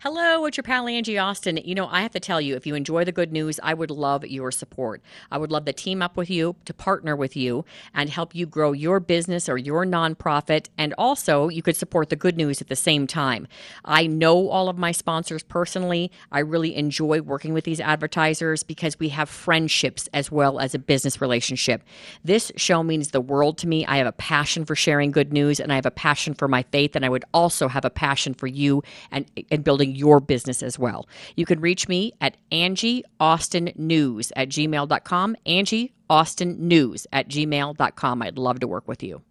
Hello, 0.03 0.46
it's 0.46 0.57
your 0.57 0.62
pal 0.62 0.88
Angie 0.88 1.18
Austin. 1.18 1.59
You 1.62 1.74
know, 1.74 1.86
I 1.86 2.01
have 2.01 2.12
to 2.12 2.20
tell 2.20 2.40
you, 2.40 2.57
if 2.57 2.66
you 2.66 2.74
enjoy 2.74 3.05
the 3.05 3.12
good 3.12 3.32
news, 3.32 3.61
I 3.62 3.74
would 3.74 3.90
love 3.90 4.24
your 4.24 4.51
support. 4.51 5.03
I 5.30 5.36
would 5.36 5.53
love 5.53 5.66
to 5.66 5.74
team 5.74 6.01
up 6.01 6.16
with 6.16 6.30
you, 6.30 6.57
to 6.64 6.72
partner 6.72 7.14
with 7.14 7.36
you, 7.36 7.66
and 7.92 8.09
help 8.09 8.34
you 8.34 8.46
grow 8.46 8.72
your 8.72 8.98
business 8.98 9.46
or 9.46 9.59
your 9.59 9.84
nonprofit. 9.84 10.68
And 10.78 10.94
also, 10.96 11.51
you 11.51 11.61
could 11.61 11.76
support 11.76 12.09
the 12.09 12.16
good 12.16 12.38
news 12.38 12.62
at 12.62 12.68
the 12.68 12.76
same 12.76 13.07
time. 13.07 13.46
I 13.84 14.07
know 14.07 14.48
all 14.48 14.70
of 14.70 14.78
my 14.78 14.90
sponsors 14.90 15.42
personally. 15.42 16.11
I 16.32 16.38
really 16.38 16.76
enjoy 16.76 17.20
working 17.20 17.53
with 17.53 17.64
these 17.64 17.78
advertisers 17.78 18.62
because 18.62 18.98
we 18.98 19.11
have 19.11 19.28
friendships 19.28 20.09
as 20.14 20.32
well 20.32 20.61
as 20.61 20.74
a 20.74 20.78
business 20.78 21.20
relationship. 21.20 21.82
This 22.24 22.51
show 22.57 22.82
means 22.82 23.11
the 23.11 23.20
world 23.20 23.59
to 23.59 23.68
me. 23.68 23.84
I 23.84 23.98
have 23.98 24.07
a 24.07 24.12
passion 24.12 24.64
for 24.64 24.74
sharing 24.74 25.11
good 25.11 25.30
news, 25.30 25.61
and 25.61 25.70
I 25.70 25.74
have 25.74 25.84
a 25.84 25.90
passion 25.90 26.32
for 26.32 26.48
my 26.48 26.62
faith, 26.72 26.96
and 26.96 27.05
I 27.05 27.11
would 27.11 27.26
also 27.34 27.68
have 27.68 27.84
a 27.84 27.90
passion 27.90 28.32
for 28.32 28.46
you 28.46 28.82
and, 29.11 29.30
and 29.51 29.62
building 29.62 29.89
your 29.95 30.20
business 30.20 30.62
as 30.62 30.78
well. 30.78 31.09
You 31.36 31.47
can 31.47 31.61
reach 31.61 31.88
me 31.88 32.12
at 32.20 32.36
Angie 32.53 33.05
Austin 33.18 33.72
News 33.76 34.32
at 34.36 34.49
gmail.com. 34.49 35.36
Angie 35.47 35.93
Austin 36.09 36.57
News 36.68 37.07
at 37.12 37.28
gmail.com. 37.28 38.22
I'd 38.22 38.38
love 38.38 38.61
to 38.61 38.68
work 38.68 38.88
with 38.88 39.03
you. 39.03 39.22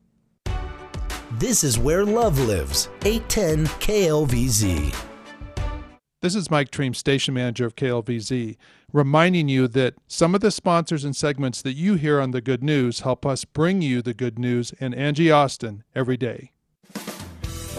This 1.34 1.64
is 1.64 1.78
where 1.78 2.06
love 2.06 2.40
lives. 2.40 2.90
810 3.06 3.68
KLVZ. 3.80 5.06
This 6.22 6.36
is 6.36 6.52
Mike 6.52 6.70
Treem, 6.70 6.94
station 6.94 7.34
manager 7.34 7.66
of 7.66 7.78
KLVZ, 7.78 8.58
reminding 8.92 9.48
you 9.48 9.70
that 9.70 9.94
some 10.08 10.36
of 10.36 10.42
the 10.42 10.52
sponsors 10.52 11.06
and 11.06 11.16
segments 11.16 11.62
that 11.62 11.78
you 11.78 11.94
hear 11.94 12.20
on 12.20 12.32
the 12.32 12.42
good 12.42 12.62
news 12.62 13.02
help 13.02 13.26
us 13.26 13.46
bring 13.46 13.82
you 13.82 14.02
the 14.02 14.14
good 14.14 14.38
news 14.38 14.74
and 14.82 14.94
Angie 14.94 15.32
Austin 15.32 15.84
every 15.96 16.18
day. 16.18 16.52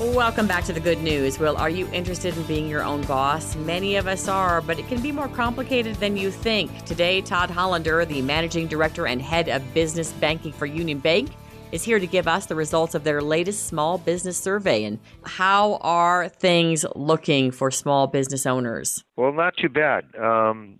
Welcome 0.00 0.46
back 0.46 0.64
to 0.64 0.72
the 0.72 0.80
good 0.80 1.02
news. 1.02 1.38
Well, 1.38 1.58
are 1.58 1.68
you 1.68 1.86
interested 1.92 2.34
in 2.34 2.42
being 2.44 2.66
your 2.66 2.82
own 2.82 3.02
boss? 3.02 3.54
Many 3.54 3.96
of 3.96 4.06
us 4.06 4.28
are, 4.28 4.62
but 4.62 4.78
it 4.78 4.88
can 4.88 5.02
be 5.02 5.12
more 5.12 5.28
complicated 5.28 5.96
than 5.96 6.16
you 6.16 6.30
think. 6.30 6.86
Today, 6.86 7.20
Todd 7.20 7.50
Hollander, 7.50 8.06
the 8.06 8.22
managing 8.22 8.66
director 8.66 9.06
and 9.06 9.20
head 9.20 9.50
of 9.50 9.74
business 9.74 10.10
banking 10.12 10.52
for 10.52 10.64
Union 10.64 11.00
Bank, 11.00 11.28
is 11.70 11.84
here 11.84 11.98
to 11.98 12.06
give 12.06 12.26
us 12.26 12.46
the 12.46 12.54
results 12.54 12.94
of 12.94 13.04
their 13.04 13.20
latest 13.20 13.66
small 13.66 13.98
business 13.98 14.38
survey. 14.38 14.84
And 14.84 14.98
how 15.24 15.74
are 15.82 16.30
things 16.30 16.86
looking 16.96 17.50
for 17.50 17.70
small 17.70 18.06
business 18.06 18.46
owners? 18.46 19.04
Well, 19.16 19.34
not 19.34 19.54
too 19.58 19.68
bad. 19.68 20.06
Um, 20.18 20.78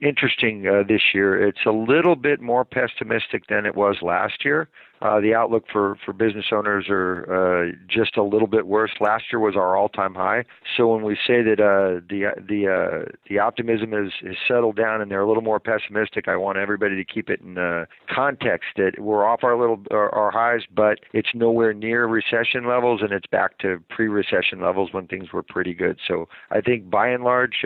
interesting 0.00 0.68
uh, 0.68 0.84
this 0.86 1.02
year. 1.12 1.48
It's 1.48 1.66
a 1.66 1.72
little 1.72 2.14
bit 2.14 2.40
more 2.40 2.64
pessimistic 2.64 3.48
than 3.48 3.66
it 3.66 3.74
was 3.74 3.96
last 4.02 4.44
year. 4.44 4.68
Uh, 5.02 5.20
the 5.20 5.34
outlook 5.34 5.64
for, 5.72 5.98
for 6.04 6.12
business 6.12 6.46
owners 6.52 6.86
are 6.88 7.26
uh, 7.26 7.72
just 7.88 8.16
a 8.16 8.22
little 8.22 8.46
bit 8.46 8.68
worse. 8.68 8.92
Last 9.00 9.24
year 9.32 9.40
was 9.40 9.56
our 9.56 9.76
all-time 9.76 10.14
high. 10.14 10.44
So 10.76 10.86
when 10.86 11.02
we 11.02 11.16
say 11.26 11.42
that 11.42 11.58
uh, 11.58 12.00
the 12.08 12.30
the 12.48 12.68
uh, 12.68 13.10
the 13.28 13.40
optimism 13.40 13.92
is, 13.92 14.12
is 14.22 14.36
settled 14.46 14.76
down 14.76 15.00
and 15.00 15.10
they're 15.10 15.20
a 15.20 15.26
little 15.26 15.42
more 15.42 15.58
pessimistic, 15.58 16.28
I 16.28 16.36
want 16.36 16.56
everybody 16.56 16.94
to 16.94 17.04
keep 17.04 17.28
it 17.30 17.40
in 17.40 17.58
uh, 17.58 17.86
context 18.08 18.68
that 18.76 18.92
we're 19.00 19.24
off 19.24 19.42
our 19.42 19.58
little 19.58 19.82
our, 19.90 20.08
our 20.14 20.30
highs, 20.30 20.62
but 20.72 21.00
it's 21.12 21.30
nowhere 21.34 21.72
near 21.72 22.06
recession 22.06 22.68
levels, 22.68 23.00
and 23.02 23.10
it's 23.10 23.26
back 23.26 23.58
to 23.58 23.82
pre-recession 23.90 24.60
levels 24.60 24.92
when 24.92 25.08
things 25.08 25.32
were 25.32 25.42
pretty 25.42 25.74
good. 25.74 25.98
So 26.06 26.28
I 26.52 26.60
think 26.60 26.88
by 26.88 27.08
and 27.08 27.24
large, 27.24 27.64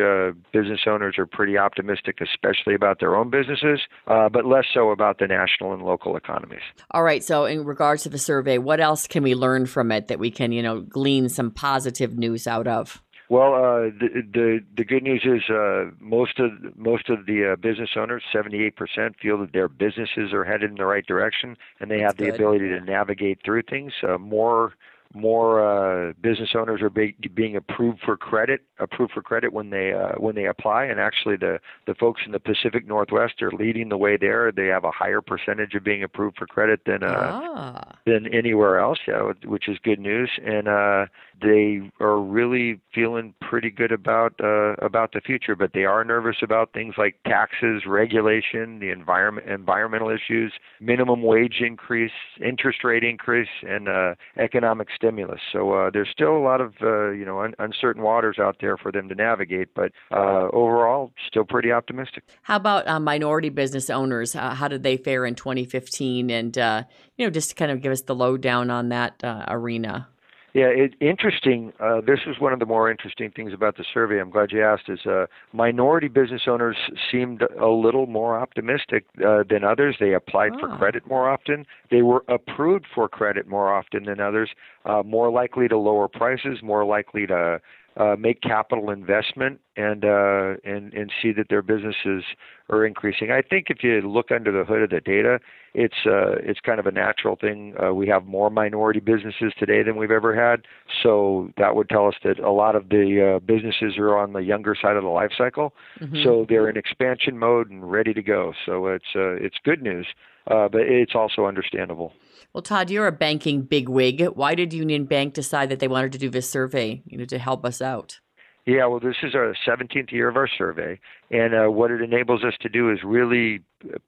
business 0.53 0.81
owners 0.87 1.17
are 1.19 1.27
pretty 1.27 1.59
optimistic, 1.59 2.21
especially 2.23 2.75
about 2.75 2.99
their 2.99 3.15
own 3.15 3.29
businesses, 3.29 3.81
but 4.07 4.47
less 4.47 4.65
so 4.73 4.91
about 4.91 5.19
the 5.19 5.27
national 5.27 5.75
and 5.75 5.83
local 5.83 6.17
economies. 6.17 6.63
All 6.93 7.03
right. 7.03 7.26
So, 7.27 7.45
in 7.45 7.65
regards 7.65 8.05
to 8.05 8.09
the 8.09 8.19
survey, 8.19 8.59
what 8.59 8.79
else 8.79 9.09
can 9.09 9.25
we 9.25 9.35
learn 9.35 9.67
from 9.67 9.91
it 9.91 10.07
that 10.07 10.21
we 10.21 10.31
can, 10.31 10.53
you 10.53 10.63
know, 10.63 10.81
glean 10.81 11.29
some 11.29 11.51
positive 11.51 12.17
news 12.17 12.47
out 12.47 12.69
of? 12.69 13.03
Well, 13.29 13.55
uh, 13.55 13.91
the, 13.99 14.23
the 14.33 14.61
the 14.77 14.85
good 14.85 15.03
news 15.03 15.25
is 15.25 15.51
uh, 15.51 15.91
most 15.99 16.39
of 16.39 16.53
most 16.77 17.11
of 17.11 17.27
the 17.27 17.53
uh, 17.53 17.57
business 17.57 17.91
owners, 17.97 18.23
78%, 18.33 19.17
feel 19.21 19.39
that 19.39 19.53
their 19.53 19.69
businesses 19.69 20.33
are 20.33 20.45
headed 20.45 20.71
in 20.71 20.77
the 20.77 20.85
right 20.85 21.05
direction, 21.05 21.57
and 21.81 21.91
they 21.91 21.99
That's 21.99 22.11
have 22.11 22.17
the 22.19 22.27
good. 22.27 22.35
ability 22.37 22.69
to 22.69 22.81
navigate 22.81 23.41
through 23.45 23.63
things. 23.63 23.93
Uh, 24.07 24.19
more 24.19 24.75
more 25.15 25.61
uh, 25.65 26.13
business 26.21 26.51
owners 26.55 26.83
are 26.83 26.91
be, 26.91 27.17
being 27.35 27.57
approved 27.57 28.01
for 28.05 28.17
credit, 28.17 28.63
approved 28.79 29.13
for 29.13 29.23
credit 29.23 29.53
when 29.53 29.71
they 29.71 29.93
uh, 29.93 30.13
when 30.19 30.35
they 30.35 30.47
apply, 30.47 30.85
and 30.85 31.01
actually 31.01 31.37
the 31.37 31.59
the 31.87 31.95
folks 31.95 32.23
in 32.27 32.33
the 32.33 32.41
Pacific 32.41 32.87
Northwest 32.87 33.41
are 33.43 33.51
leading 33.53 33.89
the 33.89 33.97
way 33.97 34.17
there. 34.17 34.53
They 34.53 34.67
have 34.67 34.85
a 34.85 34.91
higher 34.91 35.21
percentage 35.21 35.75
of 35.75 35.85
being 35.85 36.03
approved 36.03 36.37
for 36.39 36.47
credit 36.47 36.81
than 36.87 37.03
uh, 37.03 37.41
Ah. 37.57 37.97
than 38.05 38.27
anywhere 38.33 38.79
else, 38.79 38.99
yeah, 39.07 39.33
which 39.45 39.69
is 39.69 39.79
good 39.83 39.99
news. 39.99 40.31
And 40.45 40.69
uh, 40.69 41.07
they 41.41 41.91
are 42.01 42.19
really 42.19 42.81
feeling 42.95 43.35
pretty 43.41 43.71
good 43.71 43.93
about 43.93 44.35
uh, 44.43 44.75
about 44.85 45.13
the 45.13 45.21
future, 45.21 45.55
but 45.55 45.73
they 45.75 45.85
are 45.85 46.05
nervous 46.05 46.37
about 46.43 46.73
things 46.73 46.95
like 46.97 47.17
taxes, 47.27 47.83
regulation, 47.87 48.79
the 48.79 48.91
environment, 48.91 49.49
environmental 49.49 50.09
issues, 50.09 50.53
minimum 50.81 51.23
wage 51.23 51.57
increase, 51.61 52.13
interest 52.45 52.85
rate 52.85 53.05
increase, 53.05 53.49
and 53.63 53.89
uh, 53.89 54.15
economic 54.39 54.89
stimulus. 54.95 55.41
So 55.53 55.73
uh, 55.73 55.91
there's 55.91 56.09
still 56.11 56.37
a 56.37 56.41
lot 56.41 56.61
of 56.61 56.75
uh, 56.83 57.11
you 57.11 57.25
know 57.25 57.41
un- 57.41 57.55
uncertain 57.59 58.03
waters 58.03 58.39
out 58.39 58.57
there 58.61 58.77
for 58.77 58.91
them 58.91 59.09
to 59.09 59.15
navigate, 59.15 59.69
but 59.75 59.93
uh, 60.11 60.49
overall, 60.53 61.13
still 61.27 61.45
pretty 61.45 61.71
optimistic. 61.71 62.25
How 62.43 62.57
about 62.57 62.89
uh, 62.89 62.99
minority 63.01 63.51
business 63.51 63.91
owners? 63.91 64.33
How 64.33 64.69
did 64.69 64.83
they 64.83 64.97
fare 64.97 65.27
in 65.27 65.35
2015? 65.35 66.31
And, 66.31 66.57
you 66.57 67.27
know, 67.27 67.31
just 67.31 67.51
to 67.51 67.55
kind 67.55 67.71
of 67.71 67.83
give 67.83 67.93
us 67.93 68.03
the 68.03 68.15
lowdown 68.15 68.71
on 68.71 68.89
that 68.89 69.21
arena. 69.49 70.09
Yeah, 70.57 70.69
it, 70.69 70.95
interesting. 71.03 71.75
Uh, 71.79 72.01
this 72.01 72.21
is 72.27 72.41
one 72.41 72.55
of 72.55 72.61
the 72.61 72.65
more 72.65 72.91
interesting 72.91 73.31
things 73.31 73.53
about 73.53 73.77
the 73.77 73.85
survey. 73.93 74.19
I'm 74.19 74.31
glad 74.31 74.53
you 74.53 74.65
asked. 74.65 74.89
Is 74.89 75.05
uh, 75.05 75.27
minority 75.53 76.09
business 76.09 76.43
owners 76.47 76.79
seemed 77.13 77.43
a 77.61 77.67
little 77.69 78.07
more 78.07 78.39
optimistic 78.39 79.05
uh, 79.23 79.43
than 79.51 79.65
others. 79.65 79.97
They 80.01 80.15
applied 80.15 80.53
for 80.59 80.71
Ah. 80.71 80.79
credit 80.79 81.07
more 81.07 81.29
often. 81.29 81.67
They 81.91 82.01
were 82.01 82.25
approved 82.29 82.87
for 82.95 83.07
credit 83.07 83.47
more 83.47 83.71
often 83.71 84.05
than 84.05 84.19
others. 84.19 84.49
Uh, 84.87 85.03
more 85.05 85.31
likely 85.31 85.69
to 85.69 85.77
lower 85.77 86.09
prices. 86.09 86.63
More 86.63 86.87
likely 86.87 87.27
to 87.27 87.61
uh, 87.97 88.15
make 88.19 88.43
capital 88.43 88.91
investment 88.91 89.61
and 89.77 90.05
uh, 90.05 90.55
and 90.65 90.93
and 90.93 91.11
see 91.23 91.33
that 91.33 91.49
their 91.49 91.63
businesses 91.63 92.25
are 92.69 92.85
increasing. 92.85 93.31
I 93.31 93.43
think 93.43 93.67
if 93.71 93.83
you 93.83 94.01
look 94.03 94.31
under 94.31 94.53
the 94.53 94.65
hood 94.65 94.83
of 94.83 94.91
the 94.91 95.01
data, 95.01 95.41
it's 95.75 96.05
uh, 96.05 96.37
it's 96.43 96.61
kind 96.61 96.79
of 96.79 96.87
a 96.87 96.91
natural 96.91 97.37
thing. 97.37 97.75
Uh, 97.83 97.95
we 97.95 98.07
have 98.09 98.27
more 98.27 98.51
minority 98.51 99.01
businesses 99.01 99.53
today 99.59 99.83
than 99.83 99.97
we've 99.97 100.11
ever 100.11 100.35
had, 100.35 100.67
so 101.03 101.51
that 101.57 101.75
would 101.75 101.89
tell 101.89 102.07
us 102.07 102.15
that 102.23 102.39
a 102.39 102.51
lot 102.51 102.77
of 102.77 102.91
the 102.91 103.37
uh, 103.37 103.39
businesses 103.41 103.97
are 103.99 104.17
on 104.17 104.33
the 104.33 104.41
younger 104.41 104.75
side 104.81 104.97
of 104.97 105.03
the 105.03 105.09
life 105.09 105.33
cycle. 105.37 105.75
Mhm. 106.01 106.23
So 106.23 106.47
they're 106.49 106.69
in 106.69 106.77
expansion 106.77 107.39
mode 107.39 107.71
and 107.71 107.91
ready 107.91 108.13
to 108.13 108.23
go. 108.23 108.53
So 108.67 108.89
it's 108.89 109.15
uh, 109.15 109.37
it's 109.37 109.57
good 109.65 109.83
news, 109.83 110.07
uh, 110.49 110.69
but 110.69 110.83
it's 110.83 111.15
also 111.15 111.47
understandable. 111.47 112.13
Well, 112.53 112.63
Todd, 112.63 112.91
you're 112.91 113.07
a 113.07 113.13
banking 113.13 113.63
bigwig. 113.63 114.23
Why 114.35 114.55
did 114.55 114.73
Union 114.73 115.05
Bank 115.05 115.35
decide 115.35 115.69
that 115.69 115.81
they 115.81 115.89
wanted 115.89 116.13
to 116.13 116.19
do 116.19 116.31
this 116.31 116.49
survey, 116.49 117.03
you 117.07 117.19
know, 117.19 117.25
to 117.27 117.39
help 117.39 117.65
us 117.65 117.83
out? 117.83 118.19
Yeah, 118.67 118.87
well, 118.87 118.99
this 118.99 119.17
is 119.23 119.35
our 119.35 119.55
17th 119.67 120.11
year 120.11 120.29
of 120.29 120.37
our 120.37 120.49
survey, 120.49 120.99
and 121.31 121.55
uh, 121.55 121.71
what 121.71 121.93
it 121.93 122.03
enables 122.03 122.43
us 122.43 122.55
to 122.63 122.69
do 122.69 122.91
is 122.91 122.99
really 123.05 123.61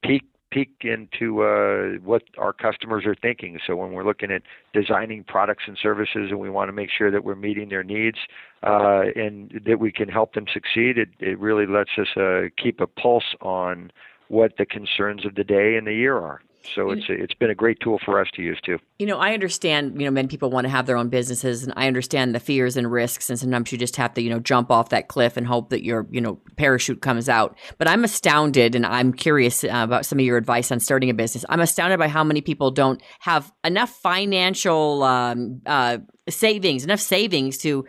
peek 0.03 0.25
peek 0.51 0.71
into 0.81 1.43
uh, 1.43 1.99
what 2.03 2.23
our 2.39 2.53
customers 2.53 3.05
are 3.05 3.15
thinking. 3.15 3.59
So 3.67 3.77
when 3.77 3.93
we're 3.93 4.05
looking 4.05 4.31
at 4.31 4.43
designing 4.73 5.25
products 5.25 5.65
and 5.67 5.77
services, 5.81 6.29
and 6.31 6.39
we 6.39 6.51
want 6.51 6.69
to 6.69 6.73
make 6.73 6.89
sure 6.97 7.11
that 7.11 7.23
we're 7.23 7.35
meeting 7.35 7.69
their 7.69 7.85
needs 7.85 8.19
uh, 8.63 9.03
and 9.15 9.61
that 9.67 9.79
we 9.79 9.93
can 9.93 10.09
help 10.09 10.35
them 10.35 10.47
succeed, 10.53 10.99
it, 10.99 11.11
it 11.21 11.39
really 11.39 11.67
lets 11.67 11.91
us 11.99 12.09
uh, 12.17 12.49
keep 12.63 12.81
a 12.81 12.87
pulse 12.87 13.35
on 13.41 13.91
what 14.29 14.53
the 14.59 14.67
concerns 14.67 15.27
of 15.27 15.35
the 15.35 15.45
day 15.45 15.77
and 15.77 15.87
the 15.87 15.95
year 15.95 16.17
are. 16.17 16.41
So 16.75 16.91
it's 16.91 17.05
it's 17.09 17.35
been 17.35 17.51
a 17.51 17.55
great 17.55 17.79
tool 17.81 17.99
for 18.05 18.21
us 18.21 18.29
to 18.35 18.43
use 18.43 18.59
too. 18.63 18.79
You 18.99 19.07
know, 19.07 19.19
I 19.19 19.33
understand, 19.33 20.01
you 20.01 20.07
know, 20.07 20.11
many 20.11 20.29
people 20.29 20.51
want 20.51 20.65
to 20.65 20.69
have 20.69 20.87
their 20.87 20.97
own 20.97 21.09
businesses 21.09 21.65
and 21.65 21.73
I 21.77 21.87
understand 21.87 22.35
the 22.35 22.41
fears 22.41 22.77
and 22.77 22.91
risks 22.91 23.31
and 23.31 23.39
sometimes 23.39 23.73
you 23.73 23.79
just 23.79 23.97
have 23.97 24.15
to, 24.15 24.23
you 24.23 24.31
know, 24.31 24.41
jump 24.41 24.71
off 24.71 24.91
that 24.91 25.09
cliff 25.09 25.37
and 25.37 25.47
hope 25.47 25.71
that 25.71 25.85
your, 25.85 26.07
you 26.11 26.21
know, 26.21 26.41
parachute 26.57 27.01
comes 27.01 27.29
out. 27.29 27.57
But 27.79 27.89
I'm 27.89 28.05
astounded 28.05 28.75
and 28.75 28.85
I'm 28.85 29.13
curious 29.13 29.65
uh, 29.65 29.69
about 29.73 30.05
some 30.05 30.19
of 30.19 30.25
your 30.25 30.37
advice 30.37 30.71
on 30.71 30.81
starting 30.81 31.11
a 31.11 31.15
business. 31.15 31.45
I'm 31.49 31.61
astounded 31.61 31.99
by 31.99 32.09
how 32.09 32.25
many 32.25 32.41
people 32.41 32.71
don't 32.71 33.03
have 33.21 33.53
enough 33.65 33.91
financial 33.91 35.03
um, 35.05 35.61
uh, 35.65 35.99
savings, 36.31 36.85
enough 36.85 37.01
savings 37.01 37.59
to 37.59 37.85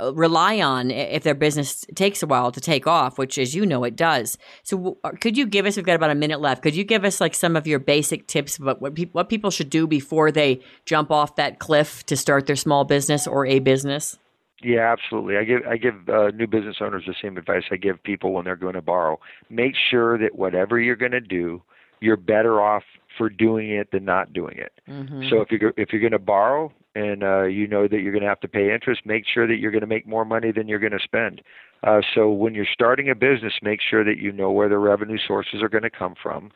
uh, 0.00 0.12
rely 0.14 0.60
on 0.60 0.90
if 0.90 1.22
their 1.22 1.34
business 1.34 1.84
takes 1.94 2.22
a 2.22 2.26
while 2.26 2.52
to 2.52 2.60
take 2.60 2.86
off, 2.86 3.18
which 3.18 3.38
as 3.38 3.54
you 3.54 3.64
know 3.66 3.84
it 3.84 3.96
does. 3.96 4.38
So 4.62 4.76
w- 4.76 4.96
uh, 5.04 5.10
could 5.20 5.36
you 5.36 5.46
give 5.46 5.66
us 5.66 5.76
we've 5.76 5.84
got 5.84 5.96
about 5.96 6.10
a 6.10 6.14
minute 6.14 6.40
left. 6.40 6.62
Could 6.62 6.74
you 6.74 6.84
give 6.84 7.04
us 7.04 7.20
like 7.20 7.34
some 7.34 7.56
of 7.56 7.66
your 7.66 7.78
basic 7.78 8.26
tips 8.26 8.56
about 8.58 8.80
what 8.80 8.94
peop 8.94 9.12
what 9.14 9.28
people 9.28 9.50
should 9.50 9.70
do 9.70 9.86
before 9.86 10.30
they 10.32 10.60
jump 10.86 11.10
off 11.10 11.36
that 11.36 11.58
cliff 11.58 12.04
to 12.06 12.16
start 12.16 12.46
their 12.46 12.56
small 12.56 12.84
business 12.84 13.26
or 13.26 13.46
a 13.46 13.58
business? 13.58 14.18
Yeah, 14.62 14.90
absolutely. 14.92 15.36
I 15.36 15.44
give 15.44 15.60
I 15.68 15.76
give 15.76 16.08
uh, 16.08 16.28
new 16.30 16.46
business 16.46 16.76
owners 16.80 17.04
the 17.06 17.14
same 17.20 17.36
advice 17.36 17.64
I 17.70 17.76
give 17.76 18.02
people 18.02 18.32
when 18.32 18.44
they're 18.44 18.56
going 18.56 18.74
to 18.74 18.82
borrow. 18.82 19.20
Make 19.50 19.74
sure 19.90 20.16
that 20.18 20.36
whatever 20.36 20.80
you're 20.80 20.96
going 20.96 21.12
to 21.12 21.20
do, 21.20 21.62
you're 22.00 22.16
better 22.16 22.62
off 22.62 22.82
for 23.18 23.28
doing 23.28 23.70
it 23.70 23.90
than 23.92 24.04
not 24.04 24.32
doing 24.32 24.56
it. 24.56 24.72
Mhm. 24.88 25.28
So 25.28 25.40
if 25.42 25.50
you're 25.50 25.74
if 25.76 25.92
you're 25.92 26.00
going 26.00 26.12
to 26.12 26.18
borrow 26.18 26.72
and 26.94 27.22
uh, 27.22 27.42
you 27.44 27.66
know 27.66 27.88
that 27.88 28.00
you're 28.00 28.12
going 28.12 28.22
to 28.22 28.28
have 28.28 28.40
to 28.40 28.48
pay 28.48 28.72
interest, 28.72 29.02
make 29.04 29.24
sure 29.26 29.46
that 29.46 29.56
you're 29.56 29.70
going 29.70 29.80
to 29.80 29.86
make 29.86 30.06
more 30.06 30.24
money 30.24 30.52
than 30.52 30.68
you're 30.68 30.78
going 30.78 30.92
to 30.92 30.98
spend. 31.02 31.42
Uh, 31.82 32.00
so 32.14 32.30
when 32.30 32.54
you're 32.54 32.66
starting 32.72 33.10
a 33.10 33.14
business, 33.14 33.54
make 33.62 33.80
sure 33.80 34.04
that 34.04 34.18
you 34.18 34.32
know 34.32 34.50
where 34.50 34.68
the 34.68 34.78
revenue 34.78 35.18
sources 35.26 35.62
are 35.62 35.68
going 35.68 35.82
to 35.82 35.90
come 35.90 36.14
from, 36.20 36.50